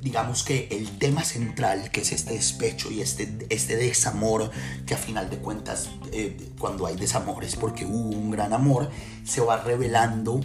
digamos 0.00 0.44
que 0.44 0.68
el 0.70 0.98
tema 0.98 1.24
central, 1.24 1.90
que 1.90 2.02
es 2.02 2.12
este 2.12 2.34
despecho 2.34 2.90
y 2.90 3.00
este, 3.00 3.46
este 3.50 3.76
desamor, 3.76 4.50
que 4.86 4.94
a 4.94 4.98
final 4.98 5.28
de 5.30 5.38
cuentas, 5.38 5.90
eh, 6.12 6.36
cuando 6.58 6.86
hay 6.86 6.96
desamor 6.96 7.44
es 7.44 7.56
porque 7.56 7.84
hubo 7.84 8.16
un 8.16 8.30
gran 8.30 8.52
amor, 8.52 8.90
se 9.24 9.40
va 9.40 9.62
revelando 9.62 10.40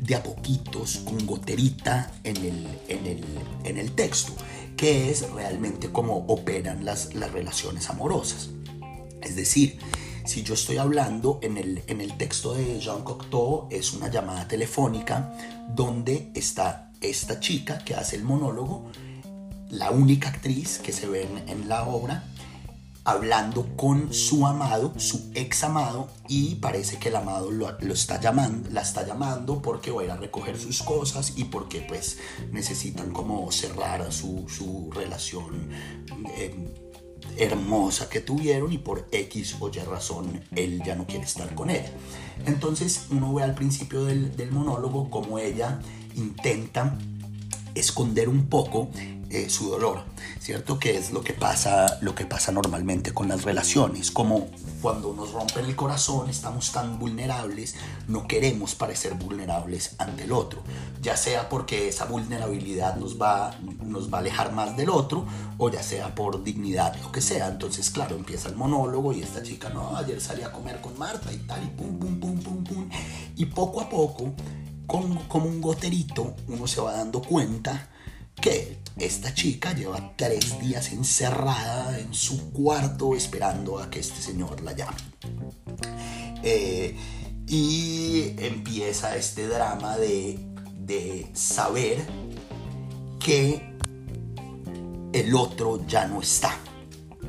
de 0.00 0.14
a 0.14 0.22
poquitos, 0.22 0.98
con 0.98 1.26
goterita 1.26 2.12
en 2.24 2.36
el, 2.36 2.68
en 2.88 3.06
el, 3.06 3.24
en 3.64 3.78
el 3.78 3.92
texto 3.92 4.34
que 4.78 5.10
es 5.10 5.28
realmente 5.32 5.90
cómo 5.90 6.24
operan 6.28 6.84
las, 6.84 7.12
las 7.14 7.32
relaciones 7.32 7.90
amorosas. 7.90 8.50
Es 9.20 9.34
decir, 9.34 9.78
si 10.24 10.44
yo 10.44 10.54
estoy 10.54 10.78
hablando 10.78 11.40
en 11.42 11.58
el, 11.58 11.82
en 11.88 12.00
el 12.00 12.16
texto 12.16 12.54
de 12.54 12.78
Jean 12.78 13.02
Cocteau, 13.02 13.66
es 13.70 13.92
una 13.92 14.08
llamada 14.08 14.46
telefónica 14.46 15.34
donde 15.68 16.30
está 16.34 16.87
esta 17.00 17.40
chica 17.40 17.78
que 17.78 17.94
hace 17.94 18.16
el 18.16 18.24
monólogo, 18.24 18.90
la 19.70 19.90
única 19.90 20.28
actriz 20.28 20.78
que 20.78 20.92
se 20.92 21.06
ve 21.06 21.28
en, 21.46 21.68
la 21.68 21.84
obra, 21.84 22.24
hablando 23.04 23.76
con 23.76 24.12
su 24.12 24.46
amado, 24.46 24.92
su 24.98 25.30
ex 25.34 25.64
amado, 25.64 26.08
y 26.28 26.56
parece 26.56 26.98
que 26.98 27.08
el 27.08 27.16
amado 27.16 27.50
lo, 27.50 27.68
está 27.92 28.20
llamando, 28.20 28.68
la 28.70 28.82
está 28.82 29.06
llamando 29.06 29.62
porque 29.62 29.90
va 29.90 30.02
a 30.02 30.04
ir 30.04 30.10
a 30.10 30.16
recoger 30.16 30.58
sus 30.58 30.82
cosas 30.82 31.34
y 31.36 31.44
porque 31.44 31.80
pues 31.80 32.18
necesitan 32.52 33.12
como 33.12 33.50
cerrar 33.52 34.12
su, 34.12 34.46
su 34.48 34.90
relación 34.92 35.70
eh, 36.36 36.54
hermosa 37.36 38.08
que 38.08 38.20
tuvieron 38.20 38.72
y 38.72 38.78
por 38.78 39.06
X 39.12 39.56
o 39.60 39.68
Y 39.68 39.78
razón 39.80 40.42
él 40.54 40.82
ya 40.84 40.94
no 40.94 41.06
quiere 41.06 41.24
estar 41.24 41.54
con 41.54 41.70
ella. 41.70 41.90
Entonces 42.46 43.06
uno 43.10 43.32
ve 43.34 43.42
al 43.42 43.54
principio 43.54 44.04
del, 44.04 44.36
del 44.36 44.50
monólogo 44.50 45.10
como 45.10 45.38
ella 45.38 45.80
intenta 46.18 46.98
esconder 47.74 48.28
un 48.28 48.46
poco 48.46 48.90
eh, 49.30 49.50
su 49.50 49.68
dolor, 49.68 50.04
¿cierto? 50.40 50.78
Que 50.78 50.96
es 50.96 51.12
lo 51.12 51.22
que, 51.22 51.34
pasa, 51.34 51.98
lo 52.00 52.14
que 52.14 52.24
pasa 52.24 52.50
normalmente 52.50 53.12
con 53.12 53.28
las 53.28 53.44
relaciones, 53.44 54.10
como 54.10 54.48
cuando 54.80 55.12
nos 55.12 55.32
rompen 55.32 55.66
el 55.66 55.76
corazón 55.76 56.30
estamos 56.30 56.72
tan 56.72 56.98
vulnerables, 56.98 57.74
no 58.06 58.26
queremos 58.26 58.74
parecer 58.74 59.12
vulnerables 59.14 59.96
ante 59.98 60.24
el 60.24 60.32
otro, 60.32 60.62
ya 61.02 61.14
sea 61.18 61.50
porque 61.50 61.88
esa 61.88 62.06
vulnerabilidad 62.06 62.96
nos 62.96 63.20
va, 63.20 63.54
nos 63.84 64.10
va 64.10 64.16
a 64.16 64.20
alejar 64.22 64.52
más 64.54 64.78
del 64.78 64.88
otro, 64.88 65.26
o 65.58 65.68
ya 65.68 65.82
sea 65.82 66.14
por 66.14 66.42
dignidad, 66.42 66.96
lo 67.02 67.12
que 67.12 67.20
sea. 67.20 67.48
Entonces, 67.48 67.90
claro, 67.90 68.16
empieza 68.16 68.48
el 68.48 68.56
monólogo 68.56 69.12
y 69.12 69.20
esta 69.20 69.42
chica, 69.42 69.68
no, 69.68 69.94
ayer 69.94 70.22
salí 70.22 70.42
a 70.42 70.52
comer 70.52 70.80
con 70.80 70.98
Marta 70.98 71.30
y 71.30 71.36
tal, 71.38 71.62
y 71.64 71.66
pum, 71.66 71.98
pum, 71.98 72.18
pum, 72.18 72.40
pum, 72.40 72.64
pum. 72.64 72.88
Y 73.36 73.44
poco 73.44 73.82
a 73.82 73.90
poco, 73.90 74.32
como, 74.88 75.28
como 75.28 75.46
un 75.46 75.60
goterito, 75.60 76.34
uno 76.48 76.66
se 76.66 76.80
va 76.80 76.94
dando 76.94 77.22
cuenta 77.22 77.90
que 78.40 78.78
esta 78.96 79.34
chica 79.34 79.74
lleva 79.74 80.14
tres 80.16 80.58
días 80.60 80.92
encerrada 80.92 81.98
en 81.98 82.12
su 82.14 82.50
cuarto 82.52 83.14
esperando 83.14 83.78
a 83.78 83.90
que 83.90 84.00
este 84.00 84.20
señor 84.20 84.62
la 84.62 84.72
llame. 84.72 84.96
Eh, 86.42 86.96
y 87.46 88.34
empieza 88.38 89.16
este 89.16 89.46
drama 89.46 89.96
de, 89.98 90.38
de 90.78 91.30
saber 91.34 92.04
que 93.20 93.74
el 95.12 95.34
otro 95.34 95.86
ya 95.86 96.06
no 96.06 96.22
está, 96.22 96.56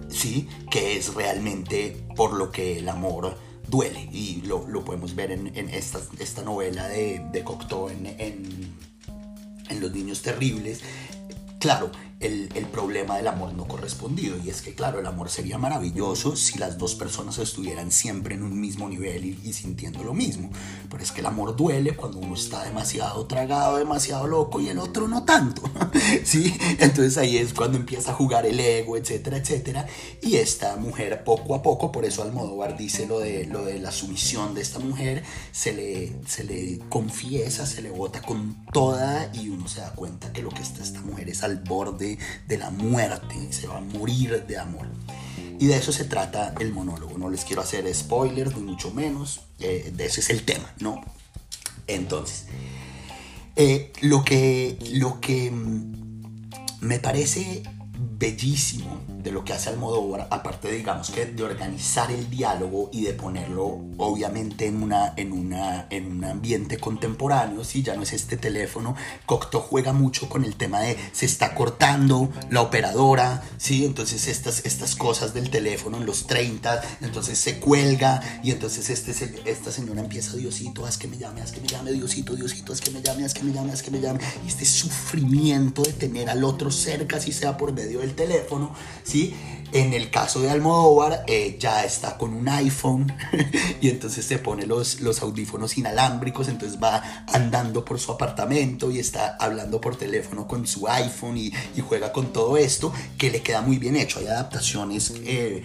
¿sí? 0.07 0.47
Que 0.71 0.97
es 0.97 1.13
realmente 1.13 2.05
por 2.15 2.33
lo 2.33 2.51
que 2.51 2.79
el 2.79 2.87
amor 2.89 3.37
duele. 3.69 4.09
Y 4.11 4.41
lo, 4.45 4.65
podemos 4.83 5.15
ver 5.15 5.31
en, 5.31 5.47
esta, 5.69 5.99
esta, 6.19 6.41
novela 6.43 6.87
de, 6.87 7.21
de 7.31 7.43
Cocteau 7.43 7.89
en, 7.89 8.05
en, 8.05 8.73
en 9.69 9.81
Los 9.81 9.91
Niños 9.91 10.21
Terribles, 10.21 10.81
Claro, 11.59 11.91
el, 12.19 12.49
problema 12.71 13.17
del 13.17 13.27
amor 13.27 13.53
no 13.53 13.67
correspondido. 13.67 14.37
Y 14.43 14.49
es 14.49 14.61
que, 14.61 14.73
claro, 14.73 14.99
el 14.99 15.05
amor 15.05 15.29
sería 15.29 15.57
maravilloso 15.57 16.35
si 16.35 16.59
las 16.59 16.77
dos 16.77 16.95
personas 16.95 17.37
estuvieran 17.37 17.91
siempre 17.91 18.35
en 18.35 18.43
un 18.43 18.59
mismo 18.59 18.89
nivel 18.89 19.25
y, 19.25 19.53
sintiendo 19.53 20.03
lo 20.03 20.13
mismo. 20.13 20.49
Pero 20.89 21.03
es 21.03 21.11
que 21.11 21.21
el 21.21 21.25
amor 21.25 21.55
duele 21.55 21.95
cuando 21.95 22.19
uno 22.19 22.35
está 22.35 22.63
demasiado 22.63 23.25
tragado, 23.25 23.77
demasiado 23.77 24.27
loco 24.27 24.59
y 24.59 24.69
el 24.69 24.79
otro 24.79 25.07
no 25.07 25.23
tanto. 25.23 25.61
¿Sí? 26.23 26.53
Entonces 26.79 27.17
ahí 27.17 27.37
es 27.37 27.53
cuando 27.53 27.77
empieza 27.77 28.11
a 28.11 28.15
jugar 28.15 28.45
el 28.45 28.59
ego, 28.59 28.97
etcétera, 28.97 29.37
etcétera. 29.37 29.87
Y 30.21 30.35
esta 30.35 30.75
mujer, 30.75 31.23
poco 31.23 31.55
a 31.55 31.61
poco, 31.61 31.91
por 31.91 32.05
eso 32.05 32.21
Almodóvar 32.21 32.77
dice 32.77 33.07
lo 33.07 33.19
de, 33.19 33.45
lo 33.45 33.63
de 33.65 33.79
la 33.79 33.91
sumisión 33.91 34.53
de 34.53 34.61
esta 34.61 34.79
mujer, 34.79 35.23
se 35.51 35.73
le, 35.73 36.13
se 36.27 36.43
le 36.43 36.79
confiesa, 36.89 37.65
se 37.65 37.81
le 37.81 37.89
bota 37.89 38.21
con 38.21 38.65
toda 38.73 39.31
y 39.33 39.49
uno 39.49 39.67
se 39.67 39.81
da 39.81 39.91
cuenta 39.93 40.31
que 40.33 40.41
lo 40.41 40.49
que 40.49 40.61
está 40.61 40.83
esta 40.83 41.01
mujer 41.01 41.29
es 41.29 41.43
al 41.43 41.57
borde 41.57 42.08
de, 42.47 42.57
la 42.57 42.69
muerte, 42.69 43.35
se 43.51 43.67
va 43.67 43.77
a 43.77 43.81
morir 43.81 44.45
de 44.47 44.57
amor. 44.57 44.87
Y 45.59 45.67
de 45.67 45.77
eso 45.77 45.91
se 45.91 46.05
trata 46.05 46.53
el 46.59 46.71
monólogo. 46.71 47.17
No 47.17 47.29
les 47.29 47.43
quiero 47.43 47.61
hacer 47.61 47.93
spoilers, 47.93 48.55
ni 48.55 48.63
mucho 48.63 48.91
menos. 48.91 49.41
Eh, 49.59 49.91
de 49.93 50.05
ese 50.05 50.21
es 50.21 50.29
el 50.29 50.43
tema, 50.43 50.73
¿no? 50.79 51.01
Entonces, 51.87 52.45
eh, 53.55 53.91
lo, 54.01 54.23
que, 54.23 54.77
lo 54.93 55.19
que 55.19 55.51
mm, 55.51 56.49
me 56.81 56.99
parece 56.99 57.63
bellísimo 58.17 59.01
de 59.21 59.31
lo 59.31 59.43
que 59.43 59.53
hace 59.53 59.69
Almodóvar, 59.69 60.27
aparte 60.31 60.71
digamos 60.71 61.11
que 61.11 61.25
de 61.25 61.43
organizar 61.43 62.09
el 62.11 62.29
diálogo 62.29 62.89
y 62.91 63.03
de 63.03 63.13
ponerlo 63.13 63.79
obviamente 63.97 64.65
en, 64.65 64.81
una, 64.81 65.13
en, 65.17 65.33
una, 65.33 65.87
en 65.89 66.11
un 66.11 66.23
ambiente 66.23 66.77
contemporáneo, 66.77 67.63
si 67.63 67.83
ya 67.83 67.95
no 67.95 68.03
es 68.03 68.13
este 68.13 68.37
teléfono, 68.37 68.95
Cocteau 69.25 69.61
juega 69.61 69.91
mucho 69.91 70.29
con 70.29 70.45
el 70.45 70.55
tema 70.55 70.79
de 70.79 70.97
se 71.11 71.25
está 71.25 71.53
cortando 71.53 72.29
la 72.49 72.61
operadora, 72.61 73.43
¿sí? 73.57 73.85
entonces 73.85 74.27
estas, 74.27 74.65
estas 74.65 74.95
cosas 74.95 75.33
del 75.33 75.49
teléfono 75.49 75.97
en 75.97 76.05
los 76.05 76.25
30, 76.25 76.81
entonces 77.01 77.37
se 77.37 77.59
cuelga 77.59 78.21
y 78.41 78.51
entonces 78.51 78.89
este, 78.89 79.11
esta 79.49 79.71
señora 79.71 80.01
empieza, 80.01 80.37
Diosito, 80.37 80.85
haz 80.85 80.97
que 80.97 81.07
me 81.07 81.17
llame, 81.17 81.41
haz 81.41 81.51
que 81.51 81.59
me 81.59 81.67
llame, 81.67 81.91
Diosito, 81.91 82.35
Diosito, 82.35 82.71
haz 82.71 82.79
que 82.79 82.91
me 82.91 83.01
llame, 83.01 83.25
haz 83.25 83.33
que 83.33 83.43
me 83.43 83.51
llame, 83.51 83.73
haz 83.73 83.83
que 83.83 83.91
me 83.91 83.99
llame, 83.99 84.19
y 84.45 84.47
este 84.47 84.65
sufrimiento 84.65 85.81
de 85.81 85.93
tener 85.93 86.29
al 86.29 86.43
otro 86.43 86.71
cerca, 86.71 87.19
si 87.19 87.33
sea 87.33 87.57
por 87.57 87.73
medio 87.73 87.99
del 87.99 88.15
teléfono, 88.15 88.73
¿sí? 89.09 89.33
En 89.71 89.93
el 89.93 90.09
caso 90.09 90.41
de 90.41 90.49
Almodóvar, 90.49 91.23
eh, 91.27 91.57
ya 91.59 91.83
está 91.83 92.17
con 92.17 92.33
un 92.33 92.49
iPhone 92.49 93.13
y 93.81 93.89
entonces 93.89 94.25
se 94.25 94.39
pone 94.39 94.65
los, 94.65 95.01
los 95.01 95.21
audífonos 95.21 95.77
inalámbricos, 95.77 96.47
entonces 96.47 96.81
va 96.81 97.25
andando 97.27 97.85
por 97.85 97.99
su 97.99 98.11
apartamento 98.11 98.89
y 98.89 98.99
está 98.99 99.35
hablando 99.39 99.79
por 99.79 99.95
teléfono 99.95 100.47
con 100.47 100.65
su 100.65 100.87
iPhone 100.87 101.37
y, 101.37 101.51
y 101.75 101.81
juega 101.81 102.11
con 102.11 102.33
todo 102.33 102.57
esto, 102.57 102.91
que 103.17 103.29
le 103.29 103.41
queda 103.41 103.61
muy 103.61 103.77
bien 103.77 103.95
hecho. 103.95 104.19
Hay 104.19 104.27
adaptaciones 104.27 105.13
eh, 105.23 105.63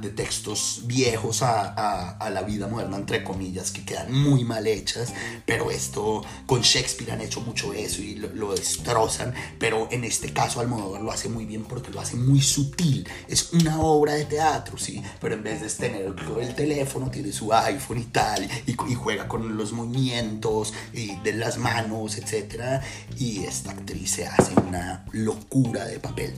de 0.00 0.08
textos 0.10 0.82
viejos 0.84 1.42
a, 1.42 2.16
a, 2.16 2.30
la 2.30 2.42
vida 2.42 2.66
moderna, 2.66 2.96
entre 2.96 3.22
comillas, 3.22 3.70
que 3.70 3.84
quedan 3.84 4.12
muy 4.12 4.42
mal 4.42 4.66
hechas, 4.66 5.12
pero 5.44 5.70
esto 5.70 6.22
con 6.46 6.62
Shakespeare 6.62 7.12
han 7.12 7.20
hecho 7.20 7.40
mucho 7.40 7.72
eso 7.72 8.02
y 8.02 8.16
lo, 8.16 8.54
destrozan, 8.54 9.32
pero 9.58 9.86
en 9.90 10.04
este 10.04 10.32
caso 10.32 10.60
Almodóvar 10.60 11.02
lo 11.02 11.12
hace 11.12 11.28
muy 11.28 11.44
bien 11.44 11.64
porque 11.64 11.90
lo 11.92 12.00
hace 12.00 12.16
muy 12.16 12.40
sutil, 12.40 13.08
es 13.30 13.52
una 13.52 13.80
obra 13.80 14.14
de 14.14 14.24
teatro, 14.24 14.76
¿sí? 14.76 15.02
Pero 15.20 15.34
en 15.34 15.42
vez 15.42 15.60
de 15.60 15.68
tener 15.68 16.14
el 16.40 16.54
teléfono, 16.54 17.10
tiene 17.10 17.32
su 17.32 17.52
iPhone 17.52 17.98
y 17.98 18.04
tal, 18.04 18.48
y, 18.66 18.72
y 18.72 18.94
juega 18.94 19.28
con 19.28 19.56
los 19.56 19.72
movimientos 19.72 20.74
y 20.92 21.16
de 21.20 21.34
las 21.34 21.58
manos, 21.58 22.18
etc. 22.18 22.82
Y 23.18 23.44
esta 23.44 23.70
actriz 23.70 24.10
se 24.10 24.26
hace 24.26 24.52
una 24.60 25.04
locura 25.12 25.84
de 25.84 25.98
papel. 25.98 26.34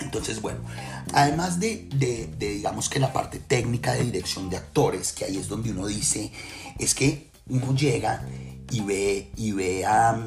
Entonces, 0.00 0.40
bueno, 0.40 0.60
además 1.12 1.60
de, 1.60 1.88
digamos 2.38 2.88
que 2.88 2.98
la 2.98 3.12
parte 3.12 3.38
técnica 3.38 3.94
de 3.94 4.04
dirección 4.04 4.50
de 4.50 4.56
actores, 4.56 5.12
que 5.12 5.24
ahí 5.24 5.36
es 5.36 5.48
donde 5.48 5.70
uno 5.70 5.86
dice, 5.86 6.32
es 6.78 6.94
que 6.94 7.30
uno 7.48 7.74
llega 7.74 8.26
y 8.70 8.80
ve, 8.80 9.30
y 9.36 9.52
ve 9.52 9.84
a, 9.84 10.18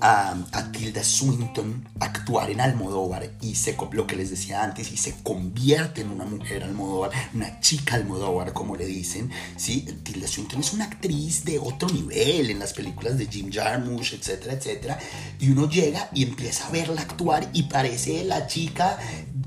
a, 0.00 0.72
Tilda 0.72 1.04
Swinton 1.04 1.86
actuar 2.00 2.50
en 2.50 2.60
Almodóvar 2.60 3.30
y 3.40 3.54
se, 3.54 3.76
lo 3.92 4.06
que 4.06 4.16
les 4.16 4.30
decía 4.30 4.62
antes, 4.62 4.90
y 4.90 4.96
se 4.96 5.14
convierte 5.22 6.00
en 6.00 6.10
una 6.10 6.24
mujer 6.24 6.64
Almodóvar, 6.64 7.10
una 7.34 7.60
chica 7.60 7.96
Almodóvar, 7.96 8.52
como 8.52 8.76
le 8.76 8.86
dicen, 8.86 9.30
¿sí? 9.56 9.82
Tilda 10.02 10.26
Swinton 10.26 10.60
es 10.60 10.72
una 10.72 10.86
actriz 10.86 11.44
de 11.44 11.58
otro 11.58 11.88
nivel 11.88 12.50
en 12.50 12.58
las 12.58 12.72
películas 12.72 13.18
de 13.18 13.26
Jim 13.26 13.50
Jarmusch, 13.52 14.14
etcétera, 14.14 14.54
etcétera, 14.54 14.98
y 15.38 15.50
uno 15.50 15.68
llega 15.68 16.10
y 16.14 16.22
empieza 16.24 16.66
a 16.66 16.70
verla 16.70 17.02
actuar 17.02 17.48
y 17.52 17.64
parece 17.64 18.24
la 18.24 18.46
chica 18.46 18.98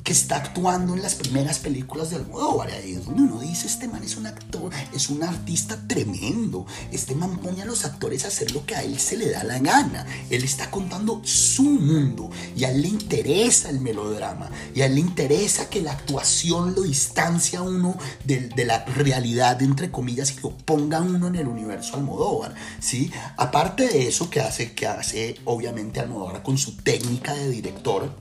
que 0.07 0.13
está 0.13 0.37
actuando 0.37 0.93
en 0.93 1.01
las 1.01 1.15
primeras 1.15 1.59
películas 1.59 2.11
de 2.11 2.15
Almodóvar. 2.15 2.71
Ahí 2.71 2.93
es 2.93 3.07
uno 3.07 3.41
dice, 3.41 3.67
este 3.67 3.89
man 3.89 4.01
es 4.03 4.15
un 4.15 4.25
actor, 4.25 4.71
es 4.95 5.09
un 5.09 5.21
artista 5.21 5.77
tremendo. 5.85 6.65
Este 6.93 7.13
man 7.13 7.37
pone 7.39 7.61
a 7.61 7.65
los 7.65 7.83
actores 7.83 8.23
a 8.23 8.29
hacer 8.29 8.51
lo 8.51 8.65
que 8.65 8.73
a 8.73 8.83
él 8.83 8.97
se 8.99 9.17
le 9.17 9.29
da 9.31 9.43
la 9.43 9.59
gana. 9.59 10.05
Él 10.29 10.45
está 10.45 10.71
contando 10.71 11.19
su 11.25 11.63
mundo 11.63 12.29
y 12.55 12.63
a 12.63 12.71
él 12.71 12.83
le 12.83 12.87
interesa 12.87 13.69
el 13.69 13.81
melodrama 13.81 14.49
y 14.73 14.79
a 14.79 14.85
él 14.85 14.95
le 14.95 15.01
interesa 15.01 15.69
que 15.69 15.81
la 15.81 15.91
actuación 15.91 16.73
lo 16.73 16.83
distancia 16.83 17.59
a 17.59 17.63
uno 17.63 17.97
de, 18.23 18.47
de 18.47 18.63
la 18.63 18.85
realidad, 18.85 19.61
entre 19.61 19.91
comillas, 19.91 20.33
y 20.37 20.39
lo 20.39 20.51
ponga 20.51 21.01
uno 21.01 21.27
en 21.27 21.35
el 21.35 21.49
universo 21.49 21.97
Almodóvar. 21.97 22.55
¿sí? 22.79 23.11
Aparte 23.35 23.89
de 23.89 24.07
eso 24.07 24.29
que 24.29 24.39
hace, 24.39 24.71
que 24.71 24.87
hace 24.87 25.35
obviamente 25.43 25.99
Almodóvar 25.99 26.43
con 26.43 26.57
su 26.57 26.77
técnica 26.77 27.33
de 27.33 27.49
director, 27.49 28.15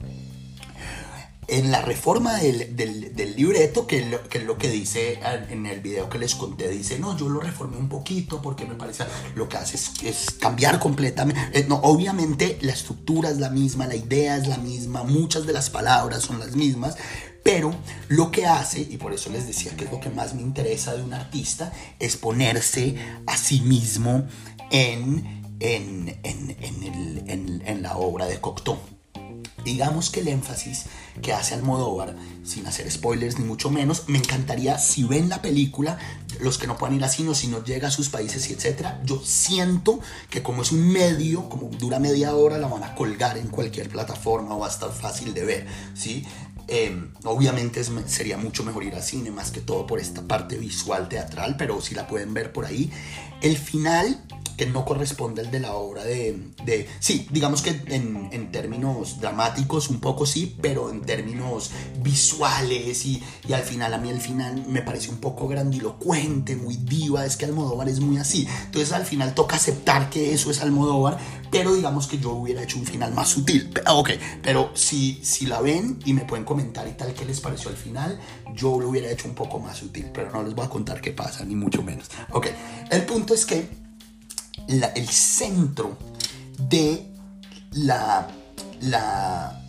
en 1.48 1.70
la 1.70 1.80
reforma 1.80 2.34
del, 2.34 2.74
del, 2.74 3.36
libreto, 3.36 3.86
que, 3.86 3.98
es 4.32 4.44
lo 4.44 4.58
que 4.58 4.68
dice 4.68 5.20
en 5.50 5.66
el 5.66 5.80
video 5.80 6.08
que 6.08 6.18
les 6.18 6.34
conté, 6.34 6.68
dice, 6.68 6.98
no, 6.98 7.16
yo 7.16 7.28
lo 7.28 7.40
reformé 7.40 7.76
un 7.76 7.88
poquito 7.88 8.42
porque 8.42 8.64
me 8.64 8.74
parece 8.74 9.04
lo 9.34 9.48
que 9.48 9.56
hace 9.56 9.76
es, 9.76 10.30
cambiar 10.40 10.78
completamente. 10.78 11.40
Eh, 11.52 11.66
no, 11.68 11.76
obviamente 11.76 12.58
la 12.62 12.72
estructura 12.72 13.30
es 13.30 13.38
la 13.38 13.50
misma, 13.50 13.86
la 13.86 13.94
idea 13.94 14.36
es 14.36 14.48
la 14.48 14.58
misma, 14.58 15.04
muchas 15.04 15.46
de 15.46 15.52
las 15.52 15.70
palabras 15.70 16.22
son 16.22 16.40
las 16.40 16.56
mismas, 16.56 16.96
pero 17.44 17.72
lo 18.08 18.32
que 18.32 18.46
hace, 18.46 18.80
y 18.80 18.96
por 18.96 19.12
eso 19.12 19.30
les 19.30 19.46
decía 19.46 19.76
que 19.76 19.84
es 19.84 19.92
lo 19.92 20.00
que 20.00 20.10
más 20.10 20.34
me 20.34 20.42
interesa 20.42 20.94
de 20.94 21.02
un 21.02 21.14
artista, 21.14 21.72
es 22.00 22.16
ponerse 22.16 22.96
a 23.26 23.36
sí 23.36 23.60
mismo 23.60 24.26
en, 24.72 25.44
en, 25.60 26.18
en, 26.24 27.62
en 27.64 27.82
la 27.82 27.96
obra 27.98 28.26
de 28.26 28.40
Cocteau. 28.40 28.95
Digamos 29.66 30.10
que 30.10 30.20
el 30.20 30.28
énfasis 30.28 30.84
que 31.20 31.32
hace 31.32 31.54
Almodóvar, 31.54 32.14
sin 32.44 32.68
hacer 32.68 32.88
spoilers 32.88 33.40
ni 33.40 33.44
mucho 33.44 33.68
menos, 33.68 34.04
me 34.06 34.18
encantaría 34.18 34.78
si 34.78 35.02
ven 35.02 35.28
la 35.28 35.42
película, 35.42 35.98
los 36.38 36.56
que 36.56 36.68
no 36.68 36.78
puedan 36.78 36.94
ir 36.94 37.02
así, 37.02 37.24
no, 37.24 37.34
si 37.34 37.48
no 37.48 37.64
llega 37.64 37.88
a 37.88 37.90
sus 37.90 38.08
países 38.08 38.48
y 38.48 38.52
etcétera, 38.52 39.02
yo 39.04 39.20
siento 39.24 39.98
que 40.30 40.40
como 40.40 40.62
es 40.62 40.70
un 40.70 40.88
medio, 40.88 41.48
como 41.48 41.68
dura 41.68 41.98
media 41.98 42.36
hora, 42.36 42.58
la 42.58 42.68
van 42.68 42.84
a 42.84 42.94
colgar 42.94 43.38
en 43.38 43.48
cualquier 43.48 43.88
plataforma 43.88 44.54
o 44.54 44.60
va 44.60 44.68
a 44.68 44.70
estar 44.70 44.92
fácil 44.92 45.34
de 45.34 45.44
ver, 45.44 45.66
¿sí? 45.96 46.24
Em, 46.68 47.12
obviamente 47.24 47.82
sería 48.06 48.36
mucho 48.36 48.62
mejor 48.62 48.84
ir 48.84 48.94
al 48.94 49.02
cine 49.02 49.32
más 49.32 49.50
que 49.50 49.60
todo 49.60 49.84
por 49.84 49.98
esta 49.98 50.22
parte 50.22 50.58
visual 50.58 51.08
teatral, 51.08 51.56
pero 51.56 51.80
si 51.80 51.96
la 51.96 52.06
pueden 52.06 52.32
ver 52.34 52.52
por 52.52 52.66
ahí. 52.66 52.92
El 53.40 53.56
final 53.56 54.22
que 54.56 54.66
no 54.66 54.84
corresponde 54.84 55.42
al 55.42 55.50
de 55.50 55.60
la 55.60 55.74
obra 55.74 56.04
de... 56.04 56.38
de 56.64 56.88
sí, 57.00 57.26
digamos 57.30 57.62
que 57.62 57.70
en, 57.86 58.28
en, 58.32 58.50
términos 58.50 59.20
dramáticos 59.20 59.90
un 59.90 60.00
poco 60.00 60.24
sí, 60.24 60.56
pero 60.62 60.90
en 60.90 61.02
términos 61.02 61.70
visuales 62.02 63.04
y, 63.04 63.22
y, 63.46 63.52
al 63.52 63.62
final, 63.62 63.92
a 63.92 63.98
mí 63.98 64.08
el 64.08 64.20
final 64.20 64.64
me 64.66 64.82
parece 64.82 65.10
un 65.10 65.18
poco 65.18 65.48
grandilocuente, 65.48 66.56
muy 66.56 66.76
diva, 66.76 67.26
es 67.26 67.36
que 67.36 67.44
Almodóvar 67.44 67.88
es 67.88 68.00
muy 68.00 68.16
así. 68.18 68.48
Entonces 68.66 68.92
al 68.92 69.04
final 69.04 69.34
toca 69.34 69.56
aceptar 69.56 70.10
que 70.10 70.32
eso 70.32 70.50
es 70.50 70.62
Almodóvar, 70.62 71.18
pero 71.50 71.74
digamos 71.74 72.06
que 72.06 72.18
yo 72.18 72.32
hubiera 72.32 72.62
hecho 72.62 72.78
un 72.78 72.86
final 72.86 73.12
más 73.12 73.28
sutil. 73.28 73.70
Ok, 73.88 74.10
pero 74.42 74.70
si, 74.74 75.20
si 75.22 75.46
la 75.46 75.60
ven 75.60 75.98
y 76.04 76.14
me 76.14 76.24
pueden 76.24 76.44
comentar 76.44 76.86
y 76.88 76.92
tal 76.92 77.12
qué 77.14 77.24
les 77.24 77.40
pareció 77.40 77.70
al 77.70 77.76
final, 77.76 78.18
yo 78.54 78.80
lo 78.80 78.88
hubiera 78.88 79.10
hecho 79.10 79.28
un 79.28 79.34
poco 79.34 79.58
más 79.58 79.76
sutil, 79.78 80.06
pero 80.12 80.30
no 80.30 80.42
les 80.42 80.54
voy 80.54 80.64
a 80.64 80.68
contar 80.68 81.00
qué 81.00 81.12
pasa, 81.12 81.44
ni 81.44 81.54
mucho 81.54 81.82
menos. 81.82 82.08
Ok, 82.30 82.48
el 82.90 83.02
punto 83.04 83.34
es 83.34 83.44
que 83.44 83.85
el 84.68 85.08
centro 85.08 85.96
de 86.58 87.06
la, 87.72 88.28
la, 88.80 89.62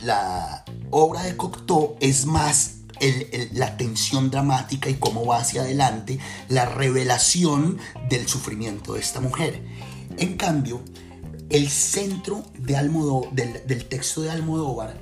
la 0.00 0.64
obra 0.90 1.22
de 1.22 1.36
Cocteau 1.36 1.96
es 2.00 2.26
más 2.26 2.76
la 3.52 3.76
tensión 3.76 4.30
dramática 4.30 4.88
y 4.88 4.94
cómo 4.94 5.26
va 5.26 5.38
hacia 5.38 5.62
adelante 5.62 6.18
la 6.48 6.64
revelación 6.64 7.78
del 8.08 8.26
sufrimiento 8.28 8.94
de 8.94 9.00
esta 9.00 9.20
mujer. 9.20 9.62
En 10.16 10.36
cambio, 10.36 10.82
el 11.50 11.68
centro 11.68 12.44
de 12.58 12.74
del, 13.32 13.66
del, 13.66 13.84
texto 13.86 14.22
de 14.22 14.30
Almodóvar 14.30 14.98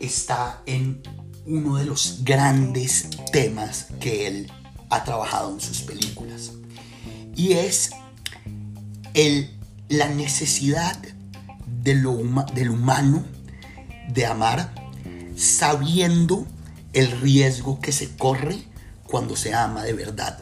está 0.00 0.62
en 0.66 1.02
uno 1.46 1.76
de 1.76 1.84
los 1.84 2.20
grandes 2.24 3.10
temas 3.32 3.88
que 4.00 4.26
él 4.26 4.52
ha 4.90 5.04
trabajado 5.04 5.52
en 5.52 5.60
sus 5.60 5.82
películas. 5.82 6.52
Y 7.34 7.54
es 7.54 7.90
el, 9.14 9.50
la 9.88 10.08
necesidad 10.08 10.98
de 11.82 11.94
lo 11.94 12.16
del 12.54 12.70
humano 12.70 13.24
de 14.08 14.26
amar 14.26 14.74
sabiendo 15.36 16.46
el 16.92 17.10
riesgo 17.20 17.80
que 17.80 17.92
se 17.92 18.16
corre 18.16 18.58
cuando 19.06 19.36
se 19.36 19.54
ama 19.54 19.82
de 19.82 19.92
verdad. 19.92 20.38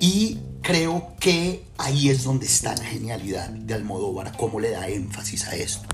Y 0.00 0.38
creo 0.62 1.14
que 1.18 1.64
ahí 1.78 2.08
es 2.08 2.24
donde 2.24 2.46
está 2.46 2.74
la 2.74 2.84
genialidad 2.84 3.48
de 3.48 3.74
Almodóvar, 3.74 4.36
cómo 4.36 4.60
le 4.60 4.70
da 4.70 4.88
énfasis 4.88 5.46
a 5.46 5.56
esto. 5.56 5.88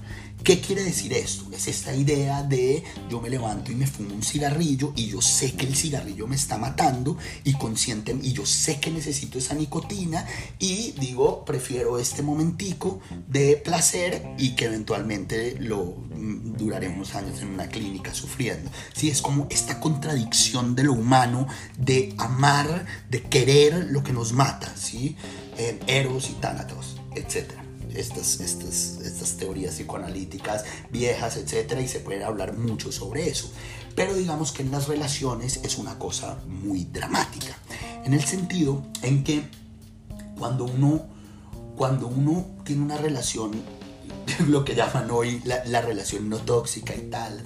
¿Qué 0.44 0.60
quiere 0.60 0.84
decir 0.84 1.14
esto? 1.14 1.46
Es 1.52 1.68
esta 1.68 1.96
idea 1.96 2.42
de 2.42 2.84
yo 3.08 3.18
me 3.18 3.30
levanto 3.30 3.72
y 3.72 3.76
me 3.76 3.86
fumo 3.86 4.14
un 4.14 4.22
cigarrillo 4.22 4.92
y 4.94 5.06
yo 5.06 5.22
sé 5.22 5.54
que 5.54 5.64
el 5.64 5.74
cigarrillo 5.74 6.26
me 6.26 6.36
está 6.36 6.58
matando 6.58 7.16
y 7.44 7.54
consciente 7.54 8.14
y 8.20 8.34
yo 8.34 8.44
sé 8.44 8.78
que 8.78 8.90
necesito 8.90 9.38
esa 9.38 9.54
nicotina 9.54 10.26
y 10.58 10.92
digo, 11.00 11.46
prefiero 11.46 11.98
este 11.98 12.20
momentico 12.20 13.00
de 13.26 13.56
placer 13.56 14.34
y 14.36 14.50
que 14.50 14.66
eventualmente 14.66 15.56
lo 15.60 15.96
mm, 16.14 16.58
duraré 16.58 16.88
unos 16.90 17.14
años 17.14 17.40
en 17.40 17.48
una 17.48 17.68
clínica 17.68 18.12
sufriendo. 18.12 18.70
Sí, 18.92 19.08
es 19.08 19.22
como 19.22 19.46
esta 19.48 19.80
contradicción 19.80 20.74
de 20.74 20.82
lo 20.82 20.92
humano, 20.92 21.46
de 21.78 22.14
amar, 22.18 22.84
de 23.08 23.22
querer 23.22 23.86
lo 23.90 24.04
que 24.04 24.12
nos 24.12 24.34
mata, 24.34 24.76
¿sí? 24.76 25.16
Eros 25.86 26.28
y 26.28 26.34
tánatos, 26.34 27.00
etcétera 27.14 27.63
estas, 27.94 28.40
estas, 28.40 28.98
estas 29.04 29.36
teorías 29.36 29.74
psicoanalíticas 29.74 30.64
viejas, 30.90 31.36
etcétera, 31.36 31.80
y 31.80 31.88
se 31.88 32.00
puede 32.00 32.24
hablar 32.24 32.56
mucho 32.56 32.92
sobre 32.92 33.28
eso. 33.28 33.50
Pero 33.94 34.14
digamos 34.14 34.52
que 34.52 34.62
en 34.62 34.70
las 34.70 34.88
relaciones 34.88 35.60
es 35.62 35.78
una 35.78 35.98
cosa 35.98 36.38
muy 36.46 36.84
dramática, 36.84 37.56
en 38.04 38.14
el 38.14 38.24
sentido 38.24 38.82
en 39.02 39.22
que 39.24 39.44
cuando 40.38 40.64
uno, 40.64 41.06
cuando 41.76 42.08
uno 42.08 42.46
tiene 42.64 42.82
una 42.82 42.96
relación 42.96 43.52
lo 44.48 44.64
que 44.64 44.74
llaman 44.74 45.10
hoy 45.10 45.40
la, 45.44 45.80
relación 45.80 46.28
no 46.28 46.38
tóxica 46.38 46.94
y 46.94 47.02
tal, 47.10 47.42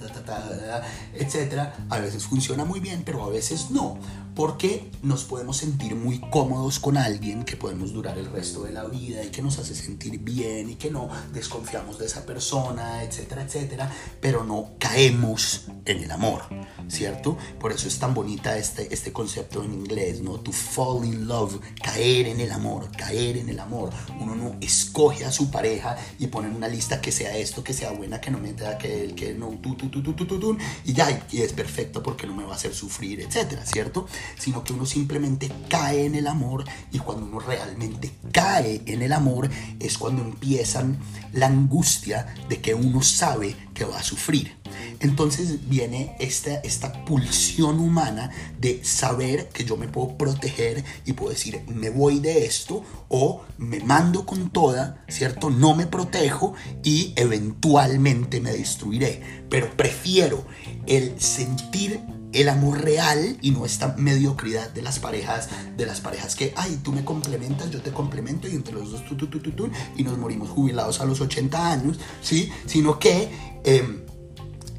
etcétera, 1.13 1.75
a 1.89 1.99
veces 1.99 2.23
funciona 2.23 2.65
muy 2.65 2.79
bien, 2.79 3.03
pero 3.05 3.23
a 3.23 3.29
veces 3.29 3.71
no, 3.71 3.97
porque 4.39 4.89
nos 5.03 5.25
podemos 5.25 5.57
sentir 5.57 5.95
muy 5.95 6.21
cómodos 6.31 6.79
con 6.79 6.95
alguien 6.95 7.43
que 7.43 7.57
podemos 7.57 7.91
durar 7.91 8.17
el 8.17 8.31
resto 8.31 8.63
de 8.63 8.71
la 8.71 8.85
vida 8.85 9.21
y 9.21 9.31
que 9.31 9.41
nos 9.41 9.59
hace 9.59 9.75
sentir 9.75 10.17
bien 10.19 10.69
y 10.69 10.75
que 10.75 10.89
no 10.89 11.09
desconfiamos 11.33 11.99
de 11.99 12.05
esa 12.05 12.25
persona, 12.25 13.03
etcétera, 13.03 13.43
etcétera, 13.43 13.91
pero 14.21 14.45
no 14.45 14.75
caemos 14.79 15.65
en 15.83 16.03
el 16.05 16.11
amor, 16.11 16.43
¿cierto? 16.87 17.37
Por 17.59 17.73
eso 17.73 17.89
es 17.89 17.99
tan 17.99 18.13
bonita 18.13 18.57
este, 18.57 18.93
este 18.93 19.11
concepto 19.11 19.61
en 19.61 19.73
inglés, 19.73 20.21
¿no? 20.21 20.39
To 20.39 20.53
fall 20.53 21.03
in 21.03 21.27
love, 21.27 21.59
caer 21.83 22.27
en 22.27 22.39
el 22.39 22.53
amor, 22.53 22.89
caer 22.95 23.35
en 23.35 23.49
el 23.49 23.59
amor. 23.59 23.89
Uno 24.21 24.35
no 24.35 24.55
escoge 24.61 25.25
a 25.25 25.33
su 25.33 25.51
pareja 25.51 25.97
y 26.17 26.27
pone 26.27 26.47
en 26.47 26.55
una 26.55 26.69
lista 26.69 27.01
que 27.01 27.11
sea 27.11 27.35
esto, 27.35 27.61
que 27.61 27.73
sea 27.73 27.91
buena, 27.91 28.21
que 28.21 28.31
no 28.31 28.37
me 28.37 28.53
da 28.53 28.77
que 28.77 29.03
él, 29.03 29.15
que 29.15 29.33
no, 29.33 29.49
tú, 29.61 29.75
tú, 29.75 29.89
tú, 29.89 30.01
tú, 30.01 30.13
tú, 30.13 30.39
tú, 30.39 30.57
y 30.85 30.93
ya, 30.93 31.27
y 31.29 31.41
es 31.41 31.51
perfecto 31.51 32.01
porque 32.01 32.25
no 32.25 32.33
me 32.33 32.45
va 32.45 32.53
a 32.53 32.55
hacer 32.55 32.73
sufrir, 32.73 33.19
etcétera, 33.19 33.65
¿cierto? 33.65 34.07
Sino 34.37 34.63
que 34.63 34.73
uno 34.73 34.85
simplemente 34.85 35.51
cae 35.69 36.05
en 36.05 36.15
el 36.15 36.27
amor 36.27 36.65
y 36.91 36.99
cuando 36.99 37.25
uno 37.25 37.39
realmente 37.39 38.11
cae 38.31 38.81
en 38.85 39.01
el 39.01 39.13
amor 39.13 39.49
es 39.79 39.97
cuando 39.97 40.21
empiezan 40.21 40.99
la 41.33 41.47
angustia 41.47 42.33
de 42.47 42.59
que 42.59 42.73
uno 42.73 43.01
sabe 43.01 43.55
que 43.73 43.85
va 43.85 43.99
a 43.99 44.03
sufrir. 44.03 44.57
Entonces 44.99 45.69
viene 45.69 46.15
esta, 46.19 46.55
esta 46.55 47.05
pulsión 47.05 47.79
humana 47.79 48.31
de 48.59 48.83
saber 48.83 49.49
que 49.49 49.63
yo 49.63 49.77
me 49.77 49.87
puedo 49.87 50.17
proteger 50.17 50.83
y 51.05 51.13
puedo 51.13 51.31
decir, 51.31 51.61
me 51.67 51.89
voy 51.89 52.19
de 52.19 52.45
esto 52.45 52.83
o 53.07 53.43
me 53.57 53.79
mando 53.79 54.25
con 54.25 54.49
toda, 54.49 55.03
¿cierto? 55.07 55.49
No 55.49 55.75
me 55.75 55.87
protejo 55.87 56.53
y 56.83 57.13
eventualmente 57.15 58.41
me 58.41 58.51
destruiré. 58.51 59.21
Pero 59.49 59.75
prefiero 59.75 60.45
el 60.85 61.19
sentir 61.19 62.01
el 62.33 62.49
amor 62.49 62.81
real 62.81 63.37
y 63.41 63.51
no 63.51 63.65
esta 63.65 63.95
mediocridad 63.97 64.69
de 64.69 64.81
las 64.81 64.99
parejas, 64.99 65.49
de 65.75 65.85
las 65.85 66.01
parejas 66.01 66.35
que, 66.35 66.53
ay, 66.55 66.79
tú 66.83 66.91
me 66.91 67.03
complementas, 67.03 67.69
yo 67.71 67.81
te 67.81 67.91
complemento 67.91 68.47
y 68.47 68.51
entre 68.51 68.73
los 68.73 68.91
dos 68.91 69.05
tú, 69.05 69.15
tú, 69.15 69.27
tú, 69.27 69.39
tú, 69.39 69.69
y 69.95 70.03
nos 70.03 70.17
morimos 70.17 70.49
jubilados 70.49 71.01
a 71.01 71.05
los 71.05 71.21
80 71.21 71.71
años, 71.71 71.99
¿sí? 72.21 72.51
Sino 72.65 72.99
que... 72.99 73.29
Eh, 73.63 74.05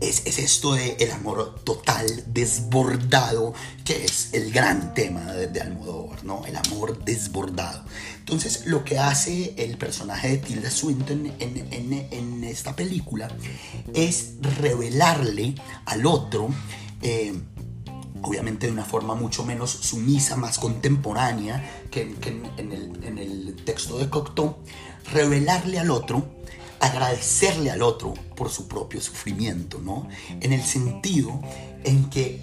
es, 0.01 0.39
esto 0.39 0.75
de 0.75 0.97
el 0.99 1.11
amor 1.13 1.61
total, 1.63 2.07
desbordado, 2.27 3.55
que 3.85 4.05
es 4.05 4.31
el 4.33 4.51
gran 4.51 4.95
tema 4.95 5.33
de, 5.33 5.61
Almodóvar, 5.61 6.25
¿no? 6.25 6.45
El 6.47 6.57
amor 6.57 7.05
desbordado. 7.05 7.85
Entonces, 8.19 8.67
lo 8.67 8.85
que 8.85 8.99
hace 8.99 9.55
el 9.59 9.77
personaje 9.77 10.29
de 10.29 10.39
Tilda 10.39 10.71
Swinton 10.71 11.33
en, 11.39 12.45
esta 12.45 12.75
película 12.75 13.29
es 13.95 14.35
revelarle 14.41 15.55
al 15.85 16.07
otro, 16.07 16.49
eh, 17.03 17.35
obviamente 18.23 18.67
de 18.67 18.73
una 18.73 18.85
forma 18.85 19.15
mucho 19.15 19.45
menos 19.45 19.71
sumisa, 19.71 20.37
más 20.37 20.59
contemporánea 20.59 21.87
que, 21.91 22.03
en, 22.03 23.19
el, 23.19 23.57
texto 23.65 23.99
de 23.99 24.09
Cocteau, 24.09 24.57
revelarle 25.13 25.79
al 25.79 25.91
otro 25.91 26.41
agradecerle 26.81 27.71
al 27.71 27.83
otro 27.83 28.15
por 28.35 28.49
su 28.49 28.67
propio 28.67 29.03
sufrimiento, 29.03 29.81
¿no? 29.85 30.09
En 30.41 30.55
el 30.55 30.63
sentido 30.63 31.39
en 31.85 32.09
que 32.09 32.41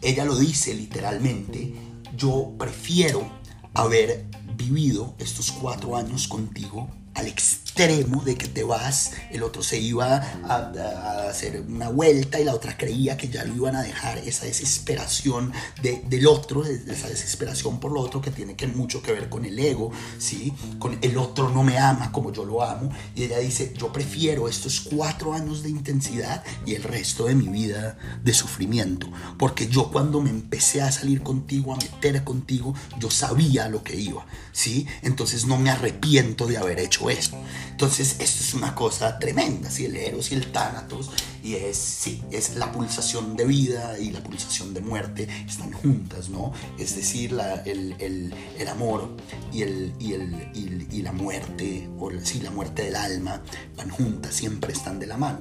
ella 0.00 0.24
lo 0.24 0.36
dice 0.36 0.74
literalmente, 0.74 1.74
yo 2.16 2.52
prefiero 2.58 3.28
haber 3.74 4.26
vivido 4.56 5.14
estos 5.18 5.52
cuatro 5.52 5.96
años 5.96 6.28
contigo 6.28 6.88
al 7.14 7.26
extremo 7.26 7.63
de 7.74 8.36
que 8.36 8.46
te 8.46 8.62
vas, 8.62 9.12
el 9.32 9.42
otro 9.42 9.60
se 9.60 9.78
iba 9.78 10.16
a, 10.44 11.28
hacer 11.28 11.64
una 11.68 11.88
vuelta 11.88 12.38
y 12.38 12.44
la 12.44 12.54
otra 12.54 12.76
creía 12.76 13.16
que 13.16 13.28
ya 13.28 13.44
lo 13.44 13.54
iban 13.54 13.74
a 13.74 13.82
dejar, 13.82 14.18
esa 14.18 14.46
desesperación 14.46 15.52
del 15.82 16.26
otro, 16.28 16.64
esa 16.64 17.08
desesperación 17.08 17.80
por 17.80 17.90
lo 17.90 18.00
otro 18.00 18.20
que 18.20 18.30
tiene 18.30 18.54
que 18.54 18.68
mucho 18.68 19.02
que 19.02 19.12
ver 19.12 19.28
con 19.28 19.44
el 19.44 19.58
ego, 19.58 19.90
¿sí? 20.18 20.52
Con 20.78 20.98
el 21.02 21.18
otro 21.18 21.50
no 21.50 21.64
me 21.64 21.76
ama 21.78 22.12
como 22.12 22.32
yo 22.32 22.44
lo 22.44 22.62
amo 22.62 22.90
y 23.16 23.24
ella 23.24 23.38
dice, 23.38 23.74
yo 23.76 23.92
prefiero 23.92 24.48
estos 24.48 24.80
cuatro 24.80 25.34
años 25.34 25.64
de 25.64 25.70
intensidad 25.70 26.44
y 26.64 26.76
el 26.76 26.84
resto 26.84 27.26
de 27.26 27.34
mi 27.34 27.48
vida 27.48 27.98
de 28.22 28.34
sufrimiento, 28.34 29.08
porque 29.36 29.66
yo 29.66 29.90
cuando 29.90 30.20
me 30.20 30.30
empecé 30.30 30.80
a 30.80 30.92
salir 30.92 31.22
contigo, 31.22 31.74
a 31.74 31.76
meter 31.76 32.22
contigo, 32.22 32.72
yo 33.00 33.10
sabía 33.10 33.68
lo 33.68 33.82
que 33.82 33.96
iba, 33.96 34.24
¿sí? 34.52 34.86
Entonces 35.02 35.46
no 35.46 35.58
me 35.58 35.70
arrepiento 35.70 36.46
de 36.46 36.56
haber 36.56 36.78
hecho 36.78 37.10
esto. 37.10 37.36
Entonces, 37.70 38.16
esto 38.20 38.42
es 38.42 38.54
una 38.54 38.74
cosa 38.74 39.18
tremenda, 39.18 39.70
¿sí? 39.70 39.86
el 39.86 39.96
Eros 39.96 40.30
y 40.32 40.36
el 40.36 40.52
Thanatos, 40.52 41.10
y 41.42 41.54
es, 41.54 41.76
sí, 41.76 42.22
es 42.30 42.56
la 42.56 42.72
pulsación 42.72 43.36
de 43.36 43.44
vida 43.44 43.98
y 43.98 44.10
la 44.10 44.22
pulsación 44.22 44.72
de 44.72 44.80
muerte 44.80 45.28
están 45.46 45.72
juntas, 45.72 46.28
¿no? 46.28 46.52
Es 46.78 46.96
decir, 46.96 47.32
la, 47.32 47.56
el, 47.62 47.96
el, 47.98 48.34
el, 48.58 48.68
amor 48.68 49.16
y, 49.52 49.62
el, 49.62 49.92
y, 49.98 50.12
el, 50.14 50.88
y, 50.90 51.02
la 51.02 51.12
muerte, 51.12 51.88
o 51.98 52.10
sí, 52.22 52.40
la 52.40 52.50
muerte 52.50 52.84
del 52.84 52.96
alma, 52.96 53.42
van 53.76 53.90
juntas, 53.90 54.34
siempre 54.34 54.72
están 54.72 54.98
de 54.98 55.06
la 55.06 55.16
mano. 55.16 55.40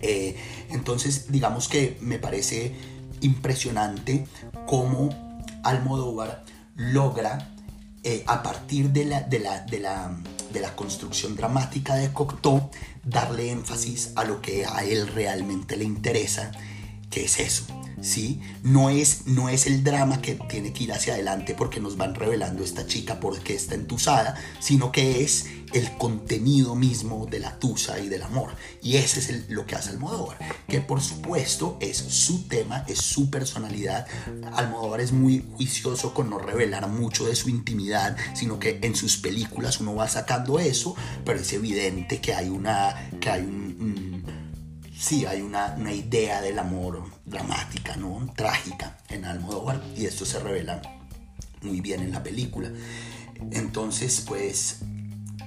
Eh, 0.00 0.36
entonces, 0.70 1.30
digamos 1.30 1.68
que 1.68 1.96
me 2.00 2.18
parece 2.18 2.74
impresionante 3.20 4.26
cómo 4.66 5.08
Almodóvar 5.62 6.44
logra 6.76 7.54
eh, 8.04 8.22
a 8.26 8.42
partir 8.42 8.90
de 8.90 9.04
la, 9.04 9.22
de 9.22 9.40
la 9.80 10.16
de 10.52 10.60
la 10.60 10.74
construcción 10.74 11.36
dramática 11.36 11.94
de 11.94 12.12
Cocteau, 12.12 12.70
darle 13.04 13.50
énfasis 13.50 14.12
a 14.16 14.24
lo 14.24 14.40
que 14.40 14.66
a 14.66 14.84
él 14.84 15.08
realmente 15.08 15.76
le 15.76 15.84
interesa, 15.84 16.52
que 17.10 17.24
es 17.24 17.38
eso, 17.40 17.66
¿sí? 18.00 18.40
No 18.62 18.90
es, 18.90 19.26
no 19.26 19.48
es 19.48 19.66
el 19.66 19.84
drama 19.84 20.20
que 20.20 20.34
tiene 20.48 20.72
que 20.72 20.84
ir 20.84 20.92
hacia 20.92 21.14
adelante 21.14 21.54
porque 21.54 21.80
nos 21.80 21.96
van 21.96 22.14
revelando 22.14 22.62
esta 22.62 22.86
chica 22.86 23.20
porque 23.20 23.54
está 23.54 23.74
entusada, 23.74 24.34
sino 24.60 24.92
que 24.92 25.22
es 25.22 25.46
el 25.72 25.96
contenido 25.98 26.74
mismo 26.74 27.26
de 27.26 27.40
la 27.40 27.58
tusa 27.58 27.98
y 28.00 28.08
del 28.08 28.22
amor. 28.22 28.50
Y 28.82 28.96
ese 28.96 29.20
es 29.20 29.50
lo 29.50 29.66
que 29.66 29.74
hace 29.74 29.90
Almodóvar, 29.90 30.38
que 30.66 30.80
por 30.80 31.00
supuesto 31.00 31.76
es 31.80 31.96
su 31.96 32.48
tema, 32.48 32.84
es 32.88 32.98
su 32.98 33.30
personalidad. 33.30 34.06
Almodóvar 34.54 35.00
es 35.00 35.12
muy 35.12 35.44
juicioso 35.54 36.14
con 36.14 36.30
no 36.30 36.38
revelar 36.38 36.88
mucho 36.88 37.26
de 37.26 37.36
su 37.36 37.48
intimidad, 37.48 38.16
sino 38.34 38.58
que 38.58 38.78
en 38.82 38.94
sus 38.94 39.16
películas 39.16 39.80
uno 39.80 39.94
va 39.94 40.08
sacando 40.08 40.58
eso, 40.58 40.94
pero 41.24 41.40
es 41.40 41.52
evidente 41.52 42.20
que 42.20 42.34
hay 42.34 42.48
una, 42.48 43.10
que 43.20 43.30
hay 43.30 43.42
un, 43.42 44.24
sí, 44.96 45.26
hay 45.26 45.42
una, 45.42 45.74
una, 45.78 45.92
idea 45.92 46.40
del 46.40 46.58
amor 46.58 47.02
dramática, 47.28 47.96
¿no? 47.96 48.32
Trágica 48.36 48.98
en 49.08 49.24
Almodóvar, 49.24 49.82
y 49.96 50.06
esto 50.06 50.24
se 50.24 50.38
revela 50.38 50.82
muy 51.62 51.80
bien 51.80 52.02
en 52.02 52.12
la 52.12 52.22
película. 52.22 52.70
Entonces, 53.50 54.24
pues 54.26 54.80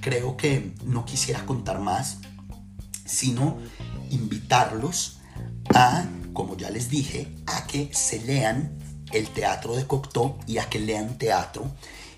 creo 0.00 0.36
que 0.36 0.74
no 0.84 1.04
quisiera 1.04 1.44
contar 1.46 1.80
más, 1.80 2.18
sino 3.04 3.58
invitarlos 4.10 5.18
a, 5.74 6.04
como 6.32 6.56
ya 6.56 6.70
les 6.70 6.90
dije, 6.90 7.34
a 7.46 7.66
que 7.66 7.90
se 7.92 8.20
lean 8.20 8.78
el 9.12 9.28
teatro 9.28 9.76
de 9.76 9.86
Cocteau 9.86 10.38
y 10.46 10.58
a 10.58 10.68
que 10.68 10.80
lean 10.80 11.18
teatro 11.18 11.70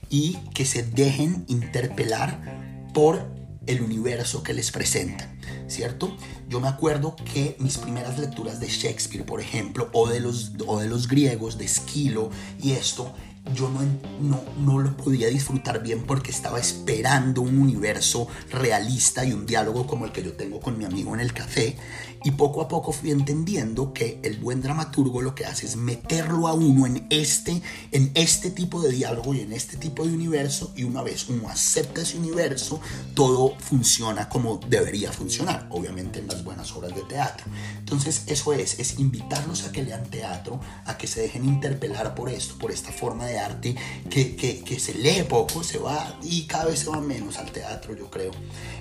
y 0.09 0.35
que 0.55 0.65
se 0.65 0.83
dejen 0.83 1.45
interpelar 1.49 2.91
por 2.93 3.34
el 3.67 3.83
universo 3.83 4.43
que 4.43 4.55
les 4.55 4.71
presentan, 4.71 5.39
¿cierto? 5.67 6.17
Yo 6.49 6.61
me 6.61 6.69
acuerdo 6.69 7.17
que 7.17 7.57
mis 7.59 7.79
primeras 7.79 8.19
lecturas 8.19 8.61
de 8.61 8.69
Shakespeare, 8.69 9.25
por 9.25 9.41
ejemplo, 9.41 9.91
o 9.93 10.09
de 10.09 10.21
los, 10.21 10.53
o 10.67 10.81
de 10.81 10.89
los 10.89 11.09
griegos, 11.09 11.59
de 11.59 11.65
Esquilo 11.65 12.31
y 12.63 12.73
esto, 12.73 13.15
yo 13.53 13.69
no, 13.69 13.81
no, 14.21 14.43
no, 14.59 14.79
lo 14.79 14.97
podía 14.97 15.29
disfrutar 15.29 15.83
bien 15.83 16.05
porque 16.05 16.31
estaba 16.31 16.59
esperando 16.59 17.43
un 17.43 17.59
universo 17.59 18.27
realista 18.51 19.25
y 19.25 19.33
un 19.33 19.45
diálogo 19.45 19.87
como 19.87 20.07
el 20.07 20.13
que 20.13 20.23
yo 20.23 20.33
tengo 20.33 20.61
con 20.61 20.79
mi 20.79 20.85
amigo 20.85 21.15
en 21.15 21.21
el 21.21 21.33
café. 21.35 21.77
Y 22.25 22.31
poco 22.31 22.63
a 22.63 22.69
poco 22.69 22.91
fui 22.91 23.11
entendiendo 23.11 23.93
que 23.93 24.19
el 24.23 24.39
buen 24.39 24.63
dramaturgo 24.63 25.21
lo 25.21 25.35
que 25.35 25.45
hace 25.45 25.67
es 25.67 25.77
meterlo 25.77 26.49
a 26.49 26.55
uno 26.55 26.87
en 26.87 27.07
este, 27.11 27.61
en 27.93 28.13
este 28.15 28.51
tipo 28.51 28.81
de 28.81 28.91
diálogo 28.91 29.35
y 29.35 29.41
en 29.41 29.53
este 29.53 29.77
tipo 29.77 30.07
de 30.07 30.15
universo. 30.15 30.73
Y 30.75 30.85
una 30.85 31.03
vez 31.03 31.29
uno 31.29 31.51
acepta 31.51 32.01
ese 32.01 32.17
universo, 32.17 32.81
todo 33.13 33.55
funciona 33.59 34.31
como 34.31 34.59
debería 34.69 35.13
funcionar, 35.13 35.67
obviamente 35.69 36.19
en 36.19 36.29
las 36.29 36.43
buenas 36.43 36.73
obras 36.73 36.95
de 36.95 37.03
teatro. 37.03 37.45
Entonces 37.79 38.23
eso 38.27 38.55
es, 38.55 38.79
es 38.79 38.99
invitarlos 38.99 39.65
a 39.65 39.73
que 39.73 39.83
lean 39.83 40.07
teatro, 40.07 40.61
a 40.87 40.97
que 40.97 41.07
se 41.07 41.21
dejen 41.21 41.45
interpelar 41.45 42.15
por 42.15 42.31
esto, 42.31 42.57
por 42.57 42.71
esta 42.71 42.91
forma 42.91 43.27
de 43.27 43.34
arte 43.39 43.75
que, 44.11 44.37
que, 44.37 44.81
se 44.81 44.95
lee 44.95 45.25
poco, 45.29 45.63
se 45.63 45.79
va 45.79 46.19
y 46.23 46.47
cada 46.47 46.67
vez 46.67 46.81
se 46.81 46.91
va 46.91 47.01
menos 47.01 47.39
al 47.39 47.51
teatro, 47.51 47.95
yo 47.95 48.11
creo. 48.11 48.33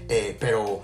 Eh, 0.10 0.38
pero 0.40 0.82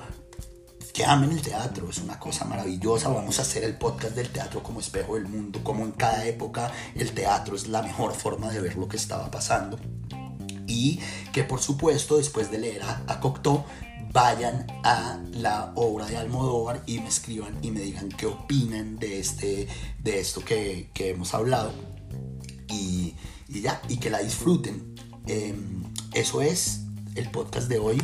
que 0.94 1.06
amen 1.06 1.32
el 1.32 1.42
teatro, 1.42 1.90
es 1.90 2.00
una 2.00 2.20
cosa 2.20 2.46
maravillosa. 2.46 3.10
Vamos 3.10 3.40
a 3.40 3.44
hacer 3.44 3.64
el 3.64 3.78
podcast 3.78 4.16
del 4.16 4.30
teatro 4.30 4.62
como 4.64 4.80
espejo 4.80 5.16
del 5.16 5.28
mundo, 5.28 5.62
como 5.64 5.86
en 5.86 5.92
cada 5.92 6.26
época 6.26 6.72
el 6.96 7.12
teatro 7.12 7.56
es 7.56 7.68
la 7.68 7.82
mejor 7.82 8.14
forma 8.14 8.52
de 8.52 8.62
ver 8.62 8.76
lo 8.76 8.88
que 8.88 8.98
estaba 8.98 9.30
pasando. 9.32 9.80
Y 10.68 11.00
que 11.34 11.44
por 11.44 11.62
supuesto 11.62 12.18
después 12.18 12.52
de 12.52 12.60
leer 12.60 12.84
a, 12.84 13.04
a 13.08 13.20
Cocteau 13.20 13.66
vayan 14.12 14.66
a 14.84 15.20
la 15.34 15.72
obra 15.76 16.06
de 16.08 16.18
Almodóvar 16.18 16.82
y 16.86 17.00
me 17.00 17.10
escriban 17.10 17.58
y 17.62 17.72
me 17.72 17.82
digan 17.82 18.10
qué 18.10 18.26
opinan 18.26 18.98
de, 18.98 19.20
este, 19.20 19.68
de 20.00 20.20
esto 20.20 20.44
que, 20.44 20.90
que 20.94 21.10
hemos 21.10 21.34
hablado. 21.34 21.72
Y, 22.68 23.16
y 23.50 23.62
ya, 23.62 23.82
y 23.90 23.98
que 23.98 24.10
la 24.10 24.20
disfruten. 24.20 24.96
Em, 25.26 25.84
eso 26.14 26.42
es 26.42 26.82
el 27.16 27.30
podcast 27.32 27.68
de 27.68 27.80
hoy. 27.80 28.02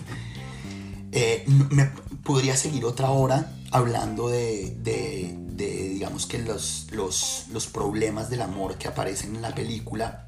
Eh, 1.12 1.46
me 1.70 1.86
podría 2.24 2.58
seguir 2.58 2.86
otra 2.86 3.12
hora 3.12 3.52
hablando 3.72 4.30
de, 4.30 4.76
de 4.82 5.90
digamos 5.90 6.26
que 6.26 6.40
los, 6.40 6.88
los, 6.92 7.46
los 7.52 7.68
problemas 7.68 8.30
del 8.30 8.42
amor 8.42 8.78
que 8.78 8.88
aparecen 8.88 9.36
en 9.36 9.42
la 9.42 9.56
película 9.56 10.26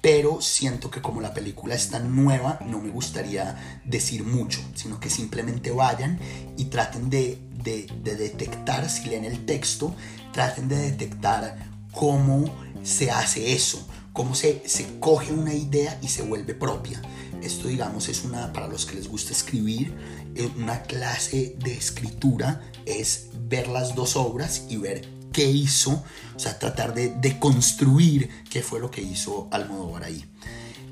pero 0.00 0.40
siento 0.40 0.90
que 0.90 1.02
como 1.02 1.20
la 1.20 1.34
película 1.34 1.74
es 1.74 1.90
tan 1.90 2.14
nueva, 2.16 2.58
no 2.66 2.80
me 2.80 2.90
gustaría 2.90 3.80
decir 3.84 4.24
mucho, 4.24 4.60
sino 4.74 4.98
que 4.98 5.10
simplemente 5.10 5.70
vayan 5.72 6.18
y 6.56 6.66
traten 6.66 7.10
de, 7.10 7.38
de, 7.62 7.86
detectar, 8.02 8.88
si 8.88 9.10
leen 9.10 9.24
el 9.24 9.44
texto, 9.44 9.94
traten 10.32 10.68
de 10.68 10.76
detectar 10.76 11.70
cómo 11.92 12.44
se 12.82 13.10
hace 13.10 13.52
eso, 13.52 13.86
cómo 14.20 14.34
se, 14.34 14.62
se 14.68 14.98
coge 14.98 15.32
una 15.32 15.54
idea 15.54 15.98
y 16.02 16.08
se 16.08 16.20
vuelve 16.20 16.52
propia. 16.52 17.00
Esto, 17.42 17.68
digamos, 17.68 18.10
es 18.10 18.22
una, 18.22 18.52
para 18.52 18.68
los 18.68 18.84
que 18.84 18.96
les 18.96 19.08
gusta 19.08 19.32
escribir, 19.32 19.94
eh, 20.34 20.50
una 20.58 20.82
clase 20.82 21.56
de 21.58 21.72
escritura 21.72 22.60
es 22.84 23.28
ver 23.48 23.68
las 23.68 23.94
dos 23.94 24.16
obras 24.16 24.66
y 24.68 24.76
ver 24.76 25.08
qué 25.32 25.50
hizo, 25.50 26.04
o 26.36 26.38
sea, 26.38 26.58
tratar 26.58 26.92
de, 26.92 27.14
de 27.14 27.38
construir 27.38 28.28
qué 28.50 28.62
fue 28.62 28.78
lo 28.78 28.90
que 28.90 29.00
hizo 29.00 29.48
Almodóvar 29.52 30.04
ahí. 30.04 30.30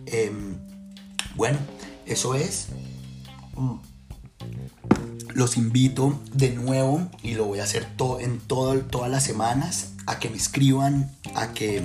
Em, 0.06 0.56
bueno, 1.36 1.58
eso 2.06 2.34
es. 2.34 2.68
Los 5.34 5.58
invito 5.58 6.18
de 6.32 6.54
nuevo 6.54 7.10
y 7.22 7.34
lo 7.34 7.44
voy 7.44 7.58
a 7.58 7.64
hacer 7.64 7.86
en 8.20 8.40
todo, 8.40 8.80
todas 8.84 9.10
las 9.10 9.22
semanas 9.22 9.92
a 10.06 10.18
que 10.18 10.30
me 10.30 10.38
escriban, 10.38 11.14
a 11.34 11.52
que 11.52 11.82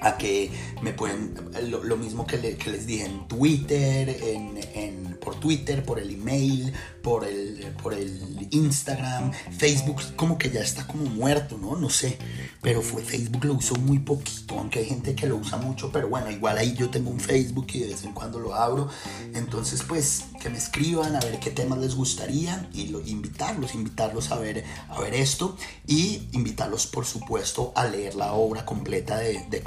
a 0.00 0.16
que 0.16 0.50
me 0.82 0.92
pueden, 0.92 1.34
lo, 1.68 1.96
mismo 1.96 2.26
que, 2.26 2.38
les 2.38 2.86
dije 2.86 3.04
en 3.04 3.28
Twitter, 3.28 4.08
en, 4.22 5.18
por 5.20 5.38
Twitter, 5.38 5.84
por 5.84 5.98
el 5.98 6.10
email, 6.10 6.72
por 7.02 7.24
el, 7.24 7.74
por 7.82 7.94
el 7.94 8.48
Instagram, 8.50 9.32
Facebook, 9.56 10.00
como 10.16 10.38
que 10.38 10.50
ya 10.50 10.60
está 10.60 10.86
como 10.86 11.04
muerto, 11.04 11.58
¿no? 11.58 11.76
No 11.76 11.90
sé, 11.90 12.18
pero 12.62 12.82
fue 12.82 13.02
Facebook 13.02 13.44
lo 13.44 13.54
usó 13.54 13.76
muy 13.76 13.98
poquito, 13.98 14.58
aunque 14.58 14.80
hay 14.80 14.86
gente 14.86 15.14
que 15.14 15.26
lo 15.26 15.36
usa 15.36 15.58
mucho, 15.58 15.90
pero 15.92 16.08
bueno, 16.08 16.30
igual 16.30 16.58
ahí 16.58 16.74
yo 16.74 16.90
tengo 16.90 17.10
un 17.10 17.20
Facebook 17.20 17.66
y 17.74 17.80
de 17.80 17.88
vez 17.88 18.04
en 18.04 18.12
cuando 18.12 18.38
lo 18.38 18.54
abro, 18.54 18.88
entonces 19.34 19.82
pues 19.86 20.24
que 20.40 20.48
me 20.48 20.58
escriban 20.58 21.16
a 21.16 21.20
ver 21.20 21.38
qué 21.38 21.50
temas 21.50 21.78
les 21.78 21.94
gustaría 21.94 22.68
y 22.72 22.88
lo, 22.88 23.00
invitarlos, 23.06 23.74
invitarlos 23.74 24.30
a 24.32 24.38
ver, 24.38 24.64
a 24.88 25.00
ver 25.00 25.14
esto 25.14 25.56
y 25.86 26.28
invitarlos 26.32 26.86
por 26.86 27.04
supuesto 27.04 27.72
a 27.76 27.86
leer 27.86 28.14
la 28.14 28.32
obra 28.32 28.64
completa 28.64 29.18
de, 29.18 29.44
de 29.50 29.62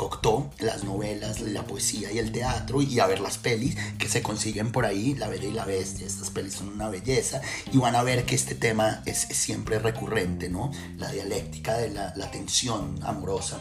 Las 0.59 0.85
novelas, 0.85 1.41
la 1.41 1.63
poesía 1.63 2.09
y 2.11 2.17
el 2.17 2.31
teatro 2.31 2.81
y 2.81 2.99
a 2.99 3.07
ver 3.07 3.19
las 3.19 3.37
pelis 3.37 3.75
que 3.97 4.07
se 4.07 4.21
consiguen 4.21 4.71
por 4.71 4.85
ahí, 4.85 5.15
La 5.15 5.27
Bella 5.27 5.49
y 5.49 5.51
la 5.51 5.65
Bestia, 5.65 6.07
estas 6.07 6.29
pelis 6.29 6.53
son 6.53 6.69
una 6.69 6.89
belleza 6.89 7.41
y 7.73 7.77
van 7.77 7.95
a 7.95 8.03
ver 8.03 8.23
que 8.25 8.35
este 8.35 8.55
tema 8.55 9.03
es, 9.05 9.17
siempre 9.17 9.79
recurrente, 9.79 10.47
¿no? 10.47 10.71
La 10.97 11.11
dialéctica 11.11 11.77
de 11.77 11.89
la, 11.89 12.13
la 12.15 12.31
tensión 12.31 12.99
amorosa 13.03 13.59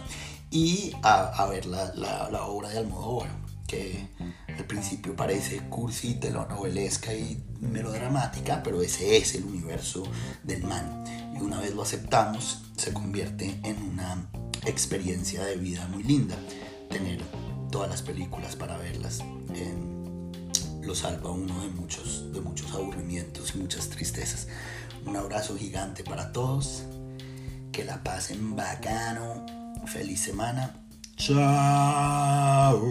y 0.53 0.93
a, 1.03 1.25
a 1.25 1.47
ver 1.49 1.67
la, 1.67 1.93
la, 1.97 2.31
la 2.31 2.45
obra 2.45 2.69
de 2.69 2.79
Almodóvar 2.79 3.31
que 3.67 4.07
al 4.57 4.65
principio 4.67 5.17
parece 5.17 5.63
cursi, 5.69 6.15
telenovelesca 6.15 7.13
y 7.13 7.43
melodramática, 7.61 8.63
pero 8.63 8.83
ese 8.83 9.17
es 9.17 9.35
el 9.35 9.45
universo 9.45 10.05
del 10.45 10.63
man 10.63 11.05
y 11.35 11.43
una 11.43 11.61
vez 11.61 11.75
lo 11.75 11.83
aceptamos 11.83 12.63
se 12.77 12.93
convierte 12.93 13.61
en 13.63 13.81
una 13.83 14.27
experiencia 14.67 15.45
de 15.45 15.57
vida 15.57 15.87
muy 15.89 16.03
linda. 16.03 16.35
Tener 16.91 17.23
todas 17.71 17.89
las 17.89 18.03
películas 18.03 18.57
para 18.57 18.77
verlas 18.77 19.21
em, 19.55 20.33
lo 20.83 20.95
salva 20.95 21.31
uno 21.31 21.61
de 21.63 21.69
muchos, 21.69 22.33
de 22.33 22.41
muchos 22.41 22.73
aburrimientos 22.73 23.55
y 23.55 23.59
muchas 23.59 23.89
tristezas. 23.89 24.49
Un 25.07 25.17
abrazo 25.17 25.57
gigante 25.57 26.03
para 26.03 26.33
todos. 26.33 26.85
Que 27.71 27.85
la 27.85 28.03
pasen 28.03 28.57
bacano. 28.57 29.47
Feliz 29.87 30.21
semana. 30.21 30.75
Chao. 31.17 32.83